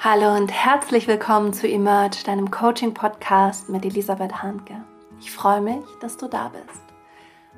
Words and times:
Hallo 0.00 0.36
und 0.36 0.52
herzlich 0.52 1.08
willkommen 1.08 1.52
zu 1.52 1.66
Emerge, 1.66 2.22
deinem 2.24 2.52
Coaching-Podcast 2.52 3.68
mit 3.68 3.84
Elisabeth 3.84 4.44
Hanke. 4.44 4.84
Ich 5.18 5.32
freue 5.32 5.60
mich, 5.60 5.84
dass 6.00 6.16
du 6.16 6.28
da 6.28 6.50
bist. 6.50 6.82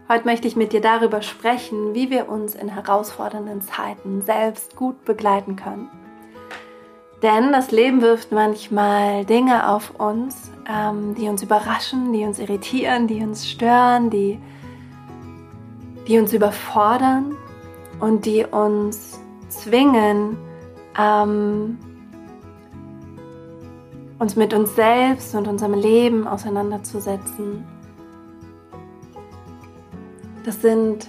Heute 0.09 0.25
möchte 0.25 0.49
ich 0.49 0.57
mit 0.57 0.73
dir 0.73 0.81
darüber 0.81 1.21
sprechen, 1.21 1.93
wie 1.93 2.09
wir 2.09 2.31
uns 2.31 2.55
in 2.55 2.71
herausfordernden 2.71 3.61
Zeiten 3.61 4.23
selbst 4.23 4.75
gut 4.75 5.05
begleiten 5.05 5.57
können. 5.57 5.91
Denn 7.23 7.53
das 7.53 7.73
Leben 7.73 8.01
wirft 8.01 8.33
manchmal 8.33 9.27
Dinge 9.27 9.69
auf 9.69 10.01
uns, 10.01 10.51
ähm, 10.67 11.15
die 11.15 11.29
uns 11.29 11.43
überraschen, 11.43 12.11
die 12.15 12.25
uns 12.25 12.39
irritieren, 12.39 13.07
die 13.07 13.23
uns 13.23 13.51
stören, 13.51 14.09
die, 14.09 14.41
die 16.09 16.19
uns 16.19 16.33
überfordern 16.33 17.37
und 18.01 18.25
die 18.25 18.47
uns 18.47 19.21
zwingen, 19.51 20.39
ähm, 20.99 21.77
uns 24.21 24.37
mit 24.37 24.53
uns 24.53 24.77
selbst 24.77 25.35
und 25.35 25.49
unserem 25.49 25.75
Leben 25.75 26.29
auseinanderzusetzen. 26.29 27.65
Das 30.45 30.61
sind 30.61 31.09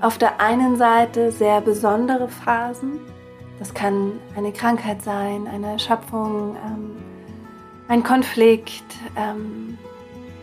auf 0.00 0.16
der 0.16 0.40
einen 0.40 0.76
Seite 0.76 1.32
sehr 1.32 1.60
besondere 1.60 2.28
Phasen. 2.28 3.00
Das 3.58 3.74
kann 3.74 4.12
eine 4.36 4.52
Krankheit 4.52 5.02
sein, 5.02 5.48
eine 5.48 5.72
Erschöpfung, 5.72 6.56
ähm, 6.64 6.96
ein 7.88 8.04
Konflikt, 8.04 8.84
ähm, 9.16 9.76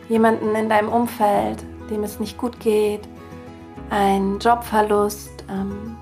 jemanden 0.09 0.53
in 0.55 0.67
deinem 0.67 0.89
Umfeld, 0.89 1.63
dem 1.89 2.03
es 2.03 2.19
nicht 2.19 2.37
gut 2.37 2.59
geht, 2.59 3.07
ein 3.89 4.39
Jobverlust, 4.39 5.45
ähm, 5.49 5.95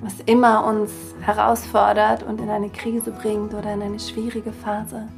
was 0.00 0.20
immer 0.26 0.64
uns 0.66 0.92
herausfordert 1.20 2.22
und 2.22 2.40
in 2.40 2.50
eine 2.50 2.68
Krise 2.68 3.10
bringt 3.10 3.54
oder 3.54 3.72
in 3.72 3.82
eine 3.82 3.98
schwierige 3.98 4.52
Phase. 4.52 5.08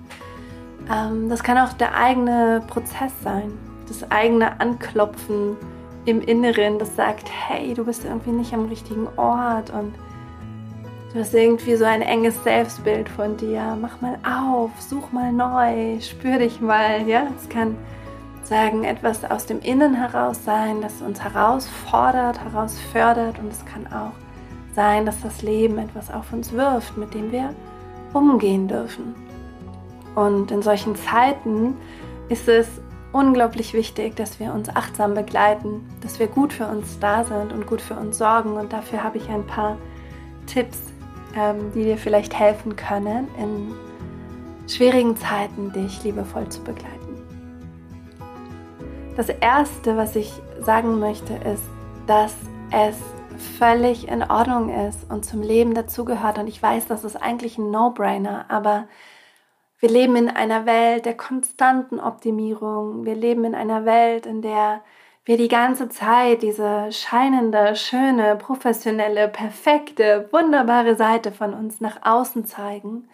Ähm, 0.91 1.28
das 1.28 1.42
kann 1.42 1.58
auch 1.58 1.72
der 1.72 1.94
eigene 1.94 2.62
Prozess 2.66 3.12
sein, 3.22 3.53
das 3.88 4.11
eigene 4.11 4.61
Anklopfen 4.61 5.56
im 6.05 6.22
Inneren, 6.22 6.78
das 6.78 6.97
sagt, 6.97 7.28
hey, 7.28 7.75
du 7.75 7.84
bist 7.84 8.05
irgendwie 8.05 8.30
nicht 8.30 8.55
am 8.55 8.66
richtigen 8.66 9.08
Ort 9.16 9.70
und 9.70 9.94
du 11.12 11.20
hast 11.20 11.34
irgendwie 11.34 11.77
so 11.77 11.84
ein 11.84 12.00
enges 12.00 12.42
Selbstbild 12.44 13.08
von 13.08 13.36
dir. 13.36 13.77
Mach 13.81 14.00
mal 14.00 14.19
auf, 14.25 14.70
such 14.78 15.12
mal 15.12 15.33
neu, 15.33 16.00
spür 16.00 16.38
dich 16.38 16.60
mal. 16.60 17.06
Ja, 17.06 17.27
es 17.36 17.48
kann 17.48 17.77
sagen 18.42 18.84
etwas 18.84 19.25
aus 19.25 19.44
dem 19.44 19.60
Innen 19.60 19.94
heraus 19.94 20.42
sein, 20.44 20.81
das 20.81 21.03
uns 21.03 21.20
herausfordert, 21.22 22.42
herausfördert 22.42 23.38
und 23.38 23.53
es 23.53 23.62
kann 23.66 23.86
auch 23.88 24.28
sein, 24.79 25.07
dass 25.07 25.21
das 25.23 25.43
Leben 25.43 25.77
etwas 25.79 26.09
auf 26.09 26.33
uns 26.33 26.53
wirft, 26.53 26.97
mit 26.97 27.12
dem 27.12 27.33
wir 27.33 27.53
umgehen 28.12 28.69
dürfen. 28.69 29.12
Und 30.15 30.53
in 30.53 30.62
solchen 30.62 30.95
Zeiten 30.95 31.75
ist 32.29 32.47
es 32.47 32.69
unglaublich 33.11 33.75
wichtig, 33.75 34.15
dass 34.15 34.39
wir 34.39 34.55
uns 34.55 34.69
achtsam 34.69 35.15
begleiten, 35.15 35.84
dass 36.01 36.21
wir 36.21 36.29
gut 36.29 36.53
für 36.53 36.69
uns 36.69 36.97
da 37.01 37.25
sind 37.25 37.53
und 37.53 37.67
gut 37.67 37.81
für 37.81 37.95
uns 37.95 38.19
sorgen. 38.19 38.53
Und 38.53 38.73
dafür 38.73 39.03
habe 39.03 39.19
ich 39.19 39.29
ein 39.29 39.45
paar 39.45 39.77
Tipps, 40.47 40.79
ähm, 41.34 41.73
die 41.75 41.83
dir 41.83 41.99
vielleicht 41.99 42.39
helfen 42.39 42.77
können, 42.77 43.27
in 43.37 43.75
schwierigen 44.69 45.17
Zeiten 45.17 45.73
dich 45.73 46.05
liebevoll 46.05 46.49
zu 46.51 46.62
begleiten. 46.62 46.95
Das 49.17 49.29
Erste, 49.29 49.97
was 49.97 50.15
ich 50.15 50.33
sagen 50.61 51.01
möchte, 51.01 51.34
ist, 51.34 51.65
dass 52.06 52.37
es 52.71 52.95
völlig 53.39 54.08
in 54.08 54.22
Ordnung 54.22 54.69
ist 54.89 55.11
und 55.11 55.25
zum 55.25 55.42
Leben 55.42 55.75
dazugehört. 55.75 56.39
Und 56.39 56.47
ich 56.47 56.62
weiß, 56.62 56.86
das 56.86 57.05
ist 57.05 57.17
eigentlich 57.17 57.58
ein 57.58 57.70
No-Brainer, 57.70 58.47
aber 58.48 58.89
wir 59.81 59.89
leben 59.89 60.17
in 60.17 60.28
einer 60.28 60.67
Welt 60.67 61.06
der 61.06 61.17
konstanten 61.17 62.00
Optimierung. 62.00 63.05
Wir 63.05 63.14
leben 63.14 63.44
in 63.44 63.55
einer 63.55 63.84
Welt, 63.84 64.26
in 64.26 64.43
der 64.43 64.82
wir 65.25 65.37
die 65.37 65.49
ganze 65.49 65.88
Zeit 65.88 66.43
diese 66.43 66.91
scheinende, 66.91 67.76
schöne, 67.76 68.37
professionelle, 68.37 69.28
perfekte, 69.28 70.28
wunderbare 70.32 70.97
Seite 70.97 71.32
von 71.32 71.53
uns 71.55 71.81
nach 71.81 71.99
außen 72.03 72.47
zeigen. 72.47 73.09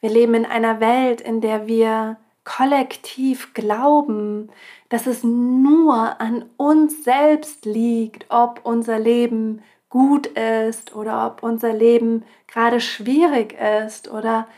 Wir 0.00 0.10
leben 0.10 0.34
in 0.34 0.44
einer 0.44 0.80
Welt, 0.80 1.20
in 1.20 1.40
der 1.40 1.68
wir 1.68 2.16
kollektiv 2.44 3.54
glauben, 3.54 4.50
dass 4.88 5.06
es 5.06 5.22
nur 5.22 6.20
an 6.20 6.46
uns 6.56 7.04
selbst 7.04 7.64
liegt, 7.64 8.26
ob 8.28 8.60
unser 8.64 8.98
Leben 8.98 9.62
gut 9.88 10.26
ist 10.26 10.94
oder 10.94 11.26
ob 11.26 11.42
unser 11.42 11.72
Leben 11.72 12.24
gerade 12.46 12.80
schwierig 12.80 13.54
ist 13.86 14.10
oder 14.10 14.48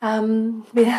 ähm, 0.00 0.64
wir, 0.72 0.92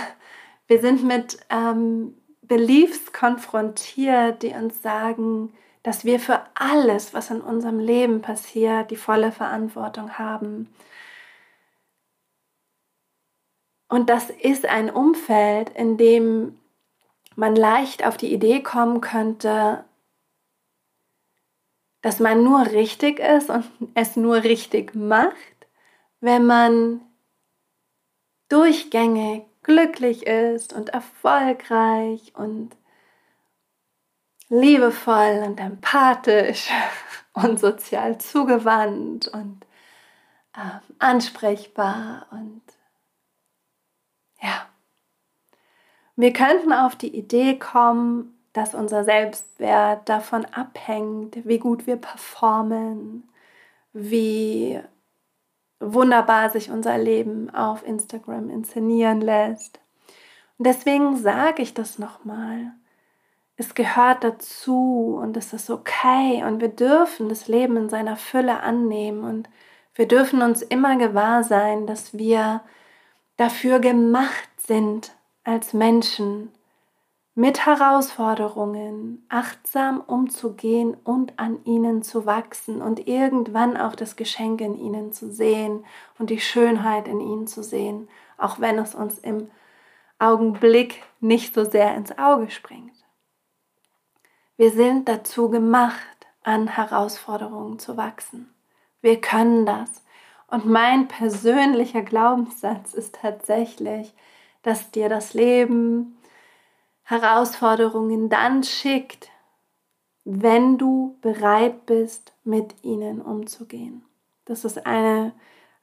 wir 0.68 0.82
sind 0.82 1.04
mit 1.04 1.38
ähm, 1.50 2.14
Beliefs 2.42 3.14
konfrontiert, 3.14 4.44
die 4.44 4.50
uns 4.50 4.82
sagen, 4.82 5.54
dass 5.82 6.04
wir 6.04 6.20
für 6.20 6.42
alles, 6.56 7.14
was 7.14 7.30
in 7.30 7.42
unserem 7.42 7.80
Leben 7.80 8.22
passiert, 8.22 8.92
die 8.92 8.96
volle 8.96 9.32
Verantwortung 9.32 10.18
haben. 10.18 10.68
Und 13.96 14.10
das 14.10 14.30
ist 14.30 14.66
ein 14.66 14.90
Umfeld, 14.90 15.70
in 15.70 15.96
dem 15.96 16.60
man 17.38 17.56
leicht 17.56 18.06
auf 18.06 18.18
die 18.18 18.34
Idee 18.34 18.62
kommen 18.62 19.00
könnte, 19.00 19.86
dass 22.02 22.20
man 22.20 22.44
nur 22.44 22.66
richtig 22.72 23.20
ist 23.20 23.50
und 23.50 23.64
es 23.96 24.18
nur 24.18 24.44
richtig 24.44 24.96
macht, 24.96 25.34
wenn 26.20 26.46
man 26.46 27.00
durchgängig 28.50 29.46
glücklich 29.64 30.28
ist 30.28 30.74
und 30.74 30.90
erfolgreich 30.90 32.34
und 32.36 32.76
liebevoll 34.50 35.42
und 35.46 35.58
empathisch 35.58 36.70
und 37.34 37.62
sozial 37.62 38.18
zugewandt 38.18 39.30
und 39.30 39.66
äh, 40.54 40.82
ansprechbar 41.00 42.28
und 42.32 42.62
ja. 44.46 44.68
Wir 46.16 46.32
könnten 46.32 46.72
auf 46.72 46.96
die 46.96 47.16
Idee 47.16 47.60
kommen, 47.60 48.38
dass 48.54 48.74
unser 48.74 49.04
Selbstwert 49.04 50.08
davon 50.08 50.46
abhängt, 50.46 51.46
wie 51.46 51.60
gut 51.60 51.88
wir 51.88 51.98
performen, 51.98 53.30
wie 53.92 54.80
wunderbar 55.82 56.50
sich 56.50 56.72
unser 56.72 56.98
Leben 56.98 57.50
auf 57.54 57.86
Instagram 57.86 58.50
inszenieren 58.50 59.20
lässt. 59.20 59.80
Und 60.58 60.68
deswegen 60.68 61.18
sage 61.18 61.62
ich 61.62 61.74
das 61.74 62.00
nochmal. 62.00 62.72
Es 63.58 63.74
gehört 63.74 64.24
dazu 64.24 65.18
und 65.22 65.36
es 65.36 65.52
ist 65.54 65.70
okay 65.70 66.44
und 66.46 66.62
wir 66.62 66.70
dürfen 66.70 67.30
das 67.30 67.48
Leben 67.48 67.78
in 67.78 67.90
seiner 67.90 68.16
Fülle 68.16 68.62
annehmen 68.62 69.24
und 69.24 69.50
wir 69.96 70.08
dürfen 70.08 70.42
uns 70.42 70.62
immer 70.62 70.98
gewahr 70.98 71.44
sein, 71.44 71.88
dass 71.88 72.18
wir 72.18 72.62
dafür 73.38 73.80
gemacht 73.80 74.50
sind, 74.58 75.12
als 75.46 75.74
Menschen 75.74 76.52
mit 77.36 77.66
Herausforderungen 77.66 79.26
achtsam 79.30 80.02
umzugehen 80.02 80.96
und 81.04 81.38
an 81.38 81.64
ihnen 81.66 82.02
zu 82.02 82.26
wachsen 82.26 82.82
und 82.82 83.08
irgendwann 83.08 83.78
auch 83.78 83.96
das 83.96 84.16
Geschenk 84.16 84.62
in 84.62 84.78
ihnen 84.78 85.12
zu 85.12 85.32
sehen 85.32 85.86
und 86.18 86.30
die 86.30 86.40
Schönheit 86.40 87.08
in 87.08 87.20
ihnen 87.20 87.46
zu 87.46 87.62
sehen, 87.62 88.08
auch 88.38 88.60
wenn 88.60 88.80
es 88.80 88.96
uns 88.96 89.20
im 89.20 89.52
Augenblick 90.18 91.04
nicht 91.20 91.54
so 91.54 91.66
sehr 91.66 91.94
ins 91.96 92.18
Auge 92.18 92.50
springt. 92.50 92.94
Wir 94.58 94.72
sind 94.72 95.10
dazu 95.10 95.50
gemacht, 95.50 96.00
an 96.42 96.68
Herausforderungen 96.68 97.80
zu 97.80 97.98
wachsen. 97.98 98.54
Wir 99.02 99.20
können 99.20 99.66
das. 99.66 100.04
Und 100.48 100.66
mein 100.66 101.08
persönlicher 101.08 102.02
Glaubenssatz 102.02 102.94
ist 102.94 103.16
tatsächlich, 103.16 104.14
dass 104.66 104.90
dir 104.90 105.10
das 105.10 105.36
Leben 105.36 106.18
Herausforderungen 107.04 108.30
dann 108.30 108.64
schickt, 108.64 109.30
wenn 110.24 110.80
du 110.80 111.18
bereit 111.22 111.86
bist, 111.86 112.34
mit 112.44 112.74
ihnen 112.82 113.22
umzugehen. 113.22 114.04
Das 114.46 114.66
ist 114.66 114.88
eine, 114.88 115.34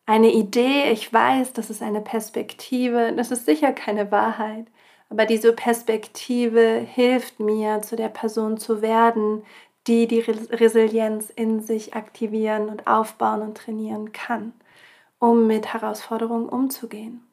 eine 0.04 0.32
Idee, 0.32 0.90
ich 0.90 1.12
weiß, 1.12 1.52
das 1.52 1.70
ist 1.70 1.80
eine 1.80 2.00
Perspektive, 2.00 3.12
das 3.16 3.30
ist 3.30 3.46
sicher 3.46 3.72
keine 3.72 4.10
Wahrheit, 4.10 4.66
aber 5.10 5.26
diese 5.26 5.52
Perspektive 5.52 6.78
hilft 6.80 7.38
mir, 7.38 7.82
zu 7.82 7.94
der 7.94 8.08
Person 8.08 8.58
zu 8.58 8.82
werden, 8.82 9.44
die 9.86 10.08
die 10.08 10.20
Resilienz 10.20 11.30
in 11.30 11.60
sich 11.60 11.94
aktivieren 11.94 12.68
und 12.68 12.88
aufbauen 12.88 13.42
und 13.42 13.56
trainieren 13.56 14.10
kann, 14.10 14.52
um 15.20 15.46
mit 15.46 15.72
Herausforderungen 15.72 16.48
umzugehen. 16.48 17.24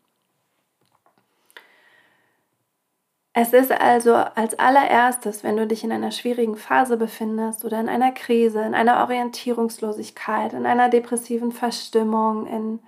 Es 3.33 3.53
ist 3.53 3.71
also 3.71 4.15
als 4.15 4.57
allererstes, 4.57 5.43
wenn 5.43 5.55
du 5.57 5.67
dich 5.67 5.83
in 5.83 5.91
einer 5.91 6.11
schwierigen 6.11 6.55
Phase 6.55 6.97
befindest 6.97 7.63
oder 7.63 7.79
in 7.79 7.87
einer 7.87 8.11
Krise, 8.11 8.61
in 8.61 8.73
einer 8.73 9.01
Orientierungslosigkeit, 9.01 10.53
in 10.53 10.65
einer 10.65 10.89
depressiven 10.89 11.51
Verstimmung, 11.51 12.47
in 12.47 12.79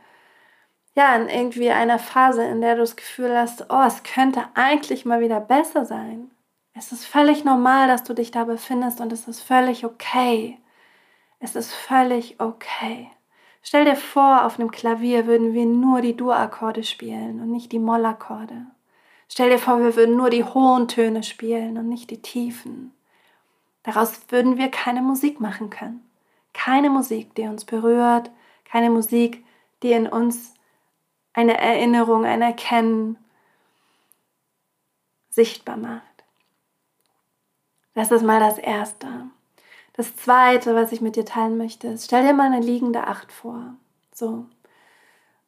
ja, 0.93 1.15
in 1.15 1.29
irgendwie 1.29 1.71
einer 1.71 1.99
Phase, 1.99 2.43
in 2.43 2.61
der 2.61 2.75
du 2.75 2.81
das 2.81 2.95
Gefühl 2.95 3.37
hast, 3.37 3.65
oh, 3.69 3.83
es 3.87 4.03
könnte 4.03 4.43
eigentlich 4.55 5.05
mal 5.05 5.21
wieder 5.21 5.39
besser 5.39 5.85
sein. 5.85 6.31
Es 6.73 6.91
ist 6.91 7.05
völlig 7.05 7.43
normal, 7.45 7.87
dass 7.87 8.03
du 8.03 8.13
dich 8.13 8.31
da 8.31 8.43
befindest 8.43 8.99
und 9.01 9.13
es 9.13 9.27
ist 9.27 9.41
völlig 9.41 9.85
okay. 9.85 10.57
Es 11.39 11.55
ist 11.55 11.73
völlig 11.73 12.39
okay. 12.39 13.09
Stell 13.63 13.85
dir 13.85 13.95
vor, 13.95 14.45
auf 14.45 14.59
einem 14.59 14.71
Klavier 14.71 15.27
würden 15.27 15.53
wir 15.53 15.65
nur 15.65 16.01
die 16.01 16.15
Dur-Akkorde 16.15 16.83
spielen 16.83 17.41
und 17.41 17.51
nicht 17.51 17.71
die 17.71 17.79
Mollakkorde. 17.79 18.65
Stell 19.31 19.49
dir 19.49 19.59
vor, 19.59 19.79
wir 19.79 19.95
würden 19.95 20.17
nur 20.17 20.29
die 20.29 20.43
hohen 20.43 20.89
Töne 20.89 21.23
spielen 21.23 21.77
und 21.77 21.87
nicht 21.87 22.09
die 22.09 22.21
tiefen. 22.21 22.93
Daraus 23.83 24.19
würden 24.27 24.57
wir 24.57 24.69
keine 24.69 25.01
Musik 25.01 25.39
machen 25.39 25.69
können. 25.69 26.05
Keine 26.51 26.89
Musik, 26.89 27.33
die 27.35 27.43
uns 27.43 27.63
berührt, 27.63 28.29
keine 28.65 28.89
Musik, 28.89 29.45
die 29.83 29.93
in 29.93 30.05
uns 30.05 30.53
eine 31.31 31.57
Erinnerung, 31.57 32.25
ein 32.25 32.41
Erkennen 32.41 33.17
sichtbar 35.29 35.77
macht. 35.77 36.03
Das 37.93 38.11
ist 38.11 38.23
mal 38.23 38.41
das 38.41 38.57
Erste. 38.57 39.07
Das 39.93 40.13
Zweite, 40.17 40.75
was 40.75 40.91
ich 40.91 40.99
mit 40.99 41.15
dir 41.15 41.23
teilen 41.23 41.57
möchte, 41.57 41.87
ist, 41.87 42.03
stell 42.03 42.27
dir 42.27 42.33
mal 42.33 42.51
eine 42.51 42.59
liegende 42.59 43.07
Acht 43.07 43.31
vor. 43.31 43.75
So. 44.13 44.45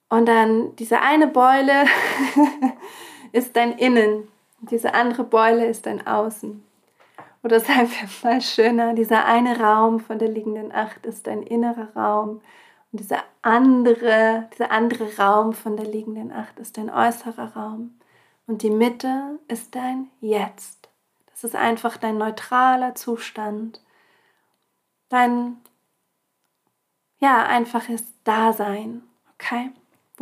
Und 0.07 0.25
dann 0.25 0.73
diese 0.77 1.01
eine 1.01 1.27
Beule 1.27 1.83
ist 3.33 3.57
dein 3.57 3.77
Innen, 3.77 4.29
diese 4.61 4.93
andere 4.93 5.25
Beule 5.25 5.65
ist 5.65 5.85
dein 5.85 6.07
Außen. 6.07 6.63
Oder 7.43 7.59
sagen 7.59 7.91
wir 7.91 8.29
mal 8.29 8.41
schöner, 8.41 8.93
dieser 8.93 9.25
eine 9.25 9.59
Raum 9.59 9.99
von 9.99 10.17
der 10.17 10.29
liegenden 10.29 10.71
Acht 10.71 11.05
ist 11.05 11.27
dein 11.27 11.43
innerer 11.43 11.89
Raum 11.93 12.41
und 12.93 12.99
dieser 12.99 13.23
andere, 13.41 14.47
dieser 14.53 14.71
andere 14.71 15.17
Raum 15.17 15.51
von 15.53 15.75
der 15.75 15.87
liegenden 15.87 16.31
Acht 16.31 16.59
ist 16.59 16.77
dein 16.77 16.89
äußerer 16.89 17.53
Raum. 17.55 17.99
Und 18.45 18.61
die 18.61 18.69
Mitte 18.69 19.39
ist 19.47 19.75
dein 19.75 20.09
Jetzt. 20.21 20.89
Das 21.31 21.43
ist 21.43 21.55
einfach 21.55 21.97
dein 21.97 22.17
neutraler 22.17 22.93
Zustand. 22.93 23.81
Dein, 25.09 25.57
ja, 27.19 27.45
einfaches 27.45 28.03
Dasein, 28.23 29.01
okay? 29.33 29.71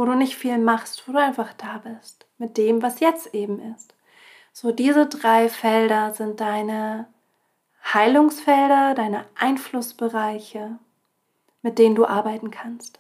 Wo 0.02 0.06
du 0.06 0.16
nicht 0.16 0.36
viel 0.36 0.58
machst, 0.58 1.08
wo 1.08 1.12
du 1.12 1.20
einfach 1.20 1.54
da 1.54 1.78
bist. 1.78 2.26
Mit 2.40 2.58
dem, 2.58 2.82
was 2.82 3.02
jetzt 3.02 3.36
eben 3.36 3.60
ist. 3.76 3.94
So, 4.52 4.72
diese 4.72 5.06
drei 5.06 5.48
Felder 5.48 6.12
sind 6.16 6.42
deine 6.42 7.06
Heilungsfelder, 7.94 8.96
deine 8.96 9.26
Einflussbereiche, 9.36 10.80
mit 11.62 11.78
denen 11.78 11.94
du 11.94 12.08
arbeiten 12.08 12.50
kannst 12.50 13.00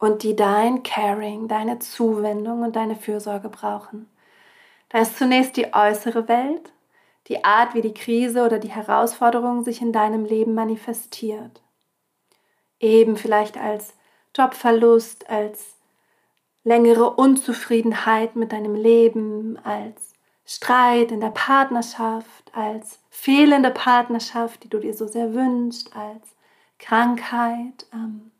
und 0.00 0.24
die 0.24 0.34
dein 0.34 0.82
Caring, 0.82 1.46
deine 1.46 1.78
Zuwendung 1.78 2.62
und 2.62 2.74
deine 2.74 2.96
Fürsorge 2.96 3.48
brauchen. 3.48 4.10
Da 4.88 4.98
ist 4.98 5.16
zunächst 5.16 5.56
die 5.56 5.72
äußere 5.72 6.26
Welt, 6.26 6.72
die 7.28 7.44
Art, 7.44 7.76
wie 7.76 7.82
die 7.82 7.94
Krise 7.94 8.44
oder 8.44 8.58
die 8.58 8.72
Herausforderung 8.72 9.62
sich 9.62 9.80
in 9.80 9.92
deinem 9.92 10.24
Leben 10.24 10.54
manifestiert. 10.54 11.62
Eben 12.80 13.16
vielleicht 13.16 13.56
als 13.56 13.94
Jobverlust, 14.38 15.28
als 15.28 15.76
längere 16.64 17.10
Unzufriedenheit 17.10 18.36
mit 18.36 18.52
deinem 18.52 18.74
Leben, 18.74 19.58
als 19.64 20.14
Streit 20.44 21.12
in 21.12 21.20
der 21.20 21.30
Partnerschaft, 21.30 22.50
als 22.54 23.00
fehlende 23.10 23.70
Partnerschaft, 23.70 24.64
die 24.64 24.68
du 24.68 24.78
dir 24.78 24.94
so 24.94 25.06
sehr 25.06 25.34
wünschst, 25.34 25.94
als 25.94 26.36
Krankheit, 26.78 27.86
ähm, 27.92 28.30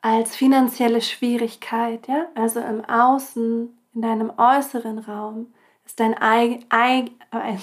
als 0.00 0.34
finanzielle 0.34 1.00
Schwierigkeit, 1.00 2.08
ja, 2.08 2.28
also 2.34 2.60
im 2.60 2.84
Außen, 2.84 3.78
in 3.94 4.02
deinem 4.02 4.32
äußeren 4.38 4.98
Raum 5.00 5.52
ist 5.84 6.00
dein, 6.00 6.20
Ei, 6.20 6.60
Ei, 6.70 7.10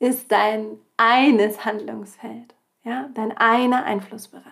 ist 0.00 0.32
dein 0.32 0.78
eines 0.96 1.64
Handlungsfeld, 1.64 2.55
ja, 2.86 3.10
dein 3.14 3.36
einer 3.36 3.84
Einflussbereich. 3.84 4.44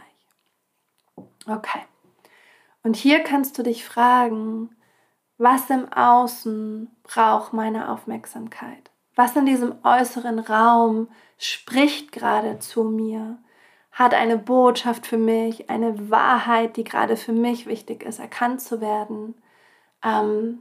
Okay. 1.46 1.82
Und 2.82 2.96
hier 2.96 3.20
kannst 3.20 3.56
du 3.56 3.62
dich 3.62 3.84
fragen, 3.84 4.74
was 5.38 5.70
im 5.70 5.90
Außen 5.92 6.90
braucht 7.04 7.52
meine 7.52 7.90
Aufmerksamkeit? 7.90 8.90
Was 9.14 9.36
in 9.36 9.46
diesem 9.46 9.76
äußeren 9.84 10.40
Raum 10.40 11.08
spricht 11.38 12.10
gerade 12.10 12.58
zu 12.58 12.82
mir? 12.82 13.38
Hat 13.92 14.14
eine 14.14 14.36
Botschaft 14.36 15.06
für 15.06 15.18
mich, 15.18 15.70
eine 15.70 16.10
Wahrheit, 16.10 16.76
die 16.76 16.82
gerade 16.82 17.16
für 17.16 17.32
mich 17.32 17.66
wichtig 17.66 18.02
ist, 18.02 18.18
erkannt 18.18 18.60
zu 18.60 18.80
werden? 18.80 19.34
Ähm, 20.02 20.60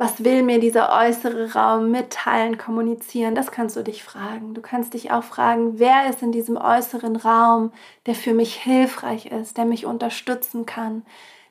was 0.00 0.24
will 0.24 0.42
mir 0.42 0.60
dieser 0.60 0.98
äußere 0.98 1.52
Raum 1.52 1.90
mitteilen, 1.90 2.56
kommunizieren? 2.56 3.34
Das 3.34 3.52
kannst 3.52 3.76
du 3.76 3.82
dich 3.82 4.02
fragen. 4.02 4.54
Du 4.54 4.62
kannst 4.62 4.94
dich 4.94 5.10
auch 5.10 5.22
fragen, 5.22 5.78
wer 5.78 6.08
ist 6.08 6.22
in 6.22 6.32
diesem 6.32 6.56
äußeren 6.56 7.16
Raum, 7.16 7.70
der 8.06 8.14
für 8.14 8.32
mich 8.32 8.54
hilfreich 8.54 9.26
ist, 9.26 9.58
der 9.58 9.66
mich 9.66 9.84
unterstützen 9.84 10.64
kann, 10.64 11.04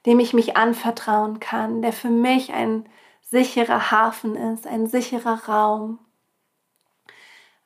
dem 0.07 0.19
ich 0.19 0.33
mich 0.33 0.57
anvertrauen 0.57 1.39
kann, 1.39 1.83
der 1.83 1.93
für 1.93 2.09
mich 2.09 2.51
ein 2.51 2.89
sicherer 3.21 3.91
Hafen 3.91 4.35
ist, 4.35 4.65
ein 4.65 4.87
sicherer 4.87 5.47
Raum. 5.47 5.99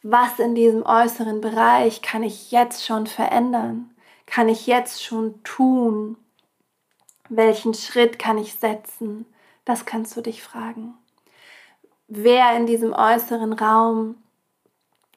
Was 0.01 0.37
in 0.37 0.53
diesem 0.53 0.85
äußeren 0.85 1.39
Bereich 1.39 2.01
kann 2.01 2.23
ich 2.23 2.51
jetzt 2.51 2.85
schon 2.85 3.07
verändern? 3.07 3.95
Kann 4.25 4.49
ich 4.49 4.67
jetzt 4.67 5.01
schon 5.01 5.41
tun? 5.45 6.17
Welchen 7.29 7.73
Schritt 7.73 8.19
kann 8.19 8.37
ich 8.37 8.55
setzen? 8.55 9.25
Das 9.65 9.85
kannst 9.85 10.15
du 10.17 10.21
dich 10.21 10.43
fragen. 10.43 10.93
Wer 12.07 12.55
in 12.55 12.65
diesem 12.65 12.93
äußeren 12.93 13.53
Raum 13.53 14.15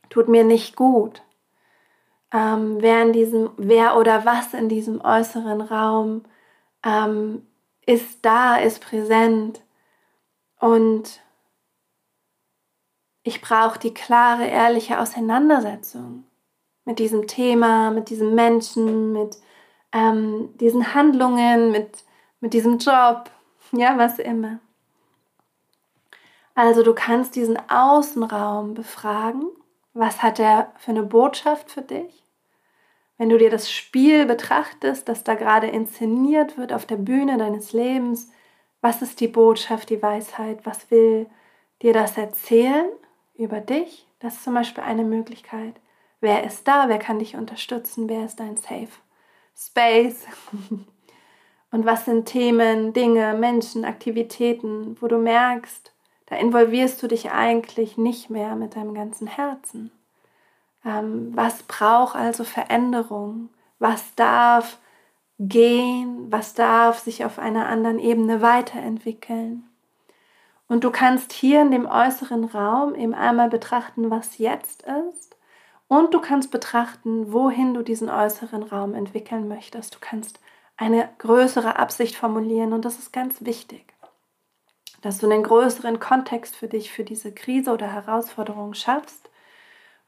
tut 0.08 0.28
mir 0.28 0.44
nicht 0.44 0.76
gut? 0.76 1.22
Ähm, 2.32 2.76
wer, 2.81 3.02
in 3.02 3.12
diesem, 3.12 3.50
wer 3.56 3.96
oder 3.96 4.25
was 4.25 4.54
in 4.54 4.69
diesem 4.69 5.00
äußeren 5.00 5.60
Raum 5.60 6.25
ähm, 6.84 7.46
ist 7.87 8.25
da, 8.25 8.56
ist 8.56 8.81
präsent 8.81 9.62
und 10.58 11.20
ich 13.22 13.40
brauche 13.40 13.78
die 13.78 13.94
klare, 13.94 14.46
ehrliche 14.46 15.00
Auseinandersetzung 15.00 16.25
mit 16.84 16.98
diesem 16.98 17.26
Thema, 17.26 17.90
mit 17.90 18.10
diesem 18.10 18.34
Menschen, 18.34 19.12
mit 19.12 19.37
ähm, 19.93 20.56
diesen 20.58 20.94
Handlungen, 20.94 21.72
mit, 21.72 22.05
mit 22.41 22.55
diesem 22.55 22.79
Job, 22.79 23.31
ja, 23.73 23.96
was 23.99 24.19
immer. 24.19 24.58
Also 26.55 26.82
du 26.82 26.94
kannst 26.94 27.37
diesen 27.37 27.58
Außenraum 27.69 28.75
befragen. 28.75 29.44
Was 29.93 30.23
hat 30.23 30.39
er 30.39 30.73
für 30.79 30.91
eine 30.91 31.03
Botschaft 31.03 31.70
für 31.70 31.82
dich? 31.82 32.27
Wenn 33.19 33.29
du 33.29 33.39
dir 33.39 33.51
das 33.51 33.70
Spiel 33.70 34.27
betrachtest, 34.27 35.08
das 35.08 35.25
da 35.25 35.35
gerade 35.35 35.69
inszeniert 35.69 36.58
wird 36.58 36.73
auf 36.73 36.85
der 36.87 36.96
Bühne 36.96 37.39
deines 37.39 37.73
Lebens, 37.73 38.31
was 38.81 39.03
ist 39.03 39.20
die 39.20 39.29
Botschaft, 39.29 39.91
die 39.91 40.03
Weisheit? 40.03 40.61
Was 40.65 40.91
will 40.91 41.29
dir 41.82 41.93
das 41.93 42.17
erzählen 42.17 42.89
über 43.35 43.61
dich? 43.61 44.06
Das 44.20 44.35
ist 44.35 44.44
zum 44.44 44.55
Beispiel 44.55 44.85
eine 44.85 45.05
Möglichkeit. 45.05 45.75
Wer 46.20 46.44
ist 46.44 46.67
da? 46.69 46.89
Wer 46.89 46.99
kann 46.99 47.19
dich 47.19 47.37
unterstützen? 47.37 48.08
Wer 48.08 48.25
ist 48.25 48.41
dein 48.41 48.56
Safe 48.56 48.89
Space? 49.55 50.27
Und 51.76 51.84
was 51.84 52.06
sind 52.06 52.24
Themen, 52.24 52.94
Dinge, 52.94 53.34
Menschen, 53.34 53.84
Aktivitäten, 53.84 54.96
wo 54.98 55.08
du 55.08 55.18
merkst, 55.18 55.92
da 56.24 56.36
involvierst 56.36 57.02
du 57.02 57.06
dich 57.06 57.32
eigentlich 57.32 57.98
nicht 57.98 58.30
mehr 58.30 58.56
mit 58.56 58.76
deinem 58.76 58.94
ganzen 58.94 59.26
Herzen? 59.26 59.90
Ähm, 60.86 61.32
was 61.34 61.64
braucht 61.64 62.16
also 62.16 62.44
Veränderung? 62.44 63.50
Was 63.78 64.14
darf 64.14 64.78
gehen? 65.38 66.32
Was 66.32 66.54
darf 66.54 67.00
sich 67.00 67.26
auf 67.26 67.38
einer 67.38 67.66
anderen 67.66 67.98
Ebene 67.98 68.40
weiterentwickeln? 68.40 69.64
Und 70.68 70.82
du 70.82 70.90
kannst 70.90 71.34
hier 71.34 71.60
in 71.60 71.72
dem 71.72 71.84
äußeren 71.84 72.44
Raum 72.44 72.94
eben 72.94 73.12
einmal 73.12 73.50
betrachten, 73.50 74.10
was 74.10 74.38
jetzt 74.38 74.82
ist. 75.10 75.36
Und 75.88 76.14
du 76.14 76.22
kannst 76.22 76.50
betrachten, 76.50 77.34
wohin 77.34 77.74
du 77.74 77.82
diesen 77.82 78.08
äußeren 78.08 78.62
Raum 78.62 78.94
entwickeln 78.94 79.46
möchtest. 79.46 79.94
Du 79.94 79.98
kannst 80.00 80.40
eine 80.76 81.08
größere 81.18 81.76
Absicht 81.76 82.16
formulieren 82.16 82.72
und 82.72 82.84
das 82.84 82.98
ist 82.98 83.12
ganz 83.12 83.44
wichtig, 83.44 83.94
dass 85.02 85.18
du 85.18 85.30
einen 85.30 85.42
größeren 85.42 86.00
Kontext 86.00 86.56
für 86.56 86.68
dich, 86.68 86.90
für 86.92 87.04
diese 87.04 87.32
Krise 87.32 87.72
oder 87.72 87.92
Herausforderung 87.92 88.74
schaffst 88.74 89.30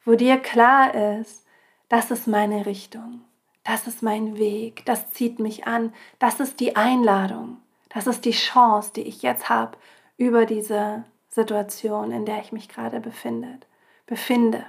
wo 0.08 0.14
dir 0.14 0.38
klar 0.38 0.94
ist, 1.20 1.44
das 1.90 2.10
ist 2.10 2.26
meine 2.26 2.64
Richtung, 2.64 3.20
das 3.62 3.86
ist 3.86 4.02
mein 4.02 4.38
Weg, 4.38 4.82
das 4.86 5.10
zieht 5.10 5.38
mich 5.38 5.66
an, 5.66 5.92
das 6.18 6.40
ist 6.40 6.60
die 6.60 6.76
Einladung, 6.76 7.58
das 7.90 8.06
ist 8.06 8.24
die 8.24 8.32
Chance, 8.32 8.92
die 8.96 9.02
ich 9.02 9.20
jetzt 9.20 9.50
habe 9.50 9.76
über 10.16 10.46
diese 10.46 11.04
Situation, 11.28 12.10
in 12.10 12.24
der 12.24 12.40
ich 12.40 12.52
mich 12.52 12.70
gerade 12.70 13.00
befinde. 13.00 14.64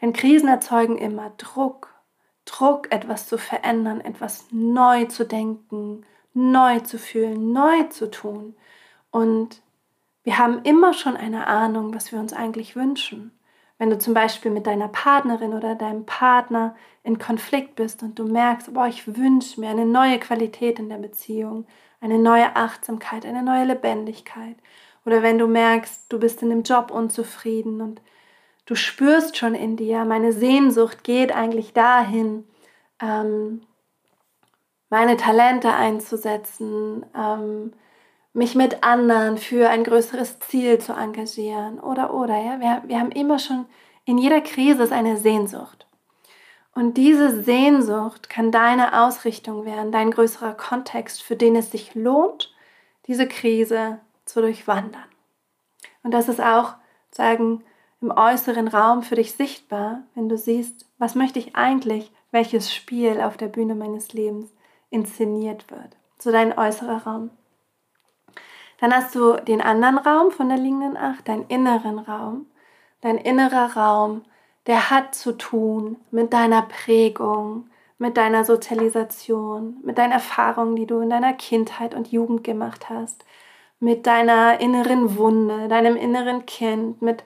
Denn 0.00 0.12
Krisen 0.12 0.48
erzeugen 0.48 0.98
immer 0.98 1.30
Druck. 1.38 1.91
Druck, 2.44 2.90
etwas 2.90 3.26
zu 3.26 3.38
verändern, 3.38 4.00
etwas 4.00 4.46
neu 4.50 5.04
zu 5.06 5.24
denken, 5.24 6.04
neu 6.34 6.80
zu 6.80 6.98
fühlen, 6.98 7.52
neu 7.52 7.84
zu 7.84 8.10
tun. 8.10 8.54
Und 9.10 9.62
wir 10.24 10.38
haben 10.38 10.62
immer 10.62 10.92
schon 10.92 11.16
eine 11.16 11.46
Ahnung, 11.46 11.94
was 11.94 12.12
wir 12.12 12.18
uns 12.18 12.32
eigentlich 12.32 12.76
wünschen. 12.76 13.32
Wenn 13.78 13.90
du 13.90 13.98
zum 13.98 14.14
Beispiel 14.14 14.50
mit 14.50 14.66
deiner 14.66 14.88
Partnerin 14.88 15.54
oder 15.54 15.74
deinem 15.74 16.06
Partner 16.06 16.76
in 17.02 17.18
Konflikt 17.18 17.74
bist 17.74 18.02
und 18.02 18.18
du 18.18 18.24
merkst, 18.24 18.72
boah, 18.72 18.86
ich 18.86 19.16
wünsche 19.16 19.60
mir 19.60 19.70
eine 19.70 19.86
neue 19.86 20.20
Qualität 20.20 20.78
in 20.78 20.88
der 20.88 20.98
Beziehung, 20.98 21.66
eine 22.00 22.18
neue 22.18 22.54
Achtsamkeit, 22.54 23.26
eine 23.26 23.42
neue 23.42 23.64
Lebendigkeit. 23.64 24.56
Oder 25.04 25.22
wenn 25.22 25.38
du 25.38 25.48
merkst, 25.48 26.12
du 26.12 26.20
bist 26.20 26.42
in 26.42 26.50
dem 26.50 26.62
Job 26.62 26.92
unzufrieden 26.92 27.80
und 27.80 28.00
du 28.72 28.76
spürst 28.76 29.36
schon 29.36 29.54
in 29.54 29.76
dir, 29.76 30.06
meine 30.06 30.32
Sehnsucht 30.32 31.04
geht 31.04 31.30
eigentlich 31.30 31.74
dahin, 31.74 32.48
ähm, 33.02 33.60
meine 34.88 35.18
Talente 35.18 35.74
einzusetzen, 35.74 37.04
ähm, 37.14 37.74
mich 38.32 38.54
mit 38.54 38.82
anderen 38.82 39.36
für 39.36 39.68
ein 39.68 39.84
größeres 39.84 40.38
Ziel 40.38 40.78
zu 40.78 40.94
engagieren 40.94 41.80
oder 41.80 42.14
oder 42.14 42.34
ja. 42.38 42.60
Wir, 42.60 42.82
wir 42.86 42.98
haben 42.98 43.12
immer 43.12 43.38
schon 43.38 43.66
in 44.06 44.16
jeder 44.16 44.40
Krise 44.40 44.84
ist 44.84 44.92
eine 44.92 45.18
Sehnsucht. 45.18 45.86
Und 46.74 46.96
diese 46.96 47.42
Sehnsucht 47.42 48.30
kann 48.30 48.52
deine 48.52 49.02
Ausrichtung 49.02 49.66
werden 49.66 49.92
dein 49.92 50.10
größerer 50.10 50.54
Kontext 50.54 51.22
für 51.22 51.36
den 51.36 51.56
es 51.56 51.70
sich 51.70 51.94
lohnt 51.94 52.54
diese 53.06 53.28
Krise 53.28 53.98
zu 54.24 54.40
durchwandern. 54.40 55.04
Und 56.02 56.12
das 56.12 56.30
ist 56.30 56.40
auch 56.40 56.76
sagen 57.10 57.62
im 58.02 58.10
äußeren 58.10 58.68
Raum 58.68 59.02
für 59.02 59.14
dich 59.14 59.32
sichtbar 59.32 60.02
wenn 60.14 60.28
du 60.28 60.36
siehst 60.36 60.86
was 60.98 61.14
möchte 61.14 61.38
ich 61.38 61.56
eigentlich 61.56 62.10
welches 62.30 62.72
Spiel 62.74 63.20
auf 63.20 63.36
der 63.36 63.48
Bühne 63.48 63.74
meines 63.74 64.12
Lebens 64.12 64.52
inszeniert 64.90 65.70
wird 65.70 65.96
so 66.18 66.30
dein 66.30 66.56
äußerer 66.56 67.04
Raum 67.04 67.30
dann 68.82 68.92
hast 68.92 69.14
du 69.14 69.34
den 69.34 69.60
anderen 69.60 69.96
Raum 69.96 70.32
von 70.32 70.48
der 70.48 70.58
liegenden 70.58 70.96
Acht, 70.96 71.28
deinen 71.28 71.46
inneren 71.46 72.00
Raum. 72.00 72.46
Dein 73.00 73.16
innerer 73.16 73.76
Raum, 73.76 74.22
der 74.66 74.90
hat 74.90 75.14
zu 75.14 75.38
tun 75.38 75.98
mit 76.10 76.32
deiner 76.32 76.62
Prägung, 76.62 77.70
mit 77.98 78.16
deiner 78.16 78.44
Sozialisation, 78.44 79.76
mit 79.84 79.98
deinen 79.98 80.10
Erfahrungen, 80.10 80.74
die 80.74 80.86
du 80.86 80.98
in 80.98 81.10
deiner 81.10 81.32
Kindheit 81.32 81.94
und 81.94 82.10
Jugend 82.10 82.42
gemacht 82.42 82.90
hast, 82.90 83.24
mit 83.78 84.04
deiner 84.08 84.58
inneren 84.58 85.16
Wunde, 85.16 85.68
deinem 85.68 85.94
inneren 85.94 86.44
Kind, 86.44 87.00
mit 87.02 87.22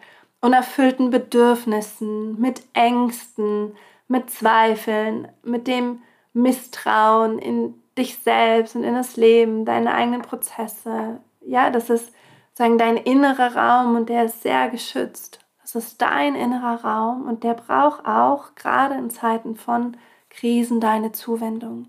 unerfüllten 0.46 1.10
Bedürfnissen, 1.10 2.40
mit 2.40 2.62
Ängsten, 2.72 3.74
mit 4.06 4.30
Zweifeln, 4.30 5.26
mit 5.42 5.66
dem 5.66 6.02
Misstrauen 6.32 7.40
in 7.40 7.74
dich 7.98 8.18
selbst 8.18 8.76
und 8.76 8.84
in 8.84 8.94
das 8.94 9.16
Leben, 9.16 9.64
deine 9.64 9.92
eigenen 9.92 10.22
Prozesse, 10.22 11.20
ja, 11.40 11.70
das 11.70 11.90
ist 11.90 12.12
sagen 12.54 12.78
dein 12.78 12.96
innerer 12.96 13.56
Raum 13.56 13.96
und 13.96 14.08
der 14.08 14.24
ist 14.24 14.42
sehr 14.42 14.70
geschützt. 14.70 15.40
Das 15.62 15.74
ist 15.74 16.00
dein 16.00 16.36
innerer 16.36 16.84
Raum 16.84 17.26
und 17.26 17.42
der 17.42 17.54
braucht 17.54 18.06
auch 18.06 18.54
gerade 18.54 18.94
in 18.94 19.10
Zeiten 19.10 19.56
von 19.56 19.96
Krisen 20.30 20.80
deine 20.80 21.10
Zuwendung. 21.10 21.88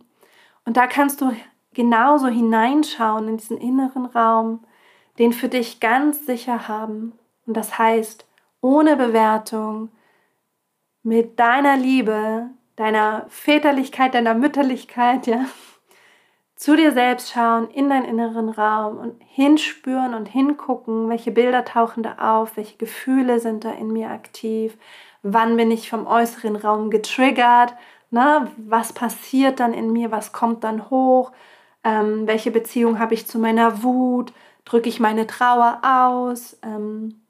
Und 0.66 0.78
da 0.78 0.88
kannst 0.88 1.22
du 1.22 1.32
genauso 1.74 2.28
hineinschauen 2.28 3.28
in 3.28 3.38
diesen 3.38 3.58
inneren 3.58 4.08
Raum, 4.08 4.66
den 5.20 5.32
für 5.32 5.48
dich 5.48 5.80
ganz 5.80 6.26
sicher 6.26 6.68
haben. 6.68 7.14
Und 7.46 7.56
das 7.56 7.78
heißt, 7.78 8.27
ohne 8.62 8.96
Bewertung, 8.96 9.90
mit 11.04 11.40
deiner 11.40 11.78
Liebe, 11.78 12.50
deiner 12.76 13.26
Väterlichkeit, 13.30 14.14
deiner 14.14 14.34
Mütterlichkeit, 14.34 15.26
ja, 15.26 15.46
zu 16.58 16.76
dir 16.76 16.92
selbst 16.92 17.32
schauen, 17.32 17.70
in 17.70 17.90
deinen 17.90 18.06
inneren 18.06 18.50
Raum 18.50 18.98
und 18.98 19.22
hinspüren 19.24 20.14
und 20.14 20.28
hingucken, 20.28 21.08
welche 21.08 21.32
Bilder 21.32 21.64
tauchen 21.64 22.04
da 22.04 22.16
auf, 22.18 22.58
welche 22.58 22.78
Gefühle 22.78 23.40
sind 23.40 23.64
da 23.64 23.72
in 23.72 23.94
mir 23.94 24.10
aktiv, 24.10 24.78
wann 25.22 25.56
bin 25.56 25.72
ich 25.72 25.90
vom 25.90 26.08
äußeren 26.08 26.56
Raum 26.56 26.90
getriggert, 26.90 27.76
ne? 28.10 28.52
was 28.58 28.92
passiert 28.92 29.60
dann 29.60 29.74
in 29.74 29.94
mir, 29.94 30.12
was 30.12 30.34
kommt 30.34 30.64
dann 30.64 30.90
hoch, 30.90 31.32
ähm, 31.84 32.28
welche 32.28 32.52
Beziehung 32.52 33.00
habe 33.00 33.14
ich 33.14 33.28
zu 33.28 33.40
meiner 33.40 33.84
Wut, 33.84 34.34
drücke 34.66 34.90
ich 34.90 35.00
meine 35.00 35.28
Trauer 35.28 35.80
aus, 35.84 36.58
ähm, 36.64 37.22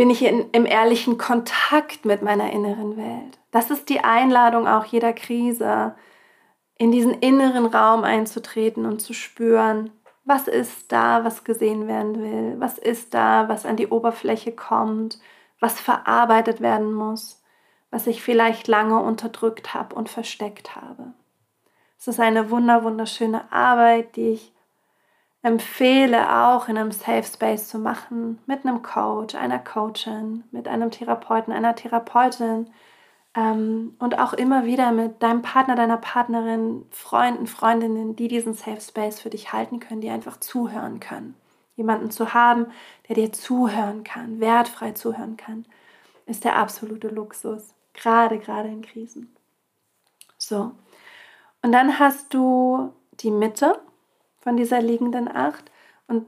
bin 0.00 0.08
ich 0.08 0.24
in, 0.24 0.48
im 0.52 0.64
ehrlichen 0.64 1.18
Kontakt 1.18 2.06
mit 2.06 2.22
meiner 2.22 2.50
inneren 2.54 2.96
Welt. 2.96 3.38
Das 3.50 3.70
ist 3.70 3.90
die 3.90 4.00
Einladung 4.00 4.66
auch 4.66 4.86
jeder 4.86 5.12
Krise 5.12 5.94
in 6.78 6.90
diesen 6.90 7.12
inneren 7.12 7.66
Raum 7.66 8.02
einzutreten 8.02 8.86
und 8.86 9.02
zu 9.02 9.12
spüren, 9.12 9.90
was 10.24 10.48
ist 10.48 10.90
da, 10.90 11.22
was 11.24 11.44
gesehen 11.44 11.86
werden 11.86 12.18
will, 12.18 12.58
was 12.58 12.78
ist 12.78 13.12
da, 13.12 13.50
was 13.50 13.66
an 13.66 13.76
die 13.76 13.88
Oberfläche 13.88 14.52
kommt, 14.52 15.20
was 15.60 15.78
verarbeitet 15.78 16.62
werden 16.62 16.94
muss, 16.94 17.44
was 17.90 18.06
ich 18.06 18.22
vielleicht 18.22 18.68
lange 18.68 19.02
unterdrückt 19.02 19.74
habe 19.74 19.94
und 19.94 20.08
versteckt 20.08 20.76
habe. 20.76 21.12
Es 21.98 22.08
ist 22.08 22.20
eine 22.20 22.50
wunder 22.50 22.84
wunderschöne 22.84 23.52
Arbeit, 23.52 24.16
die 24.16 24.30
ich 24.30 24.54
empfehle 25.42 26.42
auch 26.42 26.68
in 26.68 26.76
einem 26.76 26.92
Safe 26.92 27.24
Space 27.24 27.68
zu 27.68 27.78
machen 27.78 28.38
mit 28.46 28.66
einem 28.66 28.82
Coach, 28.82 29.34
einer 29.34 29.58
Coachin, 29.58 30.44
mit 30.50 30.68
einem 30.68 30.90
Therapeuten, 30.90 31.52
einer 31.52 31.74
Therapeutin, 31.74 32.70
ähm, 33.34 33.94
und 33.98 34.18
auch 34.18 34.32
immer 34.32 34.64
wieder 34.64 34.92
mit 34.92 35.22
deinem 35.22 35.42
Partner, 35.42 35.76
deiner 35.76 35.96
Partnerin, 35.96 36.84
Freunden, 36.90 37.46
Freundinnen, 37.46 38.16
die 38.16 38.28
diesen 38.28 38.54
Safe 38.54 38.80
Space 38.80 39.20
für 39.20 39.30
dich 39.30 39.52
halten 39.52 39.80
können, 39.80 40.00
die 40.00 40.10
einfach 40.10 40.40
zuhören 40.40 41.00
können. 41.00 41.36
Jemanden 41.76 42.10
zu 42.10 42.34
haben, 42.34 42.66
der 43.08 43.14
dir 43.14 43.32
zuhören 43.32 44.04
kann, 44.04 44.40
wertfrei 44.40 44.92
zuhören 44.92 45.36
kann, 45.36 45.64
ist 46.26 46.44
der 46.44 46.56
absolute 46.56 47.08
Luxus, 47.08 47.74
gerade, 47.94 48.38
gerade 48.38 48.68
in 48.68 48.82
Krisen. 48.82 49.34
So, 50.36 50.72
und 51.62 51.72
dann 51.72 51.98
hast 51.98 52.34
du 52.34 52.92
die 53.20 53.30
Mitte 53.30 53.80
von 54.40 54.56
dieser 54.56 54.80
liegenden 54.80 55.28
Acht. 55.28 55.70
Und 56.06 56.26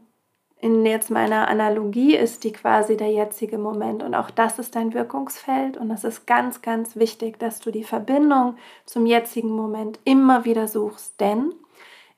in 0.60 0.86
jetzt 0.86 1.10
meiner 1.10 1.48
Analogie 1.48 2.14
ist 2.14 2.44
die 2.44 2.52
quasi 2.52 2.96
der 2.96 3.10
jetzige 3.10 3.58
Moment. 3.58 4.02
Und 4.02 4.14
auch 4.14 4.30
das 4.30 4.58
ist 4.58 4.76
dein 4.76 4.94
Wirkungsfeld. 4.94 5.76
Und 5.76 5.88
das 5.88 6.04
ist 6.04 6.26
ganz, 6.26 6.62
ganz 6.62 6.96
wichtig, 6.96 7.38
dass 7.38 7.60
du 7.60 7.70
die 7.70 7.84
Verbindung 7.84 8.56
zum 8.86 9.06
jetzigen 9.06 9.50
Moment 9.50 9.98
immer 10.04 10.44
wieder 10.44 10.68
suchst, 10.68 11.20
denn 11.20 11.52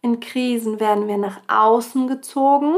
in 0.05 0.21
Krisen 0.21 0.81
werden 0.81 1.09
wir 1.09 1.17
nach 1.17 1.41
außen 1.49 2.09
gezogen, 2.09 2.75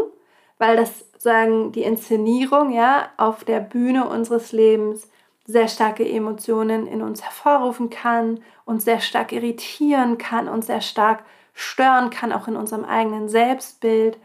weil 0.59 0.77
das 0.77 1.07
sagen 1.19 1.73
die 1.73 1.83
Inszenierung 1.83 2.71
ja 2.71 3.09
auf 3.17 3.43
der 3.43 3.59
Bühne 3.59 4.09
unseres 4.09 4.53
Lebens 4.53 5.11
sehr 5.45 5.67
starke 5.67 6.09
Emotionen 6.09 6.87
in 6.87 7.03
uns 7.03 7.25
hervorrufen 7.25 7.91
kann, 7.91 8.39
uns 8.65 8.85
sehr 8.85 9.01
stark 9.01 9.33
irritieren 9.33 10.19
kann, 10.19 10.47
uns 10.47 10.67
sehr 10.67 10.81
stark 10.81 11.25
stören 11.57 12.11
kann, 12.11 12.33
auch 12.33 12.47
in 12.47 12.55
unserem 12.55 12.85
eigenen 12.85 13.29
Selbstbild 13.29 14.17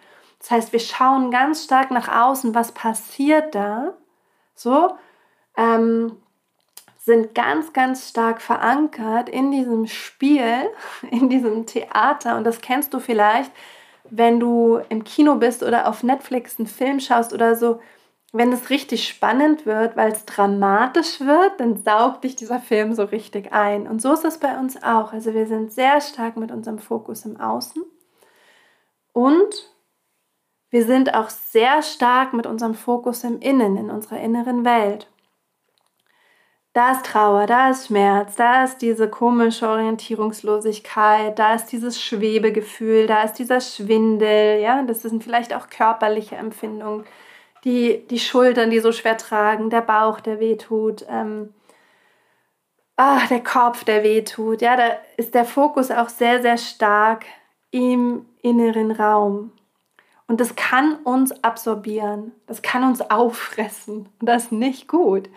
das 0.42 0.50
heißt, 0.50 0.74
wir 0.74 0.80
schauen 0.80 1.30
ganz 1.30 1.64
stark 1.64 1.92
nach 1.92 2.08
außen, 2.08 2.56
was 2.56 2.72
passiert 2.72 3.54
da. 3.54 3.94
So, 4.56 4.98
ähm, 5.56 6.18
sind 6.98 7.36
ganz, 7.36 7.74
ganz 7.74 8.10
stark 8.10 8.42
verankert 8.42 9.30
in 9.30 9.52
diesem 9.52 9.86
Spiel, 9.86 10.72
in 11.12 11.30
diesem 11.30 11.68
Theater. 11.68 12.38
Und 12.38 12.44
das 12.44 12.60
kennst 12.60 12.94
du 12.94 13.00
vielleicht, 13.00 13.52
wenn 14.10 14.40
du 14.40 14.82
im 14.90 15.04
Kino 15.04 15.36
bist 15.36 15.62
oder 15.62 15.88
auf 15.88 16.02
Netflix 16.02 16.58
einen 16.58 16.68
Film 16.68 17.00
schaust 17.00 17.34
oder 17.34 17.56
so. 17.56 17.80
Wenn 18.34 18.54
es 18.54 18.70
richtig 18.70 19.08
spannend 19.08 19.66
wird, 19.66 19.98
weil 19.98 20.14
es 20.14 20.26
dramatisch 20.26 21.20
wird, 21.20 21.60
dann 21.60 21.84
saugt 21.84 22.24
dich 22.24 22.36
dieser 22.36 22.60
Film 22.60 22.94
so 22.94 23.04
richtig 23.04 23.52
ein. 23.52 23.88
Und 23.88 24.02
so 24.02 24.14
ist 24.14 24.24
es 24.24 24.38
bei 24.38 24.58
uns 24.58 24.82
auch. 24.82 25.12
Also 25.12 25.34
wir 25.34 25.48
sind 25.48 25.74
sehr 25.74 26.00
stark 26.00 26.38
mit 26.38 26.52
unserem 26.52 26.80
Fokus 26.80 27.26
im 27.26 27.40
Außen. 27.40 27.84
Und 29.12 29.70
wir 30.70 30.86
sind 30.86 31.14
auch 31.14 31.30
sehr 31.30 31.82
stark 31.82 32.32
mit 32.32 32.48
unserem 32.48 32.74
Fokus 32.74 33.26
im 33.26 33.40
Innen, 33.40 33.76
in 33.76 33.90
unserer 33.90 34.22
inneren 34.22 34.64
Welt. 34.64 35.08
Da 36.74 36.94
ist 36.94 37.06
Trauer, 37.06 37.48
da 37.48 37.72
ist 37.72 37.88
Schmerz, 37.88 38.38
da 38.38 38.64
ist 38.64 38.78
diese 38.78 39.10
komische 39.10 39.68
Orientierungslosigkeit, 39.68 41.38
da 41.38 41.54
ist 41.56 41.66
dieses 41.66 42.02
Schwebegefühl, 42.02 43.08
da 43.08 43.24
ist 43.24 43.34
dieser 43.34 43.60
Schwindel, 43.60 44.62
ja, 44.62 44.82
das 44.84 45.02
sind 45.02 45.22
vielleicht 45.22 45.54
auch 45.54 45.70
körperliche 45.70 46.38
Empfindungen, 46.38 47.04
die, 47.64 48.06
die 48.08 48.20
Schultern, 48.20 48.70
die 48.70 48.80
so 48.80 48.92
schwer 48.92 49.18
tragen, 49.18 49.70
der 49.70 49.82
Bauch, 49.82 50.20
der 50.20 50.40
wehtut, 50.40 51.06
ähm, 51.10 51.54
ah, 52.98 53.26
der 53.30 53.44
Kopf, 53.44 53.84
der 53.84 54.04
wehtut, 54.04 54.62
ja, 54.62 54.76
da 54.76 54.98
ist 55.18 55.36
der 55.36 55.46
Fokus 55.46 55.92
auch 55.92 56.10
sehr, 56.10 56.42
sehr 56.42 56.58
stark 56.58 57.26
im 57.72 58.26
inneren 58.42 58.92
Raum. 58.92 59.52
Und 60.28 60.40
das 60.40 60.56
kann 60.56 60.96
uns 61.04 61.44
absorbieren, 61.44 62.32
das 62.48 62.62
kann 62.62 62.84
uns 62.84 63.02
auffressen. 63.02 64.10
Und 64.20 64.28
das 64.28 64.46
ist 64.46 64.52
nicht 64.52 64.88
gut. 64.88 65.30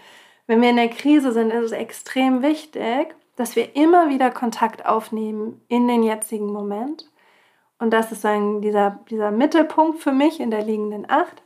wenn 0.46 0.60
wir 0.60 0.70
in 0.70 0.76
der 0.76 0.90
Krise 0.90 1.32
sind, 1.32 1.50
ist 1.50 1.64
es 1.64 1.72
extrem 1.72 2.42
wichtig, 2.42 3.14
dass 3.36 3.56
wir 3.56 3.74
immer 3.76 4.08
wieder 4.08 4.30
Kontakt 4.30 4.86
aufnehmen 4.86 5.60
in 5.68 5.88
den 5.88 6.02
jetzigen 6.02 6.46
Moment. 6.46 7.10
Und 7.78 7.90
das 7.92 8.12
ist 8.12 8.24
dann 8.24 8.60
dieser, 8.60 9.00
dieser 9.10 9.30
Mittelpunkt 9.30 9.98
für 10.00 10.12
mich 10.12 10.38
in 10.38 10.50
der 10.50 10.62
liegenden 10.62 11.10
Acht. 11.10 11.42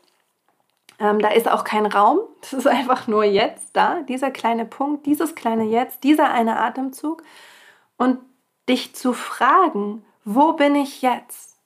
Ähm, 0.99 1.21
da 1.21 1.29
ist 1.29 1.49
auch 1.49 1.65
kein 1.65 1.87
Raum, 1.87 2.21
das 2.41 2.53
ist 2.53 2.67
einfach 2.67 3.07
nur 3.07 3.25
jetzt 3.25 3.77
da, 3.77 4.03
dieser 4.03 4.31
kleine 4.31 4.65
Punkt, 4.65 5.07
dieses 5.07 5.35
kleine 5.35 5.65
Jetzt, 5.65 6.05
dieser 6.05 6.31
eine 6.31 6.59
Atemzug. 6.59 7.23
Und 7.97 8.19
dich 8.69 8.95
zu 8.95 9.13
fragen, 9.13 10.05
wo 10.25 10.53
bin 10.53 10.75
ich 10.75 11.03
jetzt? 11.03 11.57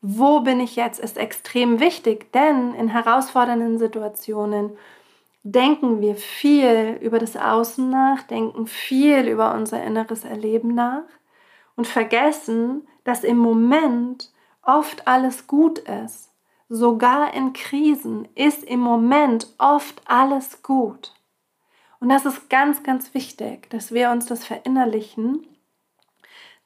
Wo 0.00 0.40
bin 0.40 0.60
ich 0.60 0.76
jetzt, 0.76 0.98
ist 1.00 1.16
extrem 1.16 1.80
wichtig, 1.80 2.32
denn 2.32 2.74
in 2.74 2.88
herausfordernden 2.88 3.78
Situationen 3.78 4.76
denken 5.44 6.00
wir 6.00 6.16
viel 6.16 6.98
über 7.00 7.18
das 7.18 7.36
Außen 7.36 7.88
nach, 7.88 8.22
denken 8.24 8.66
viel 8.66 9.28
über 9.28 9.54
unser 9.54 9.82
inneres 9.82 10.24
Erleben 10.24 10.74
nach 10.74 11.04
und 11.76 11.86
vergessen, 11.86 12.86
dass 13.04 13.24
im 13.24 13.38
Moment 13.38 14.32
oft 14.62 15.06
alles 15.08 15.46
gut 15.46 15.78
ist. 15.78 16.31
Sogar 16.74 17.34
in 17.34 17.52
Krisen 17.52 18.26
ist 18.34 18.64
im 18.64 18.80
Moment 18.80 19.46
oft 19.58 20.00
alles 20.06 20.62
gut. 20.62 21.12
Und 22.00 22.08
das 22.08 22.24
ist 22.24 22.48
ganz, 22.48 22.82
ganz 22.82 23.12
wichtig, 23.12 23.68
dass 23.68 23.92
wir 23.92 24.08
uns 24.08 24.24
das 24.24 24.46
verinnerlichen. 24.46 25.46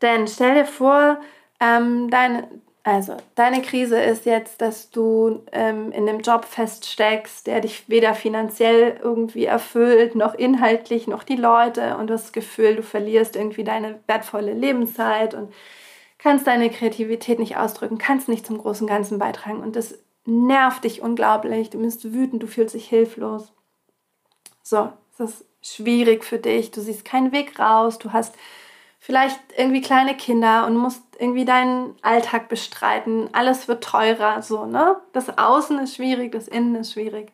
Denn 0.03 0.29
stell 0.29 0.55
dir 0.55 0.65
vor, 0.65 1.19
ähm, 1.59 2.09
deine, 2.09 2.49
also, 2.85 3.17
deine 3.35 3.63
Krise 3.63 4.01
ist 4.01 4.27
jetzt, 4.27 4.61
dass 4.61 4.93
du 4.93 5.43
ähm, 5.51 5.91
in 5.91 6.09
einem 6.09 6.21
Job 6.21 6.45
feststeckst, 6.45 7.49
der 7.49 7.63
dich 7.63 7.89
weder 7.89 8.15
finanziell 8.15 9.01
irgendwie 9.03 9.47
erfüllt, 9.47 10.15
noch 10.15 10.35
inhaltlich, 10.35 11.09
noch 11.09 11.25
die 11.25 11.35
Leute 11.35 11.97
und 11.97 12.07
du 12.07 12.15
hast 12.15 12.27
das 12.27 12.33
Gefühl, 12.33 12.77
du 12.77 12.85
verlierst 12.85 13.35
irgendwie 13.35 13.65
deine 13.65 13.99
wertvolle 14.07 14.53
Lebenszeit 14.53 15.35
und 15.35 15.53
kannst 16.27 16.49
deine 16.49 16.71
Kreativität 16.71 17.39
nicht 17.39 17.57
ausdrücken, 17.57 17.99
kannst 17.99 18.29
nicht 18.29 18.45
zum 18.45 18.59
großen 18.59 18.89
Ganzen 18.89 19.21
beitragen 19.21 19.61
und 19.61 19.77
das 19.77 19.97
nervt 20.25 20.83
dich 20.83 21.01
unglaublich, 21.01 21.71
du 21.71 21.79
bist 21.79 22.13
wütend, 22.13 22.43
du 22.43 22.49
fühlst 22.49 22.75
dich 22.75 22.89
hilflos. 22.89 23.53
So, 24.61 24.93
es 25.13 25.21
ist 25.21 25.45
schwierig 25.63 26.25
für 26.25 26.39
dich, 26.39 26.73
du 26.73 26.81
siehst 26.81 27.05
keinen 27.05 27.31
Weg 27.31 27.61
raus, 27.61 28.01
du 28.01 28.13
hast 28.13 28.35
vielleicht 28.99 29.39
irgendwie 29.57 29.81
kleine 29.81 30.17
Kinder 30.17 30.67
und 30.67 30.77
musst 30.77 31.01
irgendwie 31.17 31.45
deinen 31.45 31.95
Alltag 32.03 32.49
bestreiten. 32.49 33.29
Alles 33.33 33.69
wird 33.69 33.85
teurer, 33.85 34.43
so, 34.43 34.67
ne? 34.67 34.97
Das 35.13 35.39
Außen 35.39 35.79
ist 35.79 35.95
schwierig, 35.95 36.33
das 36.33 36.49
Innen 36.49 36.75
ist 36.75 36.95
schwierig. 36.95 37.31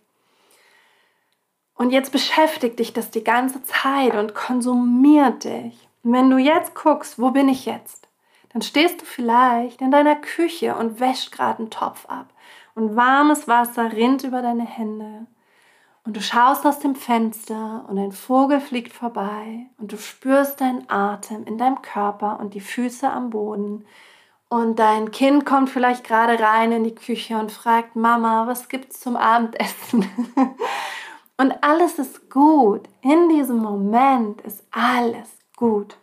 Und 1.76 1.92
jetzt 1.92 2.12
beschäftigt 2.12 2.78
dich 2.78 2.92
das 2.92 3.10
die 3.10 3.24
ganze 3.24 3.62
Zeit 3.62 4.14
und 4.16 4.34
konsumiert 4.34 5.44
dich. 5.44 5.88
Und 6.02 6.12
wenn 6.12 6.28
du 6.28 6.36
jetzt 6.36 6.74
guckst, 6.74 7.18
wo 7.18 7.30
bin 7.30 7.48
ich 7.48 7.64
jetzt? 7.64 8.11
Dann 8.52 8.62
stehst 8.62 9.00
du 9.00 9.04
vielleicht 9.04 9.80
in 9.80 9.90
deiner 9.90 10.16
Küche 10.16 10.76
und 10.76 11.00
wäschst 11.00 11.32
gerade 11.32 11.60
einen 11.60 11.70
Topf 11.70 12.06
ab. 12.06 12.32
Und 12.74 12.96
warmes 12.96 13.48
Wasser 13.48 13.92
rinnt 13.92 14.24
über 14.24 14.42
deine 14.42 14.66
Hände. 14.66 15.26
Und 16.04 16.16
du 16.16 16.20
schaust 16.20 16.66
aus 16.66 16.80
dem 16.80 16.96
Fenster 16.96 17.84
und 17.88 17.96
ein 17.96 18.12
Vogel 18.12 18.60
fliegt 18.60 18.92
vorbei 18.92 19.66
und 19.78 19.92
du 19.92 19.96
spürst 19.96 20.60
deinen 20.60 20.90
Atem 20.90 21.44
in 21.44 21.58
deinem 21.58 21.80
Körper 21.80 22.40
und 22.40 22.54
die 22.54 22.60
Füße 22.60 23.08
am 23.08 23.30
Boden. 23.30 23.84
Und 24.48 24.80
dein 24.80 25.12
Kind 25.12 25.46
kommt 25.46 25.70
vielleicht 25.70 26.04
gerade 26.04 26.38
rein 26.42 26.72
in 26.72 26.84
die 26.84 26.94
Küche 26.94 27.38
und 27.38 27.52
fragt, 27.52 27.94
Mama, 27.94 28.48
was 28.48 28.68
gibt's 28.68 29.00
zum 29.00 29.16
Abendessen? 29.16 30.04
und 31.38 31.62
alles 31.62 31.98
ist 32.00 32.28
gut. 32.28 32.88
In 33.00 33.28
diesem 33.28 33.58
Moment 33.58 34.40
ist 34.40 34.64
alles 34.72 35.28
gut. 35.56 35.96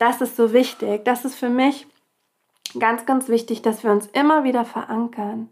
Das 0.00 0.20
ist 0.20 0.34
so 0.34 0.52
wichtig. 0.52 1.04
Das 1.04 1.24
ist 1.24 1.36
für 1.36 1.48
mich 1.48 1.86
ganz, 2.78 3.06
ganz 3.06 3.28
wichtig, 3.28 3.62
dass 3.62 3.84
wir 3.84 3.92
uns 3.92 4.08
immer 4.08 4.42
wieder 4.42 4.64
verankern 4.64 5.50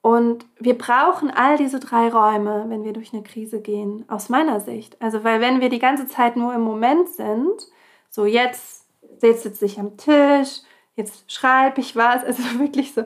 und 0.00 0.46
wir 0.58 0.78
brauchen 0.78 1.30
all 1.30 1.56
diese 1.56 1.80
drei 1.80 2.08
Räume, 2.08 2.66
wenn 2.68 2.84
wir 2.84 2.92
durch 2.92 3.12
eine 3.12 3.22
Krise 3.22 3.60
gehen, 3.60 4.04
aus 4.08 4.28
meiner 4.28 4.60
Sicht. 4.60 5.00
Also, 5.02 5.24
weil 5.24 5.40
wenn 5.40 5.60
wir 5.60 5.68
die 5.68 5.80
ganze 5.80 6.06
Zeit 6.06 6.36
nur 6.36 6.54
im 6.54 6.60
Moment 6.60 7.08
sind, 7.08 7.68
so 8.08 8.24
jetzt 8.24 8.86
sitze 9.20 9.64
ich 9.64 9.78
am 9.78 9.96
Tisch, 9.96 10.60
jetzt 10.94 11.30
schreibe 11.30 11.80
ich 11.80 11.96
was, 11.96 12.24
also 12.26 12.42
wirklich 12.58 12.94
so, 12.94 13.04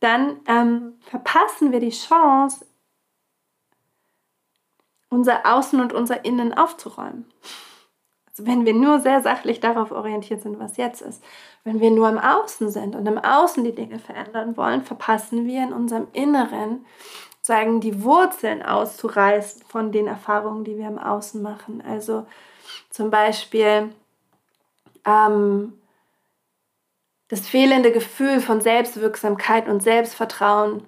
dann 0.00 0.40
ähm, 0.46 0.94
verpassen 1.00 1.70
wir 1.70 1.80
die 1.80 1.90
Chance, 1.90 2.66
unser 5.10 5.46
Außen 5.46 5.80
und 5.80 5.92
unser 5.92 6.24
Innen 6.24 6.54
aufzuräumen. 6.54 7.30
Also 8.32 8.50
wenn 8.50 8.64
wir 8.64 8.72
nur 8.72 9.00
sehr 9.00 9.20
sachlich 9.20 9.60
darauf 9.60 9.92
orientiert 9.92 10.42
sind, 10.42 10.58
was 10.58 10.78
jetzt 10.78 11.02
ist. 11.02 11.22
Wenn 11.64 11.80
wir 11.80 11.90
nur 11.90 12.08
im 12.08 12.18
Außen 12.18 12.70
sind 12.70 12.96
und 12.96 13.06
im 13.06 13.18
Außen 13.18 13.62
die 13.62 13.74
Dinge 13.74 13.98
verändern 13.98 14.56
wollen, 14.56 14.82
verpassen 14.82 15.46
wir 15.46 15.62
in 15.62 15.72
unserem 15.72 16.08
Inneren, 16.12 16.86
sagen 17.42 17.80
die 17.80 18.02
Wurzeln 18.02 18.62
auszureißen 18.62 19.64
von 19.68 19.92
den 19.92 20.06
Erfahrungen, 20.06 20.64
die 20.64 20.78
wir 20.78 20.88
im 20.88 20.98
Außen 20.98 21.42
machen. 21.42 21.82
Also 21.86 22.26
zum 22.88 23.10
Beispiel 23.10 23.92
ähm, 25.04 25.74
das 27.28 27.48
fehlende 27.48 27.92
Gefühl 27.92 28.40
von 28.40 28.60
Selbstwirksamkeit 28.60 29.68
und 29.68 29.82
Selbstvertrauen 29.82 30.86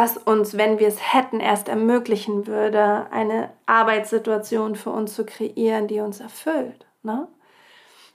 was 0.00 0.16
uns, 0.16 0.56
wenn 0.56 0.78
wir 0.78 0.86
es 0.86 1.12
hätten, 1.12 1.40
erst 1.40 1.68
ermöglichen 1.68 2.46
würde, 2.46 3.10
eine 3.10 3.50
Arbeitssituation 3.66 4.76
für 4.76 4.90
uns 4.90 5.12
zu 5.14 5.26
kreieren, 5.26 5.88
die 5.88 5.98
uns 5.98 6.20
erfüllt. 6.20 6.86
Ne? 7.02 7.26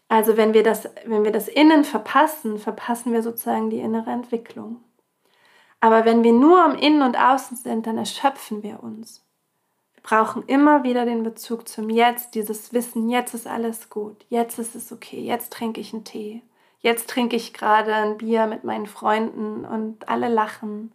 Also 0.07 0.37
wenn 0.37 0.53
wir, 0.53 0.63
das, 0.63 0.87
wenn 1.03 1.25
wir 1.25 1.33
das 1.33 1.49
Innen 1.49 1.83
verpassen, 1.83 2.57
verpassen 2.57 3.11
wir 3.11 3.21
sozusagen 3.21 3.69
die 3.69 3.79
innere 3.79 4.11
Entwicklung. 4.11 4.81
Aber 5.81 6.05
wenn 6.05 6.23
wir 6.23 6.31
nur 6.31 6.63
am 6.63 6.77
Innen 6.77 7.01
und 7.01 7.19
Außen 7.19 7.57
sind, 7.57 7.85
dann 7.85 7.97
erschöpfen 7.97 8.63
wir 8.63 8.81
uns. 8.81 9.25
Wir 9.93 10.03
brauchen 10.03 10.43
immer 10.47 10.85
wieder 10.85 11.03
den 11.03 11.23
Bezug 11.23 11.67
zum 11.67 11.89
Jetzt, 11.89 12.33
dieses 12.33 12.71
Wissen, 12.71 13.09
jetzt 13.09 13.33
ist 13.33 13.45
alles 13.45 13.89
gut, 13.89 14.25
jetzt 14.29 14.57
ist 14.57 14.73
es 14.73 14.93
okay, 14.93 15.19
jetzt 15.19 15.51
trinke 15.51 15.81
ich 15.81 15.93
einen 15.93 16.05
Tee, 16.05 16.43
jetzt 16.79 17.09
trinke 17.09 17.35
ich 17.35 17.53
gerade 17.53 17.93
ein 17.93 18.17
Bier 18.17 18.47
mit 18.47 18.63
meinen 18.63 18.87
Freunden 18.87 19.65
und 19.65 20.07
alle 20.07 20.29
lachen. 20.29 20.93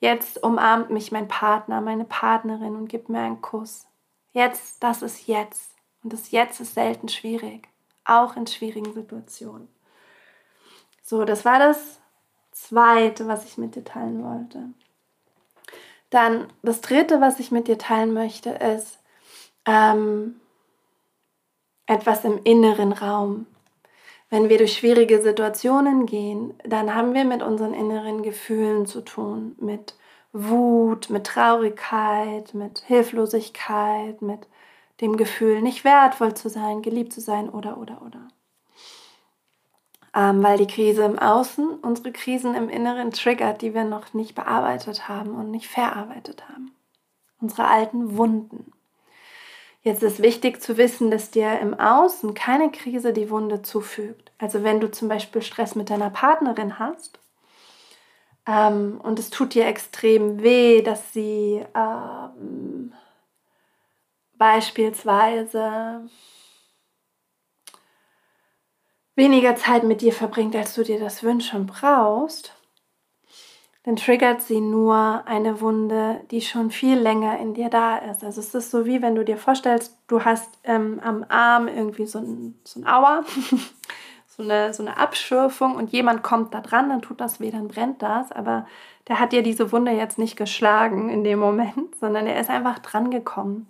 Jetzt 0.00 0.42
umarmt 0.42 0.90
mich 0.90 1.12
mein 1.12 1.28
Partner, 1.28 1.80
meine 1.82 2.04
Partnerin 2.04 2.74
und 2.74 2.88
gibt 2.88 3.10
mir 3.10 3.20
einen 3.20 3.42
Kuss. 3.42 3.86
Jetzt, 4.32 4.82
das 4.82 5.02
ist 5.02 5.26
jetzt. 5.26 5.70
Und 6.02 6.12
das 6.12 6.30
Jetzt 6.30 6.60
ist 6.60 6.74
selten 6.74 7.08
schwierig, 7.08 7.68
auch 8.04 8.36
in 8.36 8.46
schwierigen 8.46 8.94
Situationen. 8.94 9.68
So, 11.02 11.24
das 11.24 11.44
war 11.44 11.58
das 11.58 12.00
Zweite, 12.52 13.28
was 13.28 13.44
ich 13.44 13.58
mit 13.58 13.74
dir 13.74 13.84
teilen 13.84 14.24
wollte. 14.24 14.70
Dann 16.08 16.52
das 16.62 16.80
Dritte, 16.80 17.20
was 17.20 17.38
ich 17.38 17.50
mit 17.50 17.68
dir 17.68 17.78
teilen 17.78 18.14
möchte, 18.14 18.50
ist 18.50 18.98
ähm, 19.66 20.40
etwas 21.86 22.24
im 22.24 22.40
inneren 22.44 22.92
Raum. 22.92 23.46
Wenn 24.30 24.48
wir 24.48 24.58
durch 24.58 24.74
schwierige 24.74 25.20
Situationen 25.20 26.06
gehen, 26.06 26.54
dann 26.64 26.94
haben 26.94 27.14
wir 27.14 27.24
mit 27.24 27.42
unseren 27.42 27.74
inneren 27.74 28.22
Gefühlen 28.22 28.86
zu 28.86 29.00
tun, 29.00 29.56
mit 29.58 29.96
Wut, 30.32 31.10
mit 31.10 31.26
Traurigkeit, 31.26 32.54
mit 32.54 32.78
Hilflosigkeit, 32.86 34.22
mit 34.22 34.46
dem 35.00 35.16
Gefühl, 35.16 35.60
nicht 35.62 35.84
wertvoll 35.84 36.34
zu 36.34 36.48
sein, 36.48 36.82
geliebt 36.82 37.12
zu 37.12 37.20
sein 37.20 37.48
oder, 37.48 37.78
oder, 37.78 38.02
oder. 38.06 38.28
Ähm, 40.14 40.42
weil 40.42 40.58
die 40.58 40.66
Krise 40.66 41.04
im 41.04 41.18
Außen 41.18 41.68
unsere 41.82 42.12
Krisen 42.12 42.54
im 42.54 42.68
Inneren 42.68 43.10
triggert, 43.10 43.62
die 43.62 43.74
wir 43.74 43.84
noch 43.84 44.14
nicht 44.14 44.36
bearbeitet 44.36 45.08
haben 45.08 45.34
und 45.34 45.50
nicht 45.50 45.68
verarbeitet 45.68 46.48
haben. 46.48 46.72
Unsere 47.40 47.66
alten 47.66 48.16
Wunden. 48.16 48.72
Jetzt 49.82 50.02
ist 50.02 50.20
wichtig 50.22 50.60
zu 50.60 50.76
wissen, 50.76 51.10
dass 51.10 51.30
dir 51.30 51.58
im 51.58 51.78
Außen 51.78 52.34
keine 52.34 52.70
Krise 52.70 53.14
die 53.14 53.30
Wunde 53.30 53.62
zufügt. 53.62 54.30
Also 54.38 54.62
wenn 54.62 54.78
du 54.78 54.90
zum 54.90 55.08
Beispiel 55.08 55.40
Stress 55.40 55.74
mit 55.74 55.88
deiner 55.88 56.10
Partnerin 56.10 56.78
hast 56.78 57.18
ähm, 58.46 59.00
und 59.02 59.18
es 59.18 59.30
tut 59.30 59.54
dir 59.54 59.66
extrem 59.66 60.42
weh, 60.42 60.82
dass 60.82 61.14
sie 61.14 61.64
ähm, 61.74 62.92
beispielsweise 64.34 66.08
weniger 69.16 69.56
Zeit 69.56 69.84
mit 69.84 70.02
dir 70.02 70.12
verbringt, 70.12 70.54
als 70.56 70.74
du 70.74 70.82
dir 70.82 71.00
das 71.00 71.22
wünschst 71.22 71.54
und 71.54 71.66
brauchst, 71.66 72.54
dann 73.84 73.96
triggert 73.96 74.42
sie 74.42 74.60
nur 74.60 75.22
eine 75.26 75.60
Wunde, 75.60 76.20
die 76.30 76.42
schon 76.42 76.70
viel 76.70 76.98
länger 76.98 77.38
in 77.38 77.54
dir 77.54 77.70
da 77.70 77.96
ist. 77.96 78.22
Also 78.22 78.40
es 78.40 78.54
ist 78.54 78.70
so 78.70 78.84
wie 78.84 79.00
wenn 79.00 79.14
du 79.14 79.24
dir 79.24 79.38
vorstellst, 79.38 79.96
du 80.06 80.24
hast 80.24 80.50
ähm, 80.64 81.00
am 81.02 81.24
Arm 81.28 81.66
irgendwie 81.66 82.06
so 82.06 82.18
ein, 82.18 82.58
so 82.64 82.80
ein 82.80 82.86
Auer, 82.86 83.24
so, 84.26 84.42
eine, 84.42 84.74
so 84.74 84.82
eine 84.82 84.98
Abschürfung 84.98 85.76
und 85.76 85.92
jemand 85.92 86.22
kommt 86.22 86.52
da 86.52 86.60
dran, 86.60 86.90
dann 86.90 87.00
tut 87.00 87.20
das 87.20 87.40
weh, 87.40 87.50
dann 87.50 87.68
brennt 87.68 88.02
das, 88.02 88.32
aber 88.32 88.66
der 89.08 89.18
hat 89.18 89.32
dir 89.32 89.42
diese 89.42 89.72
Wunde 89.72 89.92
jetzt 89.92 90.18
nicht 90.18 90.36
geschlagen 90.36 91.08
in 91.08 91.24
dem 91.24 91.38
Moment, 91.38 91.96
sondern 92.00 92.26
er 92.26 92.38
ist 92.38 92.50
einfach 92.50 92.80
dran 92.80 93.10
gekommen. 93.10 93.66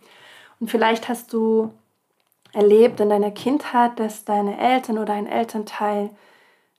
Und 0.59 0.71
vielleicht 0.71 1.09
hast 1.09 1.33
du 1.33 1.73
erlebt 2.53 2.99
in 2.99 3.11
deiner 3.11 3.31
Kindheit, 3.31 4.01
dass 4.01 4.25
deine 4.25 4.59
Eltern 4.59 4.99
oder 4.99 5.13
ein 5.13 5.29
Elternteil 5.29 6.11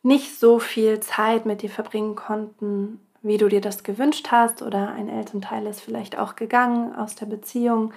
nicht 0.03 0.37
so 0.37 0.59
viel 0.59 0.99
Zeit 0.99 1.45
mit 1.45 1.61
dir 1.61 1.69
verbringen 1.69 2.15
konnten, 2.15 2.99
wie 3.21 3.37
du 3.37 3.47
dir 3.47 3.61
das 3.61 3.83
gewünscht 3.83 4.29
hast, 4.31 4.61
oder 4.61 4.89
ein 4.89 5.09
Elternteil 5.09 5.65
ist 5.67 5.81
vielleicht 5.81 6.17
auch 6.17 6.35
gegangen 6.35 6.95
aus 6.95 7.15
der 7.15 7.27
Beziehung. 7.27 7.93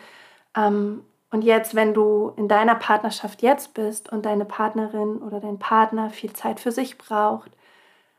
Ähm, 0.56 1.04
und 1.30 1.42
jetzt, 1.42 1.74
wenn 1.74 1.94
du 1.94 2.32
in 2.36 2.46
deiner 2.46 2.76
Partnerschaft 2.76 3.42
jetzt 3.42 3.74
bist 3.74 4.12
und 4.12 4.24
deine 4.24 4.44
Partnerin 4.44 5.18
oder 5.18 5.40
dein 5.40 5.58
Partner 5.58 6.10
viel 6.10 6.32
Zeit 6.32 6.60
für 6.60 6.70
sich 6.70 6.96
braucht, 6.96 7.50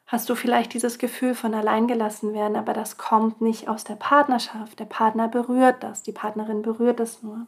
hast 0.07 0.29
du 0.29 0.35
vielleicht 0.35 0.73
dieses 0.73 0.99
Gefühl 0.99 1.33
von 1.33 1.53
alleingelassen 1.53 2.33
werden, 2.33 2.57
aber 2.57 2.73
das 2.73 2.97
kommt 2.97 3.41
nicht 3.41 3.69
aus 3.69 3.83
der 3.83 3.95
Partnerschaft. 3.95 4.79
Der 4.79 4.85
Partner 4.85 5.27
berührt 5.27 5.81
das, 5.81 6.03
die 6.03 6.11
Partnerin 6.11 6.61
berührt 6.61 6.99
es 6.99 7.23
nur. 7.23 7.47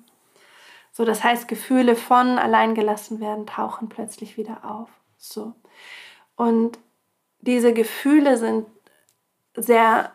So, 0.92 1.06
das 1.06 1.24
heißt, 1.24 1.48
Gefühle 1.48 1.96
von 1.96 2.40
alleingelassen 2.40 3.20
werden 3.20 3.46
tauchen 3.46 3.90
plötzlich 3.90 4.38
wieder 4.38 4.64
auf. 4.64 4.90
So. 5.18 5.54
Und 6.36 6.80
diese 7.42 7.74
Gefühle 7.74 8.38
sind 8.38 8.66
sehr 9.58 10.12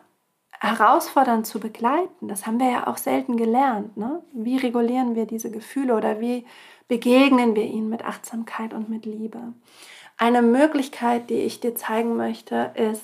herausfordernd 0.59 1.45
zu 1.45 1.59
begleiten. 1.59 2.27
Das 2.27 2.47
haben 2.47 2.59
wir 2.59 2.71
ja 2.71 2.87
auch 2.87 2.97
selten 2.97 3.37
gelernt. 3.37 3.97
Ne? 3.97 4.23
Wie 4.31 4.57
regulieren 4.57 5.15
wir 5.15 5.25
diese 5.25 5.51
Gefühle 5.51 5.95
oder 5.95 6.19
wie 6.21 6.45
begegnen 6.87 7.55
wir 7.55 7.65
ihnen 7.65 7.89
mit 7.89 8.05
Achtsamkeit 8.05 8.73
und 8.73 8.89
mit 8.89 9.05
Liebe? 9.05 9.53
Eine 10.17 10.41
Möglichkeit, 10.41 11.29
die 11.29 11.39
ich 11.39 11.59
dir 11.59 11.75
zeigen 11.75 12.15
möchte, 12.15 12.71
ist, 12.75 13.03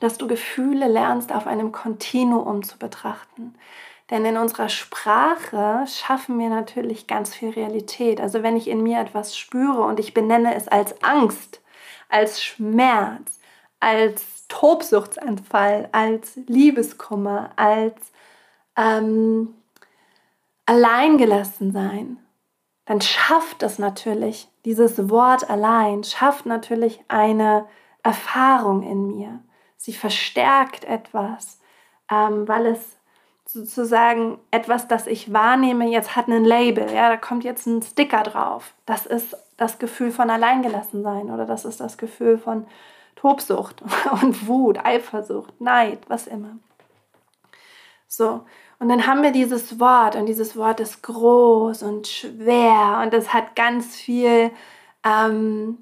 dass 0.00 0.18
du 0.18 0.28
Gefühle 0.28 0.86
lernst, 0.86 1.32
auf 1.32 1.46
einem 1.46 1.72
Kontinuum 1.72 2.62
zu 2.62 2.78
betrachten. 2.78 3.54
Denn 4.10 4.24
in 4.24 4.36
unserer 4.36 4.68
Sprache 4.68 5.84
schaffen 5.88 6.38
wir 6.38 6.50
natürlich 6.50 7.06
ganz 7.06 7.34
viel 7.34 7.50
Realität. 7.50 8.20
Also 8.20 8.42
wenn 8.42 8.56
ich 8.56 8.68
in 8.68 8.82
mir 8.82 9.00
etwas 9.00 9.36
spüre 9.36 9.82
und 9.82 9.98
ich 9.98 10.12
benenne 10.12 10.54
es 10.54 10.68
als 10.68 11.02
Angst, 11.02 11.62
als 12.10 12.44
Schmerz, 12.44 13.40
als 13.80 14.33
Tobsuchtsanfall, 14.48 15.88
als 15.92 16.36
Liebeskummer, 16.46 17.50
als 17.56 17.94
ähm, 18.76 19.54
alleingelassen 20.66 21.72
sein, 21.72 22.18
dann 22.86 23.00
schafft 23.00 23.62
es 23.62 23.78
natürlich, 23.78 24.48
dieses 24.64 25.08
Wort 25.10 25.48
allein 25.48 26.04
schafft 26.04 26.46
natürlich 26.46 27.02
eine 27.08 27.66
Erfahrung 28.02 28.82
in 28.82 29.06
mir. 29.06 29.40
Sie 29.76 29.92
verstärkt 29.92 30.84
etwas, 30.84 31.60
ähm, 32.10 32.46
weil 32.46 32.66
es 32.66 32.96
sozusagen 33.46 34.38
etwas, 34.50 34.88
das 34.88 35.06
ich 35.06 35.32
wahrnehme, 35.32 35.88
jetzt 35.88 36.16
hat 36.16 36.28
ein 36.28 36.44
Label. 36.44 36.92
Ja, 36.92 37.08
da 37.08 37.16
kommt 37.16 37.44
jetzt 37.44 37.66
ein 37.66 37.82
Sticker 37.82 38.22
drauf. 38.22 38.74
Das 38.86 39.06
ist 39.06 39.36
das 39.56 39.78
Gefühl 39.78 40.10
von 40.10 40.30
Alleingelassensein 40.30 41.30
oder 41.30 41.46
das 41.46 41.64
ist 41.64 41.80
das 41.80 41.96
Gefühl 41.98 42.38
von 42.38 42.66
Tobsucht 43.16 43.82
und 44.22 44.46
Wut, 44.46 44.78
Eifersucht, 44.84 45.60
Neid, 45.60 46.00
was 46.08 46.26
immer. 46.26 46.56
So, 48.08 48.42
und 48.78 48.88
dann 48.88 49.06
haben 49.06 49.22
wir 49.22 49.32
dieses 49.32 49.80
Wort 49.80 50.16
und 50.16 50.26
dieses 50.26 50.56
Wort 50.56 50.80
ist 50.80 51.02
groß 51.02 51.82
und 51.82 52.06
schwer 52.06 53.00
und 53.02 53.14
es 53.14 53.32
hat 53.32 53.56
ganz 53.56 53.96
viel, 53.96 54.50
ähm, 55.04 55.78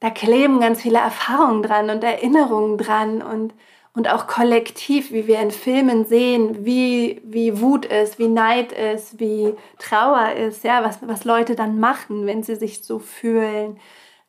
da 0.00 0.10
kleben 0.10 0.60
ganz 0.60 0.82
viele 0.82 0.98
Erfahrungen 0.98 1.62
dran 1.62 1.90
und 1.90 2.04
Erinnerungen 2.04 2.78
dran 2.78 3.22
und, 3.22 3.54
und 3.94 4.12
auch 4.12 4.26
kollektiv, 4.26 5.12
wie 5.12 5.26
wir 5.26 5.40
in 5.40 5.50
Filmen 5.50 6.04
sehen, 6.04 6.66
wie, 6.66 7.22
wie 7.24 7.60
Wut 7.60 7.86
ist, 7.86 8.18
wie 8.18 8.28
Neid 8.28 8.72
ist, 8.72 9.18
wie 9.18 9.54
Trauer 9.78 10.32
ist, 10.32 10.62
ja, 10.64 10.84
was, 10.84 10.98
was 11.02 11.24
Leute 11.24 11.54
dann 11.54 11.80
machen, 11.80 12.26
wenn 12.26 12.42
sie 12.42 12.56
sich 12.56 12.84
so 12.84 12.98
fühlen, 12.98 13.78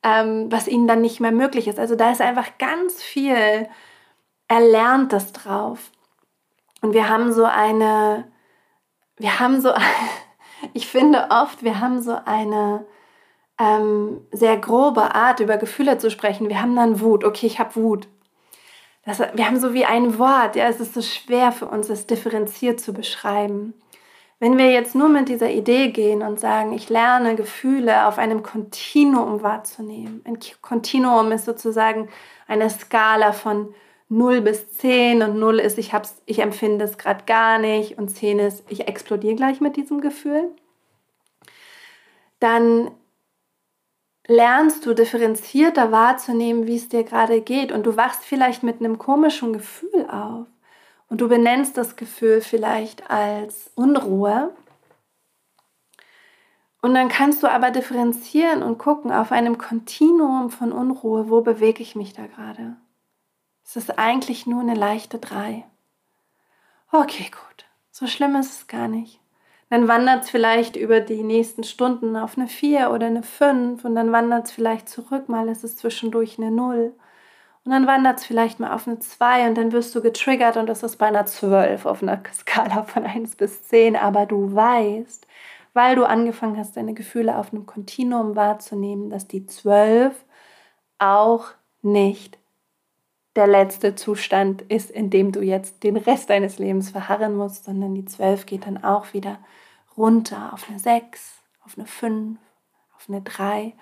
ähm, 0.08 0.50
was 0.50 0.70
ihnen 0.70 0.88
dann 0.88 1.02
nicht 1.02 1.20
mehr 1.20 1.34
möglich 1.34 1.68
ist. 1.68 1.80
Also 1.80 1.96
da 1.96 2.12
ist 2.12 2.22
einfach 2.22 2.58
ganz 2.58 3.04
viel 3.04 3.68
Erlerntes 4.48 5.34
drauf. 5.34 5.92
Und 6.82 6.94
wir 6.94 7.10
haben 7.10 7.34
so 7.34 7.44
eine, 7.44 8.26
wir 9.18 9.40
haben 9.40 9.60
so, 9.60 9.74
ich 10.74 10.88
finde 10.88 11.28
oft, 11.30 11.64
wir 11.64 11.82
haben 11.82 12.02
so 12.02 12.18
eine 12.24 12.86
ähm, 13.60 14.26
sehr 14.32 14.56
grobe 14.58 15.14
Art, 15.14 15.42
über 15.42 15.58
Gefühle 15.58 15.98
zu 15.98 16.10
sprechen. 16.10 16.48
Wir 16.48 16.62
haben 16.62 16.76
dann 16.76 17.02
Wut. 17.02 17.26
Okay, 17.26 17.48
ich 17.48 17.60
habe 17.60 17.76
Wut. 17.76 18.08
Das, 19.04 19.20
wir 19.20 19.46
haben 19.46 19.60
so 19.60 19.74
wie 19.74 19.86
ein 19.86 20.18
Wort. 20.20 20.56
Ja, 20.56 20.70
es 20.70 20.80
ist 20.80 20.94
so 20.94 21.02
schwer 21.02 21.52
für 21.52 21.66
uns, 21.66 21.90
es 21.90 22.08
differenziert 22.08 22.80
zu 22.80 22.94
beschreiben. 22.94 23.74
Wenn 24.40 24.58
wir 24.58 24.72
jetzt 24.72 24.94
nur 24.94 25.10
mit 25.10 25.30
dieser 25.30 25.50
Idee 25.50 25.90
gehen 25.90 26.22
und 26.22 26.40
sagen, 26.40 26.74
ich 26.74 26.90
lerne 26.90 27.36
Gefühle 27.36 28.06
auf 28.08 28.20
einem 28.20 28.44
Kontinuum 28.44 29.42
wahrzunehmen. 29.42 30.22
Ein 30.26 30.38
Kontinuum 30.62 31.32
ist 31.32 31.46
sozusagen 31.46 32.10
eine 32.48 32.70
Skala 32.70 33.32
von 33.32 33.74
0 34.10 34.42
bis 34.42 34.72
10 34.74 35.24
und 35.24 35.40
0 35.40 35.60
ist, 35.60 35.78
ich, 35.80 35.94
hab's, 35.94 36.22
ich 36.26 36.40
empfinde 36.40 36.86
es 36.86 36.98
gerade 36.98 37.26
gar 37.26 37.58
nicht 37.58 37.98
und 37.98 38.10
10 38.10 38.40
ist, 38.40 38.64
ich 38.70 38.88
explodiere 38.88 39.36
gleich 39.36 39.60
mit 39.60 39.76
diesem 39.76 40.02
Gefühl, 40.02 40.52
dann 42.40 42.92
lernst 44.28 44.86
du 44.86 44.94
differenzierter 44.94 45.92
wahrzunehmen, 45.92 46.68
wie 46.68 46.76
es 46.76 46.90
dir 46.90 47.04
gerade 47.04 47.42
geht. 47.42 47.72
Und 47.72 47.86
du 47.86 47.98
wachst 47.98 48.24
vielleicht 48.24 48.62
mit 48.62 48.80
einem 48.80 48.98
komischen 48.98 49.54
Gefühl 49.54 50.06
auf 50.10 50.46
und 51.10 51.22
du 51.22 51.28
benennst 51.28 51.78
das 51.78 51.96
Gefühl 51.96 52.42
vielleicht 52.42 53.10
als 53.10 53.72
Unruhe. 53.76 54.54
Und 56.82 56.94
dann 56.94 57.10
kannst 57.10 57.44
du 57.44 57.48
aber 57.48 57.72
differenzieren 57.72 58.64
und 58.64 58.78
gucken 58.78 59.12
auf 59.12 59.32
einem 59.32 59.58
Kontinuum 59.58 60.50
von 60.50 60.72
Unruhe, 60.72 61.30
wo 61.30 61.42
bewege 61.42 61.82
ich 61.82 61.96
mich 61.96 62.14
da 62.14 62.28
gerade? 62.28 62.78
Es 63.66 63.76
ist 63.76 63.98
eigentlich 64.00 64.46
nur 64.48 64.62
eine 64.62 64.76
leichte 64.76 65.18
3. 65.18 65.66
Okay, 66.92 67.30
gut. 67.32 67.66
So 67.92 68.08
schlimm 68.08 68.36
ist 68.36 68.52
es 68.52 68.68
gar 68.68 68.88
nicht. 68.88 69.20
Dann 69.70 69.90
wandert 69.90 70.24
es 70.24 70.30
vielleicht 70.30 70.78
über 70.78 71.02
die 71.02 71.24
nächsten 71.24 71.64
Stunden 71.64 72.16
auf 72.16 72.38
eine 72.38 72.48
4 72.48 72.92
oder 72.92 73.08
eine 73.08 73.24
5 73.24 73.84
und 73.84 73.96
dann 73.96 74.12
wandert 74.14 74.46
es 74.46 74.52
vielleicht 74.52 74.88
zurück, 74.88 75.28
mal 75.28 75.50
ist 75.50 75.66
es 75.66 75.76
zwischendurch 75.76 76.38
eine 76.38 76.52
0. 76.52 76.94
Und 77.68 77.72
dann 77.72 77.86
wandert 77.86 78.20
es 78.20 78.26
vielleicht 78.26 78.62
mal 78.62 78.72
auf 78.72 78.88
eine 78.88 79.00
2 79.00 79.50
und 79.50 79.56
dann 79.58 79.74
wirst 79.74 79.94
du 79.94 80.02
getriggert 80.02 80.56
und 80.56 80.68
das 80.68 80.84
ist 80.84 80.96
bei 80.96 81.08
einer 81.08 81.26
12 81.26 81.86
auf 81.86 82.02
einer 82.02 82.24
Skala 82.34 82.84
von 82.84 83.04
1 83.04 83.36
bis 83.36 83.64
10. 83.64 83.98
Aber 83.98 84.26
du 84.26 84.56
weißt, 84.56 85.28
weil 85.74 85.98
du 85.98 86.06
angefangen 86.06 86.58
hast, 86.58 86.78
deine 86.78 86.94
Gefühle 86.94 87.38
auf 87.38 87.52
einem 87.52 87.66
Kontinuum 87.66 88.38
wahrzunehmen, 88.38 89.10
dass 89.10 89.28
die 89.28 89.46
12 89.46 90.16
auch 90.98 91.48
nicht 91.82 92.38
der 93.36 93.48
letzte 93.48 93.96
Zustand 93.96 94.62
ist, 94.62 94.90
in 94.90 95.10
dem 95.10 95.34
du 95.34 95.42
jetzt 95.42 95.84
den 95.84 95.98
Rest 95.98 96.30
deines 96.30 96.60
Lebens 96.60 96.92
verharren 96.92 97.36
musst, 97.36 97.66
sondern 97.66 97.96
die 97.96 98.06
12 98.06 98.46
geht 98.46 98.66
dann 98.66 98.82
auch 98.82 99.12
wieder 99.12 99.40
runter 99.98 100.54
auf 100.54 100.70
eine 100.70 100.80
6, 100.80 101.34
auf 101.66 101.78
eine 101.78 101.86
5, 101.86 102.40
auf 102.96 103.10
eine 103.10 103.22
3. 103.24 103.74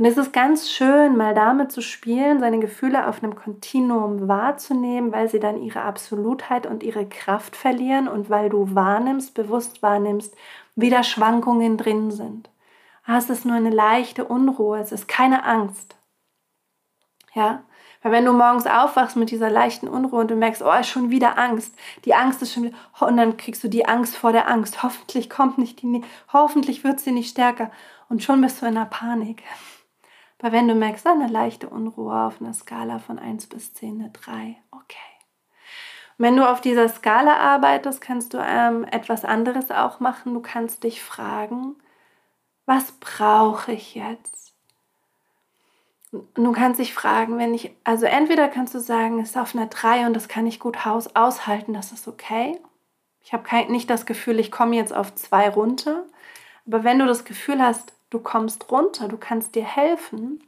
Und 0.00 0.06
es 0.06 0.16
ist 0.16 0.32
ganz 0.32 0.70
schön, 0.70 1.14
mal 1.18 1.34
damit 1.34 1.70
zu 1.70 1.82
spielen, 1.82 2.40
seine 2.40 2.58
Gefühle 2.58 3.06
auf 3.06 3.22
einem 3.22 3.34
Kontinuum 3.34 4.28
wahrzunehmen, 4.28 5.12
weil 5.12 5.28
sie 5.28 5.40
dann 5.40 5.62
ihre 5.62 5.82
Absolutheit 5.82 6.66
und 6.66 6.82
ihre 6.82 7.06
Kraft 7.06 7.54
verlieren 7.54 8.08
und 8.08 8.30
weil 8.30 8.48
du 8.48 8.74
wahrnimmst, 8.74 9.34
bewusst 9.34 9.82
wahrnimmst, 9.82 10.34
wie 10.74 10.88
da 10.88 11.02
Schwankungen 11.02 11.76
drin 11.76 12.10
sind. 12.10 12.48
Ah, 13.04 13.18
es 13.18 13.28
ist 13.28 13.44
nur 13.44 13.56
eine 13.56 13.68
leichte 13.68 14.24
Unruhe, 14.24 14.78
es 14.78 14.90
ist 14.90 15.06
keine 15.06 15.44
Angst. 15.44 15.96
Ja, 17.34 17.62
weil 18.02 18.12
wenn 18.12 18.24
du 18.24 18.32
morgens 18.32 18.66
aufwachst 18.66 19.16
mit 19.16 19.30
dieser 19.30 19.50
leichten 19.50 19.86
Unruhe 19.86 20.20
und 20.22 20.30
du 20.30 20.34
merkst, 20.34 20.62
oh, 20.62 20.72
ist 20.80 20.88
schon 20.88 21.10
wieder 21.10 21.36
Angst, 21.36 21.74
die 22.06 22.14
Angst 22.14 22.40
ist 22.40 22.54
schon 22.54 22.62
wieder, 22.62 22.76
und 23.00 23.18
dann 23.18 23.36
kriegst 23.36 23.62
du 23.62 23.68
die 23.68 23.84
Angst 23.84 24.16
vor 24.16 24.32
der 24.32 24.48
Angst. 24.48 24.82
Hoffentlich 24.82 25.28
kommt 25.28 25.58
nicht 25.58 25.82
die, 25.82 26.02
hoffentlich 26.32 26.84
wird 26.84 27.00
sie 27.00 27.12
nicht 27.12 27.28
stärker. 27.28 27.70
Und 28.08 28.22
schon 28.22 28.40
bist 28.40 28.62
du 28.62 28.66
in 28.66 28.76
der 28.76 28.86
Panik. 28.86 29.42
Aber 30.40 30.52
wenn 30.52 30.68
du 30.68 30.74
merkst, 30.74 31.06
eine 31.06 31.26
leichte 31.26 31.68
Unruhe 31.68 32.26
auf 32.26 32.40
einer 32.40 32.54
Skala 32.54 32.98
von 32.98 33.18
1 33.18 33.46
bis 33.48 33.74
10, 33.74 34.00
eine 34.00 34.10
3, 34.10 34.56
okay. 34.70 34.96
Und 36.16 36.24
wenn 36.24 36.36
du 36.36 36.48
auf 36.48 36.62
dieser 36.62 36.88
Skala 36.88 37.36
arbeitest, 37.36 38.00
kannst 38.00 38.32
du 38.32 38.38
ähm, 38.38 38.84
etwas 38.84 39.24
anderes 39.24 39.70
auch 39.70 40.00
machen. 40.00 40.32
Du 40.32 40.40
kannst 40.40 40.82
dich 40.82 41.02
fragen, 41.02 41.76
was 42.64 42.92
brauche 42.92 43.72
ich 43.72 43.94
jetzt? 43.94 44.54
Und 46.12 46.26
du 46.34 46.52
kannst 46.52 46.80
dich 46.80 46.94
fragen, 46.94 47.38
wenn 47.38 47.52
ich, 47.52 47.72
also 47.84 48.06
entweder 48.06 48.48
kannst 48.48 48.74
du 48.74 48.80
sagen, 48.80 49.20
es 49.20 49.30
ist 49.30 49.36
auf 49.36 49.54
einer 49.54 49.66
3 49.66 50.06
und 50.06 50.14
das 50.14 50.28
kann 50.28 50.46
ich 50.46 50.58
gut 50.58 50.78
aushalten, 50.86 51.74
das 51.74 51.92
ist 51.92 52.08
okay. 52.08 52.58
Ich 53.22 53.32
habe 53.34 53.70
nicht 53.70 53.90
das 53.90 54.06
Gefühl, 54.06 54.40
ich 54.40 54.50
komme 54.50 54.76
jetzt 54.76 54.94
auf 54.94 55.14
2 55.14 55.50
runter. 55.50 56.04
Aber 56.66 56.82
wenn 56.82 56.98
du 56.98 57.06
das 57.06 57.24
Gefühl 57.24 57.62
hast, 57.62 57.92
du 58.10 58.18
kommst 58.18 58.70
runter, 58.70 59.08
du 59.08 59.16
kannst 59.16 59.54
dir 59.54 59.64
helfen. 59.64 60.42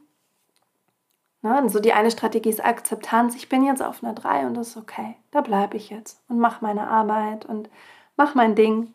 Ne? 1.41 1.55
Also 1.55 1.79
die 1.79 1.93
eine 1.93 2.11
Strategie 2.11 2.49
ist 2.49 2.63
Akzeptanz, 2.63 3.35
ich 3.35 3.49
bin 3.49 3.63
jetzt 3.63 3.81
auf 3.81 4.03
einer 4.03 4.13
3 4.13 4.47
und 4.47 4.53
das 4.55 4.69
ist 4.69 4.77
okay. 4.77 5.15
Da 5.31 5.41
bleibe 5.41 5.77
ich 5.77 5.89
jetzt 5.89 6.21
und 6.29 6.39
mache 6.39 6.63
meine 6.63 6.87
Arbeit 6.87 7.45
und 7.45 7.69
mache 8.15 8.37
mein 8.37 8.55
Ding. 8.55 8.93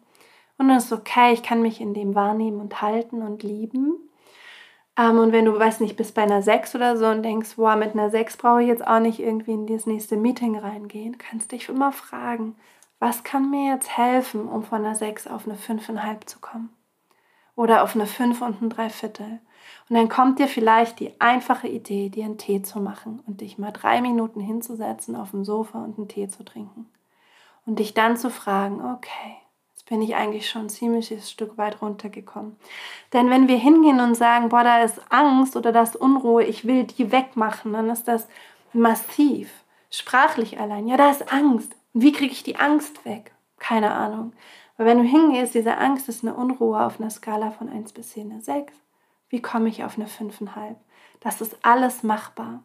Und 0.59 0.71
es 0.71 0.87
ist 0.87 0.93
okay, 0.93 1.33
ich 1.33 1.43
kann 1.43 1.63
mich 1.63 1.81
in 1.81 1.95
dem 1.95 2.15
wahrnehmen 2.15 2.61
und 2.61 2.83
halten 2.83 3.23
und 3.23 3.43
lieben. 3.43 3.95
Ähm, 4.99 5.19
und 5.19 5.33
wenn 5.33 5.45
du, 5.45 5.57
weiß 5.57 5.81
nicht, 5.81 5.97
bist 5.97 6.15
bei 6.15 6.23
einer 6.23 6.43
6 6.43 6.75
oder 6.75 6.97
so 6.97 7.07
und 7.07 7.23
denkst, 7.23 7.57
boah, 7.57 7.77
mit 7.77 7.93
einer 7.93 8.11
6 8.11 8.37
brauche 8.37 8.63
ich 8.63 8.69
jetzt 8.69 8.87
auch 8.87 8.99
nicht 8.99 9.21
irgendwie 9.21 9.53
in 9.53 9.67
das 9.67 9.87
nächste 9.87 10.17
Meeting 10.17 10.59
reingehen, 10.59 11.19
kannst 11.19 11.53
dich 11.53 11.69
immer 11.69 11.93
fragen, 11.93 12.57
was 12.99 13.23
kann 13.23 13.51
mir 13.51 13.73
jetzt 13.75 13.97
helfen, 13.97 14.49
um 14.49 14.65
von 14.65 14.85
einer 14.85 14.97
6 14.97 15.29
auf 15.29 15.47
eine 15.47 15.57
5,5 15.57 16.27
zu 16.27 16.41
kommen? 16.41 16.71
Oder 17.59 17.83
auf 17.83 17.97
eine 17.97 18.07
5 18.07 18.41
und 18.41 18.63
ein 18.63 18.71
Dreiviertel. 18.71 19.41
Und 19.89 19.97
dann 19.97 20.09
kommt 20.09 20.39
dir 20.39 20.47
vielleicht 20.47 21.01
die 21.01 21.21
einfache 21.21 21.67
Idee, 21.67 22.09
dir 22.09 22.25
einen 22.25 22.39
Tee 22.39 22.63
zu 22.63 22.79
machen 22.79 23.21
und 23.27 23.41
dich 23.41 23.59
mal 23.59 23.73
drei 23.73 24.01
Minuten 24.01 24.39
hinzusetzen 24.39 25.17
auf 25.17 25.33
dem 25.33 25.45
Sofa 25.45 25.83
und 25.83 25.99
einen 25.99 26.07
Tee 26.07 26.29
zu 26.29 26.45
trinken. 26.45 26.87
Und 27.67 27.81
dich 27.81 27.95
dann 27.95 28.17
zu 28.17 28.31
fragen, 28.31 28.81
okay, 28.81 29.35
jetzt 29.75 29.89
bin 29.89 30.03
ich 30.03 30.15
eigentlich 30.15 30.49
schon 30.49 30.67
ein 30.67 30.69
ziemliches 30.69 31.33
Stück 31.33 31.59
weit 31.59 31.83
runtergekommen. 31.83 32.55
Denn 33.13 33.29
wenn 33.29 33.49
wir 33.49 33.59
hingehen 33.59 33.99
und 33.99 34.15
sagen, 34.15 34.51
boah, 34.51 34.63
da 34.63 34.85
ist 34.85 35.01
Angst 35.11 35.57
oder 35.57 35.73
da 35.73 35.83
ist 35.83 35.97
Unruhe, 35.97 36.45
ich 36.45 36.65
will 36.65 36.85
die 36.85 37.11
wegmachen, 37.11 37.73
dann 37.73 37.91
ist 37.91 38.07
das 38.07 38.29
massiv. 38.73 39.51
Sprachlich 39.91 40.61
allein. 40.61 40.87
Ja, 40.87 40.97
da 40.97 41.11
ist 41.11 41.33
Angst. 41.33 41.75
Und 41.93 42.03
wie 42.03 42.13
kriege 42.13 42.33
ich 42.33 42.45
die 42.45 42.55
Angst 42.55 43.05
weg? 43.05 43.33
Keine 43.59 43.91
Ahnung. 43.91 44.33
Aber 44.79 44.87
wenn 44.87 44.99
du 44.99 45.05
hingehst, 45.05 45.55
diese 45.55 45.77
Angst 45.77 46.09
ist 46.09 46.23
eine 46.23 46.35
Unruhe 46.35 46.81
auf 46.81 47.01
einer 47.01 47.11
Skala 47.11 47.51
von 47.51 47.69
1 47.69 47.93
bis 47.93 48.11
10, 48.11 48.31
eine 48.31 48.41
6. 48.41 48.73
Wie 49.29 49.43
komme 49.43 49.69
ich 49.69 49.85
auf 49.85 49.99
eine 49.99 50.07
5,5? 50.07 50.77
Das 51.21 51.41
ist 51.41 51.59
alles 51.63 52.05
machbar. 52.05 52.63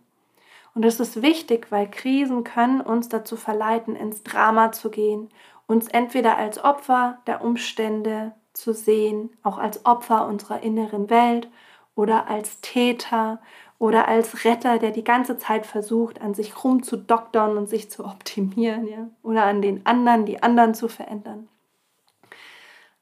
Und 0.76 0.86
es 0.86 1.00
ist 1.00 1.22
wichtig, 1.24 1.72
weil 1.72 1.90
Krisen 1.90 2.44
können 2.44 2.82
uns 2.82 3.10
dazu 3.10 3.36
verleiten, 3.36 3.96
ins 3.96 4.24
Drama 4.24 4.72
zu 4.72 4.92
gehen, 4.92 5.30
uns 5.68 5.88
entweder 5.88 6.38
als 6.38 6.64
Opfer 6.64 7.18
der 7.26 7.44
Umstände 7.44 8.34
zu 8.54 8.74
sehen, 8.74 9.32
auch 9.42 9.58
als 9.58 9.86
Opfer 9.86 10.28
unserer 10.28 10.62
inneren 10.62 11.10
Welt 11.10 11.50
oder 11.96 12.28
als 12.28 12.62
Täter 12.62 13.42
oder 13.80 14.08
als 14.08 14.46
Retter, 14.46 14.78
der 14.78 14.92
die 14.92 15.04
ganze 15.04 15.38
Zeit 15.38 15.66
versucht, 15.66 16.22
an 16.22 16.36
sich 16.36 16.64
rumzudoktern 16.64 17.58
und 17.58 17.70
sich 17.70 17.90
zu 17.90 18.06
optimieren, 18.06 18.88
ja? 18.88 19.10
oder 19.24 19.46
an 19.46 19.62
den 19.62 19.86
anderen, 19.86 20.26
die 20.26 20.42
anderen 20.44 20.76
zu 20.76 20.88
verändern. 20.88 21.50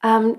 Ähm, 0.04 0.38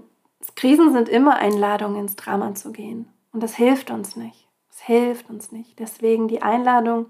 Krisen 0.56 0.92
sind 0.92 1.08
immer 1.08 1.36
Einladungen, 1.36 2.00
ins 2.00 2.16
Drama 2.16 2.54
zu 2.54 2.72
gehen. 2.72 3.08
Und 3.32 3.42
das 3.42 3.54
hilft 3.54 3.90
uns 3.90 4.16
nicht. 4.16 4.48
Es 4.70 4.80
hilft 4.80 5.30
uns 5.30 5.52
nicht. 5.52 5.78
Deswegen 5.78 6.28
die 6.28 6.42
Einladung, 6.42 7.06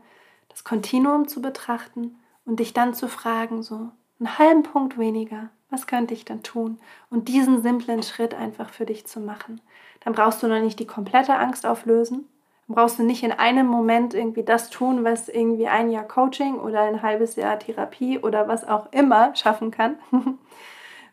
das 0.49 0.65
Kontinuum 0.65 1.29
zu 1.29 1.41
betrachten 1.41 2.17
und 2.45 2.61
dich 2.61 2.73
dann 2.75 2.95
zu 2.95 3.09
fragen, 3.09 3.62
so 3.62 3.91
einen 4.19 4.38
halben 4.38 4.62
Punkt 4.62 4.99
weniger, 4.99 5.51
was 5.71 5.87
könnte 5.87 6.15
ich 6.15 6.25
dann 6.25 6.43
tun? 6.43 6.79
Und 7.11 7.29
diesen 7.29 7.62
simplen 7.62 8.03
Schritt 8.03 8.35
einfach 8.35 8.69
für 8.69 8.85
dich 8.85 9.07
zu 9.07 9.21
machen. 9.21 9.61
Dann 10.01 10.12
brauchst 10.12 10.43
du 10.43 10.49
noch 10.49 10.61
nicht 10.61 10.79
die 10.79 10.87
komplette 10.87 11.35
Angst 11.35 11.65
auflösen. 11.65 12.29
Dann 12.67 12.77
brauchst 12.77 12.99
du 12.99 13.03
nicht 13.03 13.23
in 13.23 13.33
einem 13.33 13.67
Moment 13.67 14.15
irgendwie 14.15 14.43
das 14.43 14.71
tun, 14.71 15.03
was 15.05 15.29
irgendwie 15.29 15.69
ein 15.69 15.91
Jahr 15.91 16.05
Coaching 16.05 16.57
oder 16.57 16.83
ein 16.83 17.03
halbes 17.03 17.37
Jahr 17.37 17.59
Therapie 17.59 18.19
oder 18.19 18.49
was 18.49 18.69
auch 18.69 18.93
immer 18.93 19.35
schaffen 19.35 19.71
kann, 19.71 19.97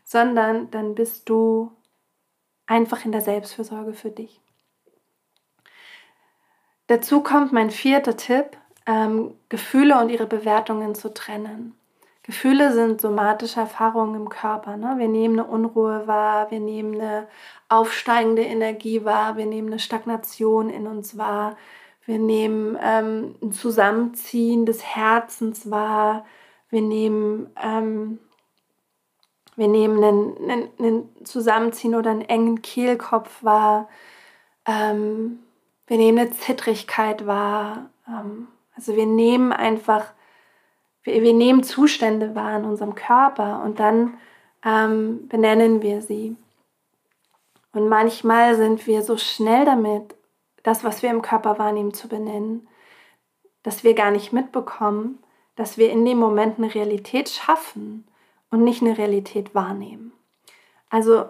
sondern 0.10 0.72
dann 0.72 0.96
bist 0.96 1.30
du 1.30 1.72
einfach 2.66 3.06
in 3.06 3.12
der 3.12 3.22
Selbstfürsorge 3.22 3.94
für 3.94 4.10
dich. 4.10 4.42
Dazu 6.88 7.22
kommt 7.22 7.54
mein 7.54 7.70
vierter 7.70 8.18
Tipp, 8.18 8.58
ähm, 8.88 9.36
Gefühle 9.50 10.00
und 10.00 10.10
ihre 10.10 10.26
Bewertungen 10.26 10.96
zu 10.96 11.14
trennen. 11.14 11.76
Gefühle 12.24 12.74
sind 12.74 13.02
somatische 13.02 13.60
Erfahrungen 13.60 14.16
im 14.16 14.30
Körper. 14.30 14.78
Ne? 14.78 14.96
Wir 14.98 15.08
nehmen 15.08 15.40
eine 15.40 15.48
Unruhe 15.48 16.08
wahr, 16.08 16.50
wir 16.50 16.60
nehmen 16.60 17.00
eine 17.00 17.28
aufsteigende 17.68 18.42
Energie 18.42 19.06
wahr, 19.06 19.38
wir 19.38 19.46
nehmen 19.46 19.68
eine 19.68 19.80
Stagnation 19.80 20.72
in 20.72 20.88
uns 20.88 21.20
wahr, 21.20 21.56
wir 22.06 22.18
nehmen 22.18 22.80
ähm, 22.82 23.36
ein 23.44 23.52
Zusammenziehen 23.52 24.66
des 24.66 24.84
Herzens 24.84 25.70
wahr, 25.70 26.26
wir 26.72 26.82
nehmen, 26.82 27.52
ähm, 27.64 28.18
wir 29.60 29.68
nehmen 29.68 30.02
einen, 30.02 30.50
einen, 30.50 30.70
einen, 30.80 31.26
Zusammenziehen 31.26 31.94
oder 31.94 32.12
einen 32.12 32.22
engen 32.22 32.62
Kehlkopf 32.62 33.44
wahr. 33.44 33.90
Ähm, 34.66 35.40
wir 35.86 35.98
nehmen 35.98 36.18
eine 36.18 36.32
Zittrigkeit 36.32 37.28
wahr. 37.28 37.90
Ähm, 38.08 38.48
also 38.76 38.96
wir 38.96 39.06
nehmen 39.06 39.52
einfach, 39.52 40.06
wir, 41.04 41.22
wir, 41.22 41.34
nehmen 41.34 41.64
Zustände 41.64 42.36
wahr 42.36 42.58
in 42.58 42.64
unserem 42.64 42.96
Körper 42.96 43.62
und 43.64 43.80
dann 43.80 44.18
ähm, 44.64 45.28
benennen 45.28 45.82
wir 45.82 46.02
sie. 46.02 46.38
Und 47.74 47.90
manchmal 47.90 48.56
sind 48.56 48.88
wir 48.88 49.02
so 49.02 49.18
schnell 49.18 49.66
damit, 49.66 50.16
das, 50.64 50.86
was 50.86 51.04
wir 51.04 51.10
im 51.10 51.22
Körper 51.22 51.60
wahrnehmen, 51.60 51.94
zu 51.94 52.08
benennen, 52.08 52.68
dass 53.64 53.84
wir 53.84 53.94
gar 53.94 54.12
nicht 54.12 54.32
mitbekommen, 54.32 55.20
dass 55.58 55.78
wir 55.78 55.92
in 55.92 56.06
dem 56.06 56.18
Moment 56.18 56.58
eine 56.58 56.74
Realität 56.74 57.28
schaffen 57.28 58.09
und 58.52 58.64
nicht 58.64 58.82
eine 58.82 58.98
Realität 58.98 59.54
wahrnehmen. 59.56 60.14
Also 60.90 61.26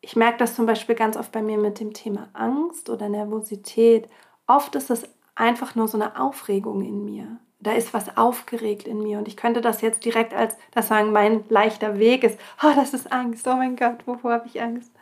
ich 0.00 0.16
merke 0.16 0.38
das 0.38 0.54
zum 0.54 0.66
Beispiel 0.66 0.94
ganz 0.94 1.16
oft 1.16 1.32
bei 1.32 1.42
mir 1.42 1.58
mit 1.58 1.80
dem 1.80 1.92
Thema 1.92 2.28
Angst 2.32 2.88
oder 2.88 3.08
Nervosität. 3.08 4.08
Oft 4.46 4.74
ist 4.74 4.90
es 4.90 5.08
einfach 5.34 5.74
nur 5.74 5.88
so 5.88 5.98
eine 5.98 6.20
Aufregung 6.20 6.82
in 6.82 7.04
mir. 7.04 7.38
Da 7.58 7.72
ist 7.72 7.92
was 7.92 8.16
aufgeregt 8.16 8.88
in 8.88 9.02
mir 9.02 9.18
und 9.18 9.28
ich 9.28 9.36
könnte 9.36 9.60
das 9.60 9.82
jetzt 9.82 10.04
direkt 10.04 10.32
als, 10.32 10.56
das 10.70 10.88
sagen, 10.88 11.12
mein 11.12 11.44
leichter 11.50 11.98
Weg 11.98 12.24
ist, 12.24 12.38
oh, 12.62 12.72
das 12.74 12.94
ist 12.94 13.12
Angst, 13.12 13.46
oh 13.46 13.54
mein 13.54 13.76
Gott, 13.76 14.06
wovor 14.06 14.32
habe 14.32 14.46
ich 14.46 14.62
Angst? 14.62 14.92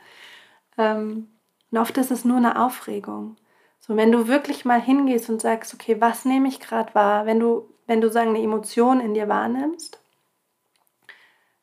Ähm, 0.77 1.29
und 1.71 1.79
oft 1.79 1.97
ist 1.99 2.11
es 2.11 2.25
nur 2.25 2.39
eine 2.39 2.61
Aufregung. 2.65 3.37
So, 3.79 3.97
wenn 3.97 4.11
du 4.11 4.27
wirklich 4.27 4.65
mal 4.65 4.81
hingehst 4.81 5.31
und 5.31 5.41
sagst, 5.41 5.73
okay, 5.73 6.01
was 6.01 6.25
nehme 6.25 6.49
ich 6.49 6.59
gerade 6.59 6.95
wahr, 6.95 7.27
wenn 7.27 7.39
du, 7.39 7.69
wenn 7.87 8.01
du 8.01 8.11
sagen, 8.11 8.31
eine 8.31 8.43
Emotion 8.43 9.01
in 9.01 9.15
dir 9.15 9.29
wahrnimmst 9.29 10.01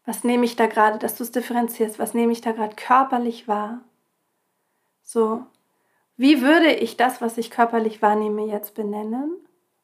was 0.06 0.24
nehme 0.24 0.46
ich 0.46 0.56
da 0.56 0.68
gerade, 0.68 1.00
dass 1.00 1.16
du 1.16 1.24
es 1.24 1.32
differenzierst, 1.32 2.00
was 2.00 2.14
nehme 2.14 2.32
ich 2.32 2.42
da 2.42 2.52
gerade 2.52 2.76
körperlich 2.76 3.48
wahr? 3.48 3.82
So, 5.02 5.46
wie 6.18 6.42
würde 6.42 6.72
ich 6.72 6.98
das, 6.98 7.22
was 7.22 7.38
ich 7.38 7.52
körperlich 7.52 8.02
wahrnehme, 8.02 8.46
jetzt 8.46 8.76
benennen? 8.76 9.36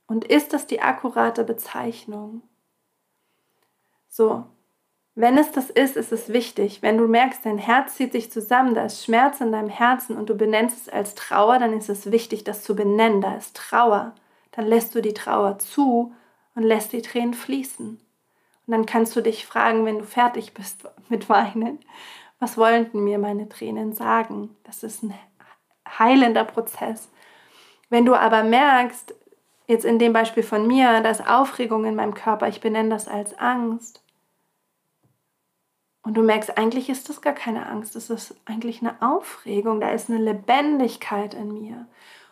Und 0.07 0.25
ist 0.25 0.53
das 0.53 0.67
die 0.67 0.81
akkurate 0.81 1.43
Bezeichnung? 1.43 2.41
So, 4.07 4.45
wenn 5.15 5.37
es 5.37 5.51
das 5.51 5.69
ist, 5.69 5.97
ist 5.97 6.11
es 6.11 6.29
wichtig. 6.29 6.81
Wenn 6.81 6.97
du 6.97 7.07
merkst, 7.07 7.45
dein 7.45 7.57
Herz 7.57 7.95
zieht 7.95 8.13
sich 8.13 8.31
zusammen, 8.31 8.75
da 8.75 8.85
ist 8.85 9.03
Schmerz 9.03 9.41
in 9.41 9.51
deinem 9.51 9.69
Herzen 9.69 10.15
und 10.15 10.29
du 10.29 10.35
benennst 10.35 10.87
es 10.87 10.89
als 10.89 11.15
Trauer, 11.15 11.59
dann 11.59 11.73
ist 11.77 11.89
es 11.89 12.11
wichtig, 12.11 12.43
das 12.43 12.63
zu 12.63 12.75
benennen. 12.75 13.21
Da 13.21 13.35
ist 13.35 13.55
Trauer. 13.55 14.15
Dann 14.51 14.67
lässt 14.67 14.95
du 14.95 15.01
die 15.01 15.13
Trauer 15.13 15.59
zu 15.59 16.13
und 16.55 16.63
lässt 16.63 16.93
die 16.93 17.01
Tränen 17.01 17.33
fließen. 17.33 17.99
Und 18.71 18.77
dann 18.77 18.85
kannst 18.85 19.13
du 19.17 19.21
dich 19.21 19.45
fragen, 19.45 19.85
wenn 19.85 19.99
du 19.99 20.05
fertig 20.05 20.53
bist 20.53 20.87
mit 21.09 21.27
Weinen, 21.27 21.79
was 22.39 22.57
wollten 22.57 23.03
mir 23.03 23.19
meine 23.19 23.49
Tränen 23.49 23.91
sagen? 23.91 24.55
Das 24.63 24.81
ist 24.81 25.03
ein 25.03 25.13
heilender 25.85 26.45
Prozess. 26.45 27.11
Wenn 27.89 28.05
du 28.05 28.15
aber 28.15 28.43
merkst, 28.43 29.13
jetzt 29.67 29.83
in 29.83 29.99
dem 29.99 30.13
Beispiel 30.13 30.43
von 30.43 30.67
mir, 30.67 31.01
dass 31.01 31.27
Aufregung 31.27 31.83
in 31.83 31.95
meinem 31.95 32.13
Körper, 32.13 32.47
ich 32.47 32.61
benenne 32.61 32.87
das 32.87 33.09
als 33.09 33.37
Angst. 33.37 34.01
Und 36.01 36.13
du 36.13 36.23
merkst, 36.23 36.57
eigentlich 36.57 36.87
ist 36.87 37.09
das 37.09 37.21
gar 37.21 37.33
keine 37.33 37.65
Angst, 37.65 37.97
das 37.97 38.09
ist 38.09 38.39
eigentlich 38.45 38.79
eine 38.81 39.01
Aufregung, 39.01 39.81
da 39.81 39.89
ist 39.89 40.09
eine 40.09 40.19
Lebendigkeit 40.19 41.33
in 41.33 41.51
mir. 41.51 41.87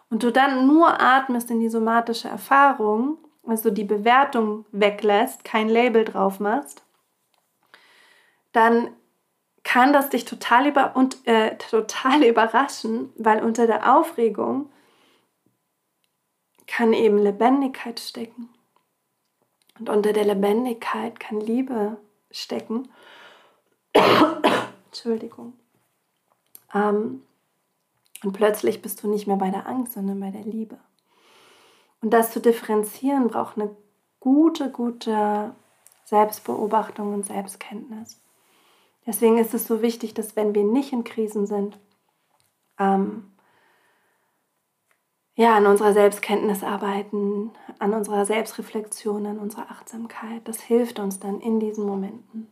Und 0.09 0.23
du 0.23 0.31
dann 0.31 0.67
nur 0.67 1.01
atmest 1.01 1.51
in 1.51 1.59
die 1.59 1.67
somatische 1.67 2.29
Erfahrung, 2.29 3.17
also 3.49 3.71
die 3.71 3.83
Bewertung 3.83 4.65
weglässt, 4.71 5.43
kein 5.43 5.69
Label 5.69 6.05
drauf 6.05 6.39
machst, 6.39 6.83
dann 8.51 8.89
kann 9.63 9.93
das 9.93 10.09
dich 10.09 10.25
total, 10.25 10.67
über, 10.67 10.95
und, 10.95 11.25
äh, 11.27 11.57
total 11.69 12.23
überraschen, 12.23 13.11
weil 13.17 13.43
unter 13.43 13.67
der 13.67 13.95
Aufregung 13.95 14.71
kann 16.67 16.93
eben 16.93 17.17
Lebendigkeit 17.17 17.99
stecken. 17.99 18.49
Und 19.79 19.89
unter 19.89 20.13
der 20.13 20.25
Lebendigkeit 20.25 21.19
kann 21.19 21.39
Liebe 21.39 21.97
stecken. 22.31 22.89
Entschuldigung. 24.85 25.53
Ähm, 26.73 27.23
und 28.23 28.33
plötzlich 28.33 28.81
bist 28.81 29.01
du 29.01 29.09
nicht 29.09 29.27
mehr 29.27 29.37
bei 29.37 29.49
der 29.49 29.67
Angst, 29.67 29.93
sondern 29.93 30.19
bei 30.19 30.29
der 30.29 30.43
Liebe. 30.43 30.77
Und 32.01 32.11
das 32.11 32.31
zu 32.31 32.39
differenzieren 32.39 33.27
braucht 33.27 33.57
eine 33.57 33.75
gute, 34.19 34.71
gute 34.71 35.53
Selbstbeobachtung 36.05 37.13
und 37.13 37.25
Selbstkenntnis. 37.25 38.21
Deswegen 39.05 39.37
ist 39.37 39.53
es 39.53 39.65
so 39.65 39.81
wichtig, 39.81 40.13
dass 40.13 40.35
wenn 40.35 40.53
wir 40.55 40.63
nicht 40.63 40.93
in 40.93 41.03
Krisen 41.03 41.45
sind, 41.45 41.77
ähm, 42.77 43.31
ja, 45.35 45.55
an 45.55 45.67
unserer 45.67 45.93
Selbstkenntnis 45.93 46.63
arbeiten, 46.63 47.51
an 47.79 47.93
unserer 47.93 48.25
Selbstreflexion, 48.25 49.25
an 49.25 49.39
unserer 49.39 49.71
Achtsamkeit. 49.71 50.45
Das 50.47 50.59
hilft 50.59 50.99
uns 50.99 51.19
dann 51.19 51.39
in 51.39 51.61
diesen 51.61 51.85
Momenten. 51.85 52.47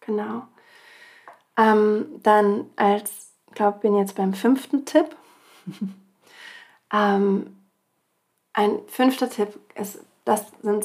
Genau. 0.00 0.42
Ähm, 1.56 2.20
dann 2.22 2.68
als, 2.76 3.32
glaube 3.52 3.78
bin 3.78 3.96
jetzt 3.96 4.16
beim 4.16 4.34
fünften 4.34 4.84
Tipp. 4.84 5.16
ähm, 6.92 7.56
ein 8.54 8.80
fünfter 8.86 9.28
Tipp 9.28 9.60
ist, 9.74 9.98
das 10.24 10.46
sind 10.62 10.84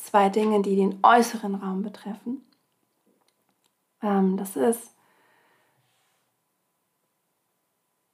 zwei 0.00 0.28
Dinge, 0.30 0.62
die 0.62 0.74
den 0.74 0.98
äußeren 1.02 1.54
Raum 1.54 1.82
betreffen. 1.82 2.44
Ähm, 4.02 4.36
das 4.36 4.56
ist 4.56 4.96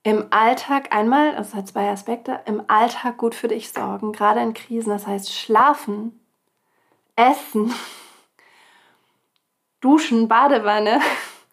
im 0.02 0.26
Alltag 0.30 0.94
einmal, 0.94 1.34
das 1.34 1.54
hat 1.54 1.66
zwei 1.66 1.90
Aspekte, 1.90 2.40
im 2.44 2.62
Alltag 2.68 3.16
gut 3.16 3.34
für 3.34 3.48
dich 3.48 3.72
sorgen, 3.72 4.12
gerade 4.12 4.40
in 4.40 4.54
Krisen, 4.54 4.90
das 4.90 5.06
heißt 5.06 5.34
schlafen, 5.34 6.20
essen, 7.16 7.74
duschen, 9.80 10.28
Badewanne, 10.28 11.00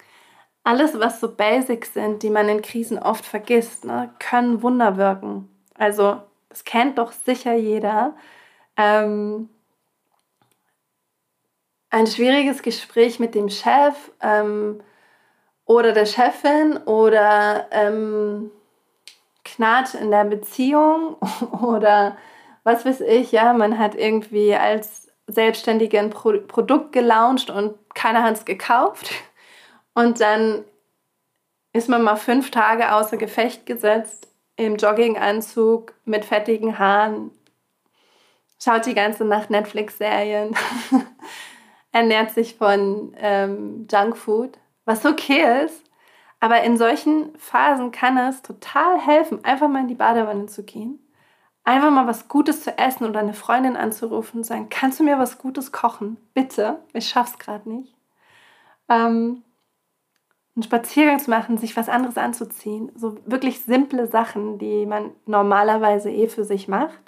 alles, 0.64 0.98
was 1.00 1.20
so 1.20 1.34
Basics 1.34 1.94
sind, 1.94 2.22
die 2.22 2.30
man 2.30 2.48
in 2.48 2.62
Krisen 2.62 2.98
oft 2.98 3.24
vergisst, 3.24 3.84
ne, 3.84 4.14
können 4.18 4.62
Wunder 4.62 4.96
wirken. 4.96 5.48
Also, 5.74 6.22
das 6.54 6.62
kennt 6.62 6.98
doch 6.98 7.10
sicher 7.10 7.54
jeder. 7.54 8.14
Ähm, 8.76 9.48
ein 11.90 12.06
schwieriges 12.06 12.62
Gespräch 12.62 13.18
mit 13.18 13.34
dem 13.34 13.48
Chef 13.48 14.12
ähm, 14.20 14.80
oder 15.64 15.90
der 15.90 16.06
Chefin 16.06 16.76
oder 16.76 17.66
ähm, 17.72 18.52
Knat 19.44 19.94
in 19.94 20.12
der 20.12 20.24
Beziehung 20.24 21.16
oder 21.60 22.16
was 22.62 22.86
weiß 22.86 23.00
ich, 23.00 23.32
ja, 23.32 23.52
man 23.52 23.76
hat 23.76 23.96
irgendwie 23.96 24.54
als 24.54 25.08
Selbstständige 25.26 25.98
ein 25.98 26.10
Pro 26.10 26.38
Produkt 26.38 26.92
gelauncht 26.92 27.50
und 27.50 27.74
keiner 27.96 28.22
hat 28.22 28.36
es 28.36 28.44
gekauft. 28.44 29.10
Und 29.92 30.20
dann 30.20 30.64
ist 31.72 31.88
man 31.88 32.02
mal 32.02 32.16
fünf 32.16 32.52
Tage 32.52 32.92
außer 32.92 33.16
Gefecht 33.16 33.66
gesetzt, 33.66 34.33
im 34.56 34.76
Jogginganzug, 34.76 35.94
mit 36.04 36.24
fettigen 36.24 36.78
Haaren, 36.78 37.30
schaut 38.62 38.86
die 38.86 38.94
ganze 38.94 39.24
Nacht 39.24 39.50
Netflix-Serien, 39.50 40.56
ernährt 41.92 42.30
sich 42.30 42.56
von 42.56 43.14
ähm, 43.18 43.86
Junkfood, 43.90 44.58
was 44.84 45.04
okay 45.04 45.64
ist. 45.64 45.82
Aber 46.40 46.62
in 46.62 46.76
solchen 46.76 47.34
Phasen 47.38 47.90
kann 47.90 48.18
es 48.18 48.42
total 48.42 49.00
helfen, 49.00 49.44
einfach 49.44 49.68
mal 49.68 49.80
in 49.80 49.88
die 49.88 49.94
Badewanne 49.94 50.46
zu 50.46 50.62
gehen, 50.62 50.98
einfach 51.64 51.90
mal 51.90 52.06
was 52.06 52.28
Gutes 52.28 52.62
zu 52.62 52.76
essen 52.76 53.06
oder 53.08 53.20
eine 53.20 53.32
Freundin 53.32 53.76
anzurufen 53.76 54.38
und 54.38 54.44
sagen, 54.44 54.68
kannst 54.68 55.00
du 55.00 55.04
mir 55.04 55.18
was 55.18 55.38
Gutes 55.38 55.72
kochen? 55.72 56.18
Bitte, 56.34 56.80
ich 56.92 57.08
schaff's 57.08 57.38
gerade 57.38 57.70
nicht. 57.70 57.94
Ähm, 58.90 59.42
einen 60.56 60.62
Spaziergang 60.62 61.18
zu 61.18 61.30
machen, 61.30 61.58
sich 61.58 61.76
was 61.76 61.88
anderes 61.88 62.16
anzuziehen. 62.16 62.92
So 62.94 63.16
wirklich 63.26 63.60
simple 63.60 64.06
Sachen, 64.06 64.58
die 64.58 64.86
man 64.86 65.10
normalerweise 65.26 66.10
eh 66.10 66.28
für 66.28 66.44
sich 66.44 66.68
macht, 66.68 67.00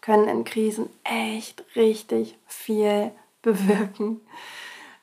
können 0.00 0.28
in 0.28 0.44
Krisen 0.44 0.88
echt 1.04 1.64
richtig 1.74 2.38
viel 2.46 3.10
bewirken. 3.42 4.20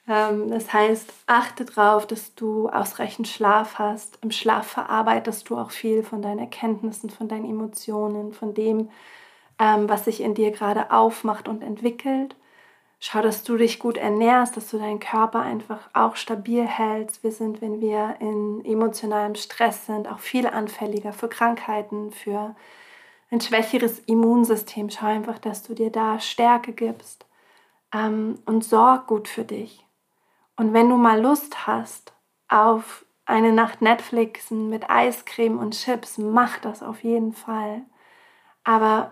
Ähm, 0.08 0.50
das 0.50 0.72
heißt, 0.72 1.12
achte 1.26 1.66
darauf, 1.66 2.06
dass 2.08 2.36
du 2.36 2.70
ausreichend 2.70 3.28
Schlaf 3.28 3.80
hast. 3.80 4.20
Im 4.22 4.32
Schlaf 4.32 4.68
verarbeitest 4.68 5.50
du 5.50 5.58
auch 5.58 5.72
viel 5.72 6.04
von 6.04 6.22
deinen 6.22 6.40
Erkenntnissen, 6.40 7.10
von 7.10 7.28
deinen 7.28 7.46
Emotionen, 7.46 8.34
von 8.34 8.54
dem, 8.54 8.90
ähm, 9.60 9.90
was 9.90 10.06
sich 10.06 10.22
in 10.22 10.36
dir 10.36 10.52
gerade 10.52 10.92
aufmacht 10.92 11.48
und 11.48 11.64
entwickelt. 11.64 12.36
Schau, 13.08 13.22
dass 13.22 13.44
du 13.44 13.56
dich 13.56 13.78
gut 13.78 13.98
ernährst, 13.98 14.58
dass 14.58 14.72
du 14.72 14.80
deinen 14.80 15.00
Körper 15.00 15.42
einfach 15.42 15.92
auch 15.94 16.16
stabil 16.16 16.66
hältst. 16.66 17.22
Wir 17.24 17.32
sind, 17.32 17.62
wenn 17.62 17.80
wir 17.80 18.16
in 18.20 18.66
emotionalem 18.66 19.36
Stress 19.36 19.86
sind, 19.86 20.08
auch 20.08 20.18
viel 20.18 20.48
anfälliger 20.48 21.14
für 21.14 21.30
Krankheiten, 21.30 22.10
für 22.10 22.56
ein 23.30 23.42
schwächeres 23.42 24.00
Immunsystem. 24.00 24.90
Schau 24.90 25.06
einfach, 25.06 25.38
dass 25.38 25.62
du 25.62 25.76
dir 25.76 25.92
da 25.92 26.20
Stärke 26.20 26.74
gibst 26.74 27.28
ähm, 27.94 28.40
und 28.48 28.64
sorg 28.64 29.06
gut 29.06 29.28
für 29.28 29.44
dich. 29.44 29.86
Und 30.56 30.74
wenn 30.74 30.90
du 30.90 30.98
mal 30.98 31.22
Lust 31.22 31.68
hast 31.68 32.12
auf 32.48 33.06
eine 33.26 33.52
Nacht 33.52 33.84
Netflixen 33.84 34.68
mit 34.68 34.90
Eiscreme 34.90 35.60
und 35.60 35.76
Chips, 35.76 36.18
mach 36.18 36.58
das 36.58 36.82
auf 36.82 37.04
jeden 37.04 37.34
Fall. 37.34 37.84
Aber 38.64 39.12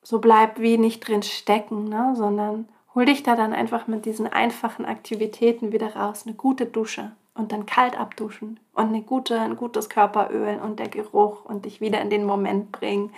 so 0.00 0.18
bleib 0.18 0.58
wie 0.60 0.78
nicht 0.78 1.06
drin 1.06 1.22
stecken, 1.22 1.90
ne? 1.90 2.14
sondern 2.16 2.70
hol 2.98 3.04
dich 3.04 3.22
da 3.22 3.36
dann 3.36 3.52
einfach 3.52 3.86
mit 3.86 4.06
diesen 4.06 4.26
einfachen 4.26 4.84
Aktivitäten 4.84 5.70
wieder 5.70 5.94
raus. 5.94 6.24
Eine 6.26 6.34
gute 6.34 6.66
Dusche 6.66 7.12
und 7.32 7.52
dann 7.52 7.64
kalt 7.64 7.96
abduschen 7.96 8.58
und 8.72 8.88
eine 8.88 9.02
gute, 9.02 9.40
ein 9.40 9.54
gutes 9.54 9.88
Körperöl 9.88 10.58
und 10.58 10.80
der 10.80 10.88
Geruch 10.88 11.44
und 11.44 11.64
dich 11.64 11.80
wieder 11.80 12.00
in 12.00 12.10
den 12.10 12.24
Moment 12.24 12.72
bringen 12.72 13.14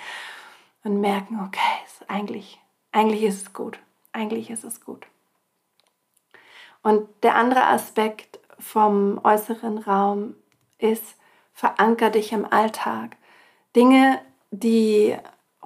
und 0.85 1.01
merken, 1.01 1.41
okay, 1.47 2.09
eigentlich, 2.09 2.61
eigentlich 2.93 3.23
ist 3.23 3.41
es 3.41 3.53
gut. 3.55 3.79
Eigentlich 4.13 4.51
ist 4.51 4.65
es 4.65 4.85
gut. 4.85 5.07
Und 6.83 7.09
der 7.23 7.37
andere 7.37 7.65
Aspekt 7.65 8.39
vom 8.59 9.19
äußeren 9.25 9.79
Raum 9.79 10.35
ist, 10.77 11.17
veranker 11.55 12.11
dich 12.11 12.33
im 12.33 12.45
Alltag. 12.45 13.17
Dinge, 13.75 14.21
die 14.51 15.17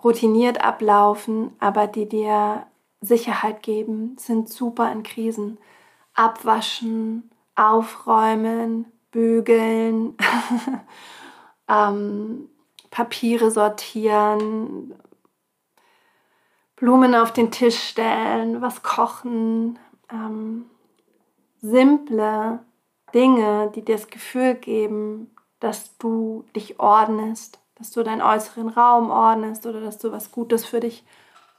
routiniert 0.04 0.62
ablaufen, 0.62 1.56
aber 1.58 1.88
die 1.88 2.08
dir 2.08 2.64
Sicherheit 3.04 3.62
geben, 3.62 4.16
sind 4.18 4.48
super 4.48 4.90
in 4.90 5.02
Krisen. 5.02 5.58
Abwaschen, 6.14 7.30
aufräumen, 7.56 8.86
bügeln, 9.10 10.16
ähm, 11.68 12.48
Papiere 12.90 13.50
sortieren, 13.50 14.94
Blumen 16.76 17.14
auf 17.14 17.32
den 17.32 17.50
Tisch 17.50 17.78
stellen, 17.78 18.60
was 18.60 18.82
kochen, 18.82 19.78
ähm, 20.10 20.66
simple 21.60 22.60
Dinge, 23.14 23.72
die 23.74 23.84
dir 23.84 23.96
das 23.96 24.08
Gefühl 24.08 24.54
geben, 24.54 25.34
dass 25.60 25.96
du 25.98 26.44
dich 26.54 26.78
ordnest, 26.78 27.60
dass 27.76 27.90
du 27.90 28.02
deinen 28.02 28.22
äußeren 28.22 28.68
Raum 28.68 29.10
ordnest 29.10 29.66
oder 29.66 29.80
dass 29.80 29.98
du 29.98 30.12
was 30.12 30.30
Gutes 30.30 30.64
für 30.64 30.80
dich 30.80 31.04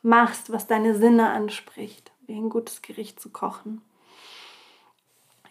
machst, 0.06 0.52
was 0.52 0.68
deine 0.68 0.96
Sinne 0.96 1.32
anspricht, 1.32 2.12
wie 2.28 2.36
ein 2.36 2.50
gutes 2.50 2.82
Gericht 2.82 3.20
zu 3.20 3.30
kochen. 3.30 3.82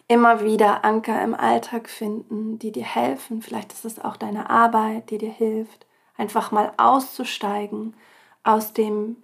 Immer 0.07 0.43
wieder 0.43 0.85
Anker 0.85 1.21
im 1.23 1.35
Alltag 1.35 1.89
finden, 1.89 2.57
die 2.57 2.71
dir 2.71 2.85
helfen. 2.85 3.41
Vielleicht 3.41 3.73
ist 3.73 3.85
es 3.85 3.99
auch 3.99 4.17
deine 4.17 4.49
Arbeit, 4.49 5.09
die 5.09 5.17
dir 5.17 5.31
hilft, 5.31 5.85
einfach 6.15 6.51
mal 6.51 6.71
auszusteigen 6.77 7.95
aus 8.43 8.73
dem 8.73 9.17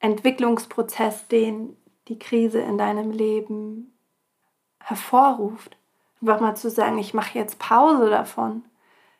Entwicklungsprozess, 0.00 1.28
den 1.28 1.76
die 2.06 2.18
Krise 2.18 2.60
in 2.60 2.78
deinem 2.78 3.10
Leben 3.10 3.92
hervorruft. 4.80 5.76
Einfach 6.22 6.40
mal 6.40 6.56
zu 6.56 6.70
sagen, 6.70 6.98
ich 6.98 7.12
mache 7.12 7.38
jetzt 7.38 7.58
Pause 7.58 8.08
davon. 8.08 8.64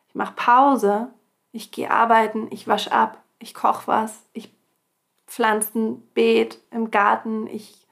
Ich 0.07 0.15
mache 0.15 0.33
Pause, 0.35 1.13
ich 1.51 1.71
gehe 1.71 1.91
arbeiten, 1.91 2.47
ich 2.51 2.67
wasche 2.67 2.91
ab, 2.91 3.21
ich 3.37 3.53
koche 3.53 3.87
was, 3.87 4.23
ich 4.33 4.58
Pflanzenbeet 5.29 6.59
im 6.71 6.91
Garten. 6.91 7.47
Ich 7.47 7.87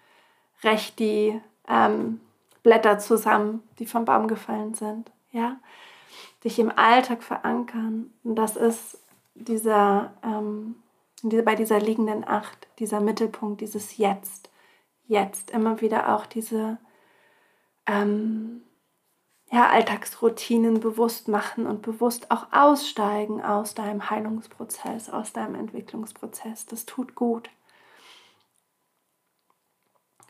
räche 0.63 0.93
die 0.93 1.41
ähm, 1.67 2.19
Blätter 2.63 2.99
zusammen, 2.99 3.63
die 3.79 3.85
vom 3.85 4.05
Baum 4.05 4.27
gefallen 4.27 4.73
sind. 4.73 5.11
Ja, 5.31 5.57
dich 6.43 6.59
im 6.59 6.71
Alltag 6.75 7.23
verankern. 7.23 8.11
Und 8.23 8.35
das 8.35 8.55
ist 8.55 8.99
dieser, 9.35 10.13
ähm, 10.23 10.75
bei 11.23 11.55
dieser 11.55 11.79
liegenden 11.79 12.27
Acht, 12.27 12.67
dieser 12.79 12.99
Mittelpunkt, 12.99 13.61
dieses 13.61 13.97
Jetzt. 13.97 14.49
Jetzt 15.05 15.51
immer 15.51 15.79
wieder 15.79 16.15
auch 16.15 16.25
diese 16.25 16.79
ähm, 17.85 18.63
ja, 19.49 19.69
Alltagsroutinen 19.69 20.79
bewusst 20.79 21.27
machen 21.27 21.67
und 21.67 21.81
bewusst 21.81 22.31
auch 22.31 22.47
aussteigen 22.51 23.41
aus 23.41 23.75
deinem 23.75 24.09
Heilungsprozess, 24.09 25.09
aus 25.09 25.31
deinem 25.31 25.55
Entwicklungsprozess. 25.55 26.65
Das 26.65 26.85
tut 26.85 27.15
gut. 27.15 27.49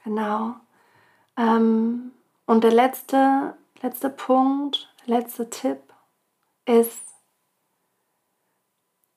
Genau. 0.03 0.55
Ähm, 1.35 2.11
und 2.45 2.63
der 2.63 2.71
letzte, 2.71 3.55
letzte 3.81 4.09
Punkt, 4.09 4.93
letzte 5.05 5.49
Tipp 5.49 5.79
ist, 6.65 7.01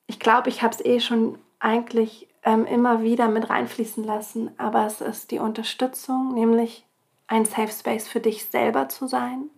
ich 0.06 0.18
glaube, 0.18 0.48
ich 0.48 0.62
habe 0.62 0.74
es 0.74 0.84
eh 0.84 1.00
schon 1.00 1.38
eigentlich 1.58 2.26
ähm, 2.42 2.64
immer 2.64 3.02
wieder 3.02 3.28
mit 3.28 3.50
reinfließen 3.50 4.02
lassen, 4.02 4.50
aber 4.58 4.86
es 4.86 5.02
ist 5.02 5.30
die 5.30 5.38
Unterstützung, 5.38 6.32
nämlich 6.32 6.86
ein 7.26 7.44
Safe 7.44 7.70
Space 7.70 8.08
für 8.08 8.20
dich 8.20 8.46
selber 8.46 8.88
zu 8.88 9.06
sein 9.06 9.50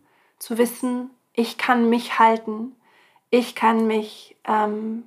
zu 0.43 0.59
wissen, 0.59 1.11
ich 1.33 1.57
kann 1.57 1.89
mich 1.89 2.19
halten, 2.19 2.75
ich 3.31 3.55
kann 3.55 3.87
mich 3.87 4.37
ähm, 4.43 5.05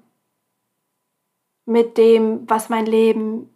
mit 1.65 1.97
dem, 1.97 2.49
was 2.49 2.69
mein 2.69 2.85
Leben 2.85 3.53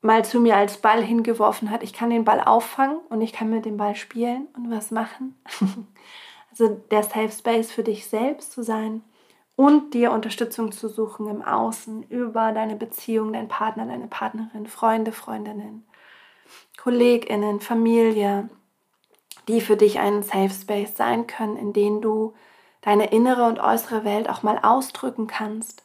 mal 0.00 0.24
zu 0.24 0.40
mir 0.40 0.56
als 0.56 0.78
Ball 0.78 1.04
hingeworfen 1.04 1.70
hat, 1.70 1.82
ich 1.82 1.92
kann 1.92 2.08
den 2.08 2.24
Ball 2.24 2.40
auffangen 2.40 2.96
und 3.10 3.20
ich 3.20 3.34
kann 3.34 3.50
mit 3.50 3.66
dem 3.66 3.76
Ball 3.76 3.94
spielen 3.94 4.48
und 4.56 4.70
was 4.70 4.90
machen. 4.90 5.38
also 6.50 6.68
der 6.90 7.02
Safe 7.02 7.30
Space 7.30 7.70
für 7.70 7.82
dich 7.82 8.06
selbst 8.06 8.52
zu 8.52 8.62
sein 8.62 9.04
und 9.54 9.92
dir 9.92 10.12
Unterstützung 10.12 10.72
zu 10.72 10.88
suchen 10.88 11.28
im 11.28 11.42
Außen 11.42 12.04
über 12.04 12.52
deine 12.52 12.76
Beziehung, 12.76 13.34
deinen 13.34 13.48
Partner, 13.48 13.84
deine 13.84 14.06
Partnerin, 14.06 14.66
Freunde, 14.66 15.12
Freundinnen, 15.12 15.84
Kolleginnen, 16.78 17.60
Familie, 17.60 18.48
die 19.48 19.60
für 19.60 19.76
dich 19.76 19.98
einen 19.98 20.22
Safe 20.22 20.50
Space 20.50 20.96
sein 20.96 21.26
können, 21.26 21.56
in 21.56 21.72
dem 21.72 22.00
du 22.00 22.34
deine 22.80 23.10
innere 23.10 23.44
und 23.44 23.58
äußere 23.58 24.04
Welt 24.04 24.28
auch 24.28 24.42
mal 24.42 24.58
ausdrücken 24.62 25.26
kannst, 25.26 25.84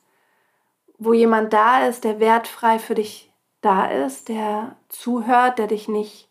wo 0.98 1.14
jemand 1.14 1.52
da 1.52 1.86
ist, 1.88 2.04
der 2.04 2.20
wertfrei 2.20 2.80
für 2.80 2.96
dich 2.96 3.32
da 3.62 3.88
ist, 3.88 4.30
der 4.30 4.76
zuhört, 4.90 5.60
der 5.60 5.68
dich 5.68 5.88
nicht 5.88 6.30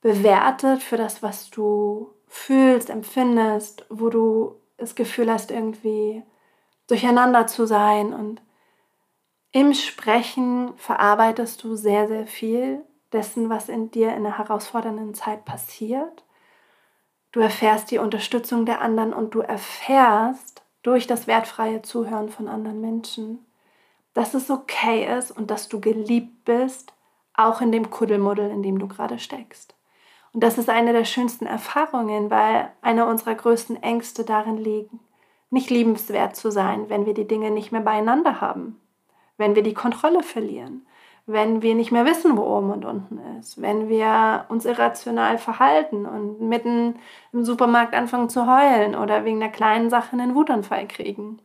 bewertet 0.00 0.82
für 0.82 0.96
das, 0.96 1.22
was 1.22 1.50
du 1.50 2.10
fühlst, 2.26 2.90
empfindest, 2.90 3.84
wo 3.90 4.08
du 4.08 4.56
das 4.78 4.94
Gefühl 4.94 5.30
hast, 5.30 5.50
irgendwie 5.50 6.22
durcheinander 6.86 7.46
zu 7.46 7.66
sein. 7.66 8.14
Und 8.14 8.40
im 9.52 9.74
Sprechen 9.74 10.72
verarbeitest 10.76 11.62
du 11.62 11.76
sehr, 11.76 12.08
sehr 12.08 12.26
viel 12.26 12.82
dessen, 13.12 13.50
was 13.50 13.68
in 13.68 13.90
dir 13.90 14.10
in 14.10 14.26
einer 14.26 14.38
herausfordernden 14.38 15.14
Zeit 15.14 15.44
passiert. 15.44 16.24
Du 17.32 17.40
erfährst 17.40 17.90
die 17.90 17.98
Unterstützung 17.98 18.66
der 18.66 18.80
anderen 18.80 19.12
und 19.12 19.34
du 19.34 19.40
erfährst 19.40 20.62
durch 20.82 21.06
das 21.06 21.26
wertfreie 21.26 21.82
Zuhören 21.82 22.28
von 22.28 22.48
anderen 22.48 22.80
Menschen, 22.80 23.44
dass 24.14 24.34
es 24.34 24.50
okay 24.50 25.16
ist 25.18 25.30
und 25.30 25.50
dass 25.50 25.68
du 25.68 25.80
geliebt 25.80 26.44
bist, 26.44 26.92
auch 27.34 27.60
in 27.60 27.72
dem 27.72 27.90
Kuddelmuddel, 27.90 28.50
in 28.50 28.62
dem 28.62 28.78
du 28.78 28.88
gerade 28.88 29.18
steckst. 29.18 29.74
Und 30.32 30.42
das 30.42 30.58
ist 30.58 30.68
eine 30.68 30.92
der 30.92 31.04
schönsten 31.04 31.46
Erfahrungen, 31.46 32.30
weil 32.30 32.72
eine 32.82 33.06
unserer 33.06 33.34
größten 33.34 33.82
Ängste 33.82 34.24
darin 34.24 34.56
liegen, 34.56 35.00
nicht 35.50 35.70
liebenswert 35.70 36.36
zu 36.36 36.50
sein, 36.50 36.88
wenn 36.88 37.06
wir 37.06 37.14
die 37.14 37.26
Dinge 37.26 37.50
nicht 37.50 37.72
mehr 37.72 37.80
beieinander 37.80 38.40
haben, 38.40 38.80
wenn 39.36 39.54
wir 39.56 39.62
die 39.62 39.74
Kontrolle 39.74 40.22
verlieren, 40.22 40.86
wenn 41.32 41.62
wir 41.62 41.74
nicht 41.74 41.92
mehr 41.92 42.04
wissen, 42.04 42.36
wo 42.36 42.42
oben 42.42 42.70
und 42.70 42.84
unten 42.84 43.20
ist, 43.38 43.60
wenn 43.60 43.88
wir 43.88 44.44
uns 44.48 44.64
irrational 44.64 45.38
verhalten 45.38 46.06
und 46.06 46.40
mitten 46.40 46.96
im 47.32 47.44
Supermarkt 47.44 47.94
anfangen 47.94 48.28
zu 48.28 48.46
heulen 48.46 48.94
oder 48.94 49.24
wegen 49.24 49.42
einer 49.42 49.52
kleinen 49.52 49.90
Sache 49.90 50.12
einen 50.12 50.34
Wutanfall 50.34 50.86
kriegen. 50.86 51.38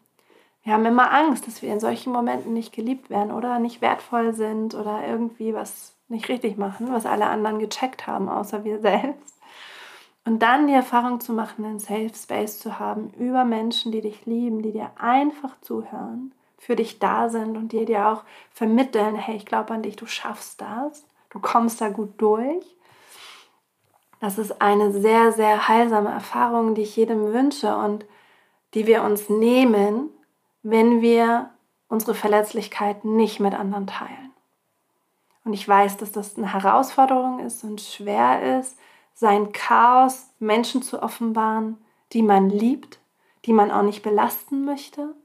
Wir 0.64 0.74
haben 0.74 0.86
immer 0.86 1.12
Angst, 1.12 1.46
dass 1.46 1.62
wir 1.62 1.72
in 1.72 1.80
solchen 1.80 2.12
Momenten 2.12 2.54
nicht 2.54 2.74
geliebt 2.74 3.10
werden 3.10 3.32
oder 3.32 3.60
nicht 3.60 3.82
wertvoll 3.82 4.34
sind 4.34 4.74
oder 4.74 5.08
irgendwie 5.08 5.54
was 5.54 5.96
nicht 6.08 6.28
richtig 6.30 6.58
machen, 6.58 6.88
was 6.92 7.06
alle 7.06 7.28
anderen 7.28 7.60
gecheckt 7.60 8.08
haben, 8.08 8.30
außer 8.30 8.64
wir 8.64 8.80
selbst. 8.80 9.36
Und 10.26 10.40
dann 10.40 10.66
die 10.66 10.74
Erfahrung 10.74 11.20
zu 11.20 11.34
machen, 11.34 11.66
einen 11.66 11.80
Safe 11.80 12.12
Space 12.16 12.58
zu 12.58 12.80
haben 12.80 13.12
über 13.20 13.46
Menschen, 13.46 13.92
die 13.92 14.02
dich 14.02 14.26
lieben, 14.26 14.64
die 14.64 14.72
dir 14.72 14.90
einfach 14.98 15.60
zuhören, 15.62 16.34
für 16.58 16.76
dich 16.76 17.00
da 17.00 17.30
sind 17.30 17.58
und 17.58 17.72
die 17.72 17.86
dir 17.86 18.08
auch 18.08 18.24
vermitteln, 18.52 19.16
hey, 19.16 19.36
ich 19.36 19.46
glaube 19.46 19.74
an 19.74 19.84
dich, 19.84 19.96
du 19.96 20.06
schaffst 20.06 20.62
das, 20.62 21.06
du 21.30 21.40
kommst 21.40 21.82
da 21.82 21.90
gut 21.90 22.14
durch. 22.18 22.66
Das 24.20 24.38
ist 24.38 24.62
eine 24.62 24.92
sehr, 24.92 25.32
sehr 25.32 25.68
heilsame 25.68 26.10
Erfahrung, 26.10 26.74
die 26.74 26.82
ich 26.82 26.96
jedem 26.96 27.34
wünsche 27.34 27.76
und 27.76 28.06
die 28.74 28.88
wir 28.88 29.04
uns 29.04 29.30
nehmen, 29.30 30.10
wenn 30.64 31.02
wir 31.02 31.52
unsere 31.88 32.16
Verletzlichkeit 32.16 33.06
nicht 33.06 33.40
mit 33.40 33.54
anderen 33.54 33.88
teilen. 33.88 34.32
Und 35.44 35.54
ich 35.54 35.68
weiß, 35.68 35.98
dass 35.98 36.12
das 36.12 36.38
eine 36.38 36.52
Herausforderung 36.52 37.40
ist 37.40 37.64
und 37.64 37.80
schwer 37.80 38.60
ist, 38.60 38.78
sein 39.14 39.52
Chaos 39.54 40.28
Menschen 40.40 40.82
zu 40.82 41.02
offenbaren, 41.02 41.78
die 42.14 42.24
man 42.24 42.50
liebt, 42.50 43.00
die 43.46 43.54
man 43.54 43.72
auch 43.72 43.84
nicht 43.84 44.02
belasten 44.02 44.66
möchte. 44.66 45.16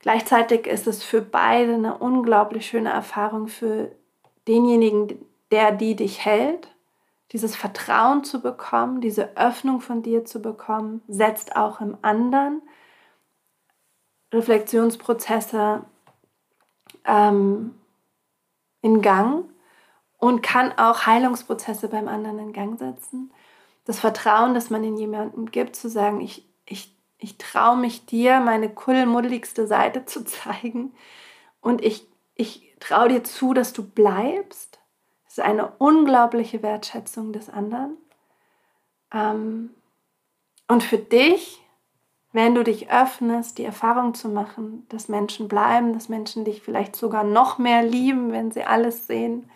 Gleichzeitig 0.00 0.66
ist 0.66 0.86
es 0.86 1.02
für 1.02 1.20
beide 1.20 1.74
eine 1.74 1.98
unglaublich 1.98 2.66
schöne 2.66 2.90
Erfahrung 2.90 3.48
für 3.48 3.90
denjenigen, 4.46 5.24
der 5.50 5.72
die 5.72 5.96
dich 5.96 6.24
hält, 6.24 6.68
dieses 7.32 7.56
Vertrauen 7.56 8.24
zu 8.24 8.40
bekommen, 8.40 9.00
diese 9.00 9.36
Öffnung 9.36 9.80
von 9.80 10.02
dir 10.02 10.24
zu 10.24 10.40
bekommen, 10.40 11.02
setzt 11.08 11.56
auch 11.56 11.80
im 11.80 11.98
anderen 12.02 12.62
Reflexionsprozesse 14.32 15.84
ähm, 17.04 17.74
in 18.82 19.02
Gang 19.02 19.44
und 20.18 20.42
kann 20.42 20.72
auch 20.76 21.06
Heilungsprozesse 21.06 21.88
beim 21.88 22.08
anderen 22.08 22.38
in 22.38 22.52
Gang 22.52 22.78
setzen. 22.78 23.32
Das 23.84 23.98
Vertrauen, 23.98 24.54
das 24.54 24.70
man 24.70 24.84
in 24.84 24.96
jemanden 24.96 25.50
gibt, 25.50 25.76
zu 25.76 25.88
sagen, 25.88 26.20
ich, 26.20 26.46
ich, 26.66 26.94
ich 27.18 27.36
traue 27.36 27.76
mich 27.76 28.06
dir, 28.06 28.40
meine 28.40 28.68
kuddelmuddeligste 28.68 29.66
Seite 29.66 30.04
zu 30.04 30.24
zeigen 30.24 30.94
und 31.60 31.84
ich, 31.84 32.06
ich 32.34 32.74
traue 32.80 33.08
dir 33.08 33.24
zu, 33.24 33.54
dass 33.54 33.72
du 33.72 33.84
bleibst. 33.84 34.78
Das 35.24 35.38
ist 35.38 35.44
eine 35.44 35.72
unglaubliche 35.78 36.62
Wertschätzung 36.62 37.32
des 37.32 37.50
anderen. 37.50 37.96
Ähm, 39.12 39.70
und 40.68 40.82
für 40.82 40.98
dich 40.98 41.62
wenn 42.32 42.54
du 42.54 42.62
dich 42.62 42.90
öffnest, 42.90 43.58
die 43.58 43.64
Erfahrung 43.64 44.14
zu 44.14 44.28
machen, 44.28 44.86
dass 44.90 45.08
Menschen 45.08 45.48
bleiben, 45.48 45.92
dass 45.94 46.08
Menschen 46.08 46.44
dich 46.44 46.62
vielleicht 46.62 46.94
sogar 46.94 47.24
noch 47.24 47.58
mehr 47.58 47.82
lieben, 47.82 48.32
wenn 48.32 48.50
sie 48.50 48.64
alles 48.64 49.06
sehen 49.06 49.50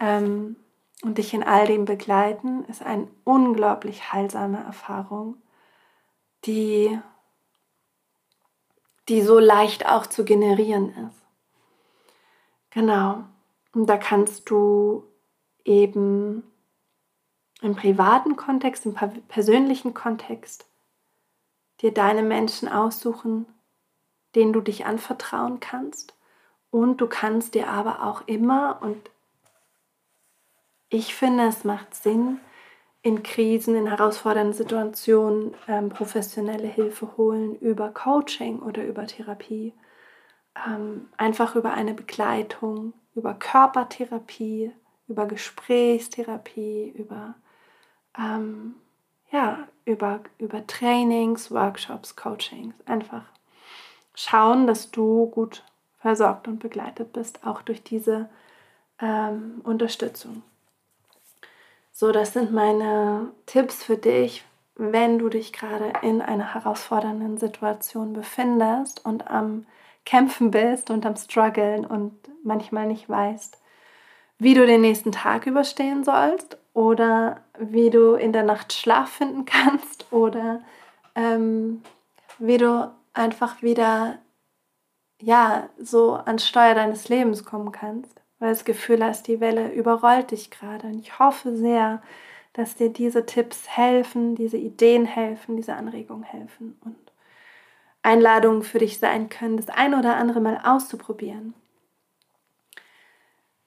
ähm, 0.00 0.56
und 1.02 1.18
dich 1.18 1.34
in 1.34 1.44
all 1.44 1.66
dem 1.66 1.84
begleiten, 1.84 2.64
ist 2.64 2.82
eine 2.82 3.06
unglaublich 3.22 4.12
heilsame 4.12 4.58
Erfahrung, 4.58 5.36
die, 6.44 6.98
die 9.08 9.22
so 9.22 9.38
leicht 9.38 9.86
auch 9.86 10.06
zu 10.06 10.24
generieren 10.24 10.90
ist. 11.08 11.22
Genau. 12.70 13.24
Und 13.72 13.86
da 13.86 13.96
kannst 13.96 14.50
du 14.50 15.04
eben 15.64 16.42
im 17.60 17.74
privaten 17.76 18.36
Kontext, 18.36 18.86
im 18.86 18.94
persönlichen 19.28 19.94
Kontext 19.94 20.66
dir 21.80 21.92
deine 21.92 22.22
Menschen 22.22 22.68
aussuchen, 22.68 23.46
denen 24.34 24.52
du 24.52 24.60
dich 24.60 24.86
anvertrauen 24.86 25.60
kannst. 25.60 26.14
Und 26.70 27.00
du 27.00 27.06
kannst 27.06 27.54
dir 27.54 27.68
aber 27.68 28.02
auch 28.02 28.22
immer, 28.26 28.78
und 28.82 29.10
ich 30.88 31.14
finde, 31.14 31.46
es 31.46 31.64
macht 31.64 31.94
Sinn, 31.94 32.40
in 33.04 33.22
Krisen, 33.22 33.76
in 33.76 33.86
herausfordernden 33.86 34.54
Situationen 34.54 35.54
ähm, 35.68 35.90
professionelle 35.90 36.66
Hilfe 36.66 37.18
holen 37.18 37.54
über 37.56 37.90
Coaching 37.90 38.60
oder 38.60 38.82
über 38.82 39.06
Therapie. 39.06 39.74
Ähm, 40.66 41.10
einfach 41.18 41.54
über 41.54 41.74
eine 41.74 41.92
Begleitung, 41.92 42.94
über 43.14 43.34
Körpertherapie, 43.34 44.72
über 45.06 45.26
Gesprächstherapie, 45.26 46.94
über 46.96 47.34
ähm, 48.18 48.76
ja, 49.30 49.68
über, 49.84 50.20
über 50.38 50.66
Trainings, 50.66 51.50
Workshops, 51.50 52.16
Coachings. 52.16 52.74
Einfach 52.86 53.24
schauen, 54.14 54.66
dass 54.66 54.90
du 54.90 55.26
gut 55.26 55.62
versorgt 55.98 56.48
und 56.48 56.58
begleitet 56.58 57.12
bist, 57.12 57.46
auch 57.46 57.60
durch 57.60 57.82
diese 57.82 58.30
ähm, 58.98 59.60
Unterstützung. 59.62 60.42
So, 61.96 62.10
das 62.10 62.32
sind 62.32 62.52
meine 62.52 63.30
Tipps 63.46 63.84
für 63.84 63.96
dich, 63.96 64.44
wenn 64.74 65.20
du 65.20 65.28
dich 65.28 65.52
gerade 65.52 65.92
in 66.02 66.22
einer 66.22 66.52
herausfordernden 66.52 67.38
Situation 67.38 68.14
befindest 68.14 69.04
und 69.04 69.30
am 69.30 69.64
Kämpfen 70.04 70.50
bist 70.50 70.90
und 70.90 71.06
am 71.06 71.14
Struggeln 71.14 71.86
und 71.86 72.18
manchmal 72.42 72.88
nicht 72.88 73.08
weißt, 73.08 73.58
wie 74.38 74.54
du 74.54 74.66
den 74.66 74.80
nächsten 74.80 75.12
Tag 75.12 75.46
überstehen 75.46 76.02
sollst 76.02 76.58
oder 76.72 77.44
wie 77.60 77.90
du 77.90 78.14
in 78.14 78.32
der 78.32 78.42
Nacht 78.42 78.72
Schlaf 78.72 79.10
finden 79.10 79.44
kannst 79.44 80.12
oder 80.12 80.62
ähm, 81.14 81.80
wie 82.40 82.58
du 82.58 82.92
einfach 83.12 83.62
wieder 83.62 84.18
ja 85.22 85.68
so 85.78 86.14
ans 86.14 86.44
Steuer 86.44 86.74
deines 86.74 87.08
Lebens 87.08 87.44
kommen 87.44 87.70
kannst, 87.70 88.20
weil 88.44 88.52
das 88.52 88.66
Gefühl 88.66 89.02
hast, 89.02 89.26
die 89.26 89.40
Welle 89.40 89.72
überrollt 89.72 90.30
dich 90.30 90.50
gerade. 90.50 90.88
Und 90.88 90.98
ich 90.98 91.18
hoffe 91.18 91.56
sehr, 91.56 92.02
dass 92.52 92.74
dir 92.74 92.90
diese 92.90 93.24
Tipps 93.24 93.66
helfen, 93.70 94.34
diese 94.34 94.58
Ideen 94.58 95.06
helfen, 95.06 95.56
diese 95.56 95.72
Anregungen 95.72 96.24
helfen 96.24 96.76
und 96.84 96.94
Einladungen 98.02 98.62
für 98.62 98.80
dich 98.80 98.98
sein 98.98 99.30
können, 99.30 99.56
das 99.56 99.70
ein 99.70 99.94
oder 99.94 100.16
andere 100.16 100.42
mal 100.42 100.60
auszuprobieren. 100.62 101.54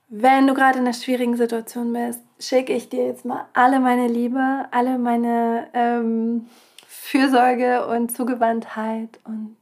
Wenn 0.09 0.45
du 0.45 0.53
gerade 0.53 0.78
in 0.78 0.86
einer 0.86 0.93
schwierigen 0.93 1.38
Situation 1.38 1.91
bist, 1.91 2.21
schicke 2.39 2.73
ich 2.73 2.88
dir 2.88 3.07
jetzt 3.07 3.25
mal 3.25 3.47
alle 3.53 3.80
meine 3.80 4.07
Liebe, 4.07 4.67
alle 4.69 4.99
meine 4.99 5.69
ähm, 5.73 6.45
Fürsorge 6.86 7.88
und 7.88 8.15
Zugewandtheit 8.15 9.19
und 9.23 9.57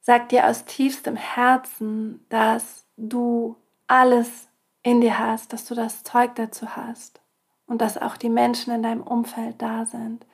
sag 0.00 0.30
dir 0.30 0.48
aus 0.48 0.64
tiefstem 0.64 1.14
Herzen, 1.14 2.26
dass 2.28 2.84
du 2.96 3.54
alles 3.88 4.48
in 4.82 5.00
dir 5.00 5.18
hast, 5.18 5.52
dass 5.52 5.64
du 5.64 5.74
das 5.74 6.04
Zeug 6.04 6.34
dazu 6.36 6.76
hast 6.76 7.20
und 7.66 7.80
dass 7.80 7.98
auch 7.98 8.16
die 8.16 8.28
Menschen 8.28 8.72
in 8.72 8.82
deinem 8.82 9.02
Umfeld 9.02 9.60
da 9.60 9.84
sind, 9.84 10.24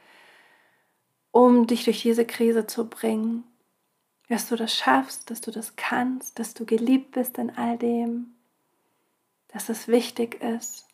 um 1.31 1.67
dich 1.67 1.85
durch 1.85 2.03
diese 2.03 2.27
Krise 2.27 2.67
zu 2.67 2.89
bringen, 2.89 3.45
dass 4.29 4.49
du 4.49 4.57
das 4.57 4.75
schaffst, 4.75 5.31
dass 5.31 5.41
du 5.41 5.51
das 5.51 5.77
kannst, 5.77 6.39
dass 6.39 6.55
du 6.55 6.65
geliebt 6.65 7.13
bist 7.13 7.39
in 7.39 7.57
all 7.57 7.79
dem, 7.79 8.35
dass 9.49 9.69
es 9.69 9.89
wichtig 9.89 10.43
ist 10.43 10.87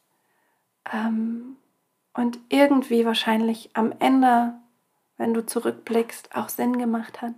ähm, 0.93 1.57
und 2.15 2.39
irgendwie 2.49 3.05
wahrscheinlich 3.05 3.71
am 3.75 3.93
Ende, 3.99 4.55
wenn 5.17 5.35
du 5.35 5.45
zurückblickst, 5.45 6.35
auch 6.35 6.49
Sinn 6.49 6.79
gemacht 6.79 7.23
hat. 7.23 7.35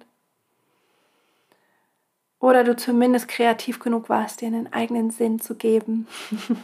Oder 2.43 2.65
du 2.65 2.75
zumindest 2.75 3.29
kreativ 3.29 3.79
genug 3.79 4.09
warst, 4.09 4.41
dir 4.41 4.49
einen 4.49 4.73
eigenen 4.73 5.11
Sinn 5.11 5.39
zu 5.39 5.55
geben. 5.55 6.09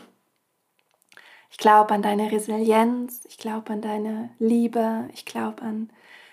ich 1.50 1.56
glaube 1.56 1.94
an 1.94 2.02
deine 2.02 2.32
Resilienz, 2.32 3.24
ich 3.28 3.38
glaube 3.38 3.72
an 3.74 3.80
deine 3.80 4.30
Liebe, 4.40 5.08
ich 5.14 5.24
glaube 5.24 5.62
an 5.62 5.88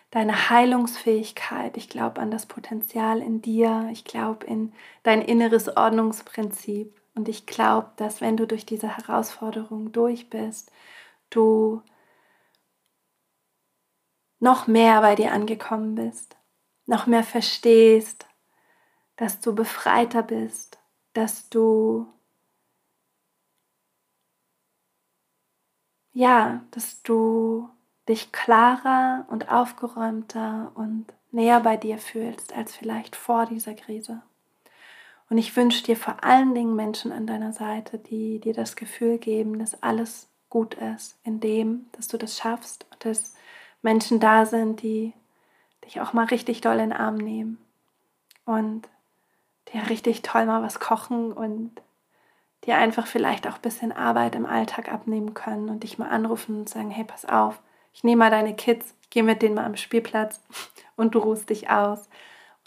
deine 0.10 0.50
Heilungsfähigkeit, 0.50 1.78
ich 1.78 1.89
glaube 1.89 2.22
an 2.22 2.32
das 2.32 2.48
Potenzial 2.48 3.22
in 3.22 3.43
dir, 3.43 3.88
ich 3.91 4.04
glaube 4.04 4.48
in 4.48 4.74
dein 5.04 5.22
inneres 5.22 5.78
Ordnungsprinzip 5.78 7.00
und 7.14 7.30
ich 7.30 7.46
glaube, 7.46 7.91
dass 7.98 8.22
wenn 8.22 8.38
du 8.38 8.48
durch 8.48 8.66
diese 8.66 8.98
Herausforderung 8.98 9.91
durch 9.91 10.32
bist, 10.32 10.72
du 11.30 11.84
noch 14.39 14.66
mehr 14.66 15.02
bei 15.02 15.14
dir 15.14 15.34
angekommen 15.34 15.93
bist, 15.93 16.36
noch 16.88 17.06
mehr 17.06 17.24
verstehst, 17.24 18.26
dass 19.18 19.39
du 19.39 19.55
befreiter 19.55 20.24
bist, 20.24 20.80
dass 21.13 21.49
du 21.49 22.07
ja, 26.13 26.61
dass 26.72 27.01
du 27.03 27.70
dich 28.07 28.32
klarer 28.32 29.26
und 29.30 29.49
aufgeräumter 29.49 30.72
und 30.76 31.05
näher 31.32 31.59
bei 31.59 31.76
dir 31.76 31.97
fühlst 31.97 32.53
als 32.53 32.76
vielleicht 32.76 33.16
vor 33.16 33.45
dieser 33.45 33.74
Krise. 33.74 34.22
Und 35.30 35.38
ich 35.38 35.55
wünsche 35.55 35.84
dir 35.84 35.97
vor 35.97 36.24
allen 36.24 36.53
Dingen 36.53 36.76
Menschen 36.76 37.11
an 37.11 37.28
deiner 37.28 37.51
Seite, 37.51 37.97
die 37.97 38.39
dir 38.39 38.53
das 38.53 38.76
Gefühl 38.76 39.18
geben, 39.18 39.59
dass 39.59 39.82
alles 39.82 40.30
gut 40.49 40.76
ist, 40.76 41.18
in 41.24 41.39
dem, 41.39 41.88
dass 41.93 42.07
du 42.07 42.18
das 42.18 42.38
schaffst 42.38 42.86
und 42.91 43.03
dass 43.03 43.34
Menschen 43.82 44.20
da 44.20 44.45
sind, 44.45 44.82
die 44.82 45.13
dich 45.84 45.99
auch 45.99 46.13
mal 46.13 46.26
richtig 46.26 46.61
doll 46.61 46.76
in 46.76 46.91
den 46.91 46.93
Arm 46.93 47.16
nehmen 47.16 47.57
und 48.45 48.88
dir 49.74 49.89
richtig 49.89 50.22
toll 50.22 50.45
mal 50.45 50.63
was 50.63 50.80
kochen 50.80 51.32
und 51.32 51.82
dir 52.66 52.78
einfach 52.78 53.07
vielleicht 53.07 53.47
auch 53.47 53.55
ein 53.55 53.61
bisschen 53.61 53.91
Arbeit 53.91 54.36
im 54.36 54.45
Alltag 54.45 54.91
abnehmen 54.91 55.34
können 55.34 55.70
und 55.70 55.84
dich 55.84 55.97
mal 55.97 56.09
anrufen 56.09 56.59
und 56.59 56.70
sagen, 56.70 56.89
hey, 56.89 57.03
pass 57.03 57.26
auf, 57.26 57.61
ich 57.93 58.03
nehme 58.03 58.20
mal 58.20 58.32
deine 58.32 58.55
Kids, 58.55 58.95
ich 59.01 59.09
gehe 59.09 59.24
mit 59.24 59.41
denen 59.41 59.55
mal 59.55 59.66
am 59.66 59.78
Spielplatz 59.78 60.41
und 60.95 61.16
du 61.16 61.20
ruhst 61.20 61.49
dich 61.49 61.70
aus. 61.70 62.09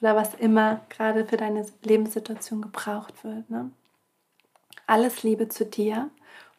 Oder 0.00 0.14
was 0.14 0.34
immer 0.34 0.80
gerade 0.90 1.24
für 1.26 1.36
deine 1.36 1.66
Lebenssituation 1.82 2.62
gebraucht 2.62 3.24
wird. 3.24 3.50
Ne? 3.50 3.72
Alles 4.86 5.22
Liebe 5.22 5.48
zu 5.48 5.64
dir. 5.66 6.10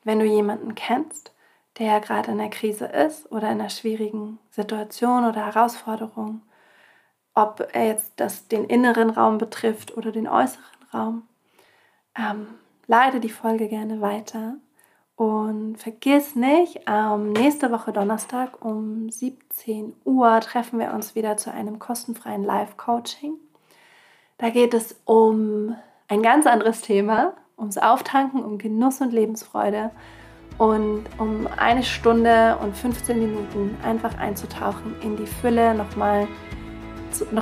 wenn 0.03 0.19
du 0.19 0.25
jemanden 0.25 0.75
kennst, 0.75 1.33
der 1.77 1.99
gerade 1.99 2.31
in 2.31 2.37
der 2.37 2.49
Krise 2.49 2.85
ist 2.85 3.31
oder 3.31 3.51
in 3.51 3.59
einer 3.59 3.69
schwierigen 3.69 4.39
Situation 4.49 5.25
oder 5.25 5.45
Herausforderung, 5.45 6.41
ob 7.39 7.69
er 7.71 7.85
jetzt 7.85 8.11
das, 8.17 8.47
den 8.47 8.65
inneren 8.65 9.09
Raum 9.09 9.37
betrifft 9.37 9.95
oder 9.95 10.11
den 10.11 10.27
äußeren 10.27 10.63
Raum, 10.93 11.23
ähm, 12.17 12.47
leite 12.87 13.21
die 13.21 13.29
Folge 13.29 13.69
gerne 13.69 14.01
weiter 14.01 14.55
und 15.15 15.77
vergiss 15.77 16.35
nicht, 16.35 16.81
ähm, 16.87 17.31
nächste 17.31 17.71
Woche 17.71 17.93
Donnerstag 17.93 18.63
um 18.63 19.09
17 19.09 19.93
Uhr 20.03 20.39
treffen 20.41 20.79
wir 20.79 20.93
uns 20.93 21.15
wieder 21.15 21.37
zu 21.37 21.51
einem 21.51 21.79
kostenfreien 21.79 22.43
Live-Coaching. 22.43 23.35
Da 24.37 24.49
geht 24.49 24.73
es 24.73 24.99
um 25.05 25.75
ein 26.07 26.21
ganz 26.21 26.45
anderes 26.45 26.81
Thema, 26.81 27.33
ums 27.57 27.77
Auftanken, 27.77 28.43
um 28.43 28.57
Genuss 28.57 28.99
und 28.99 29.13
Lebensfreude 29.13 29.91
und 30.57 31.05
um 31.17 31.47
eine 31.57 31.83
Stunde 31.83 32.57
und 32.61 32.75
15 32.75 33.17
Minuten 33.17 33.77
einfach 33.83 34.17
einzutauchen 34.17 34.95
in 35.01 35.15
die 35.15 35.27
Fülle, 35.27 35.73
nochmal 35.73 36.23
noch 36.23 36.58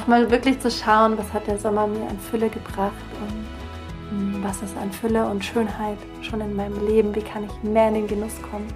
mal 0.07 0.29
wirklich 0.31 0.59
zu 0.59 0.71
schauen, 0.71 1.17
was 1.17 1.31
hat 1.33 1.47
der 1.47 1.57
Sommer 1.57 1.87
mir 1.87 2.07
an 2.09 2.19
Fülle 2.19 2.49
gebracht 2.49 2.93
und 3.21 4.43
was 4.43 4.61
ist 4.61 4.77
an 4.77 4.91
Fülle 4.91 5.25
und 5.25 5.43
Schönheit 5.43 5.97
schon 6.21 6.41
in 6.41 6.55
meinem 6.55 6.85
Leben, 6.87 7.13
wie 7.15 7.21
kann 7.21 7.43
ich 7.43 7.63
mehr 7.63 7.89
in 7.89 7.95
den 7.95 8.07
Genuss 8.07 8.41
kommen. 8.49 8.67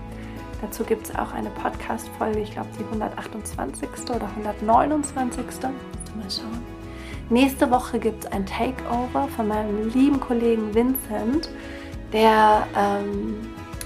Dazu 0.62 0.84
gibt 0.84 1.08
es 1.08 1.16
auch 1.16 1.34
eine 1.34 1.50
Podcast-Folge, 1.50 2.40
ich 2.40 2.52
glaube 2.52 2.70
die 2.78 2.84
128. 2.84 3.90
oder 4.10 4.28
129. 4.38 5.44
Musst 5.46 5.64
du 5.64 5.68
mal 5.68 6.30
schauen. 6.30 6.82
Nächste 7.30 7.72
Woche 7.72 7.98
gibt 7.98 8.26
es 8.26 8.32
ein 8.32 8.46
Takeover 8.46 9.28
von 9.36 9.48
meinem 9.48 9.90
lieben 9.94 10.20
Kollegen 10.20 10.76
Vincent, 10.76 11.50
der 12.12 12.68
ähm, 12.78 13.38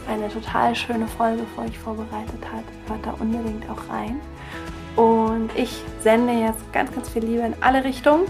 eine 0.09 0.29
total 0.29 0.75
schöne 0.75 1.07
Folge 1.07 1.43
für 1.53 1.61
euch 1.61 1.77
vorbereitet 1.77 2.43
hat. 2.51 2.63
Hört 2.87 3.05
da 3.05 3.11
unbedingt 3.19 3.69
auch 3.69 3.89
rein. 3.93 4.19
Und 4.95 5.49
ich 5.55 5.83
sende 5.99 6.33
jetzt 6.33 6.71
ganz, 6.71 6.93
ganz 6.93 7.09
viel 7.09 7.25
Liebe 7.25 7.41
in 7.41 7.55
alle 7.61 7.83
Richtungen. 7.83 8.25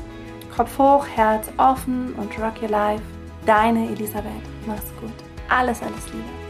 Kopf 0.55 0.77
hoch, 0.77 1.05
Herz 1.07 1.47
offen 1.57 2.13
und 2.15 2.31
rock 2.39 2.61
your 2.61 2.69
life. 2.69 3.03
Deine 3.45 3.89
Elisabeth. 3.89 4.31
Mach's 4.65 4.91
gut. 4.99 5.11
Alles, 5.49 5.81
alles 5.81 6.05
Liebe. 6.07 6.44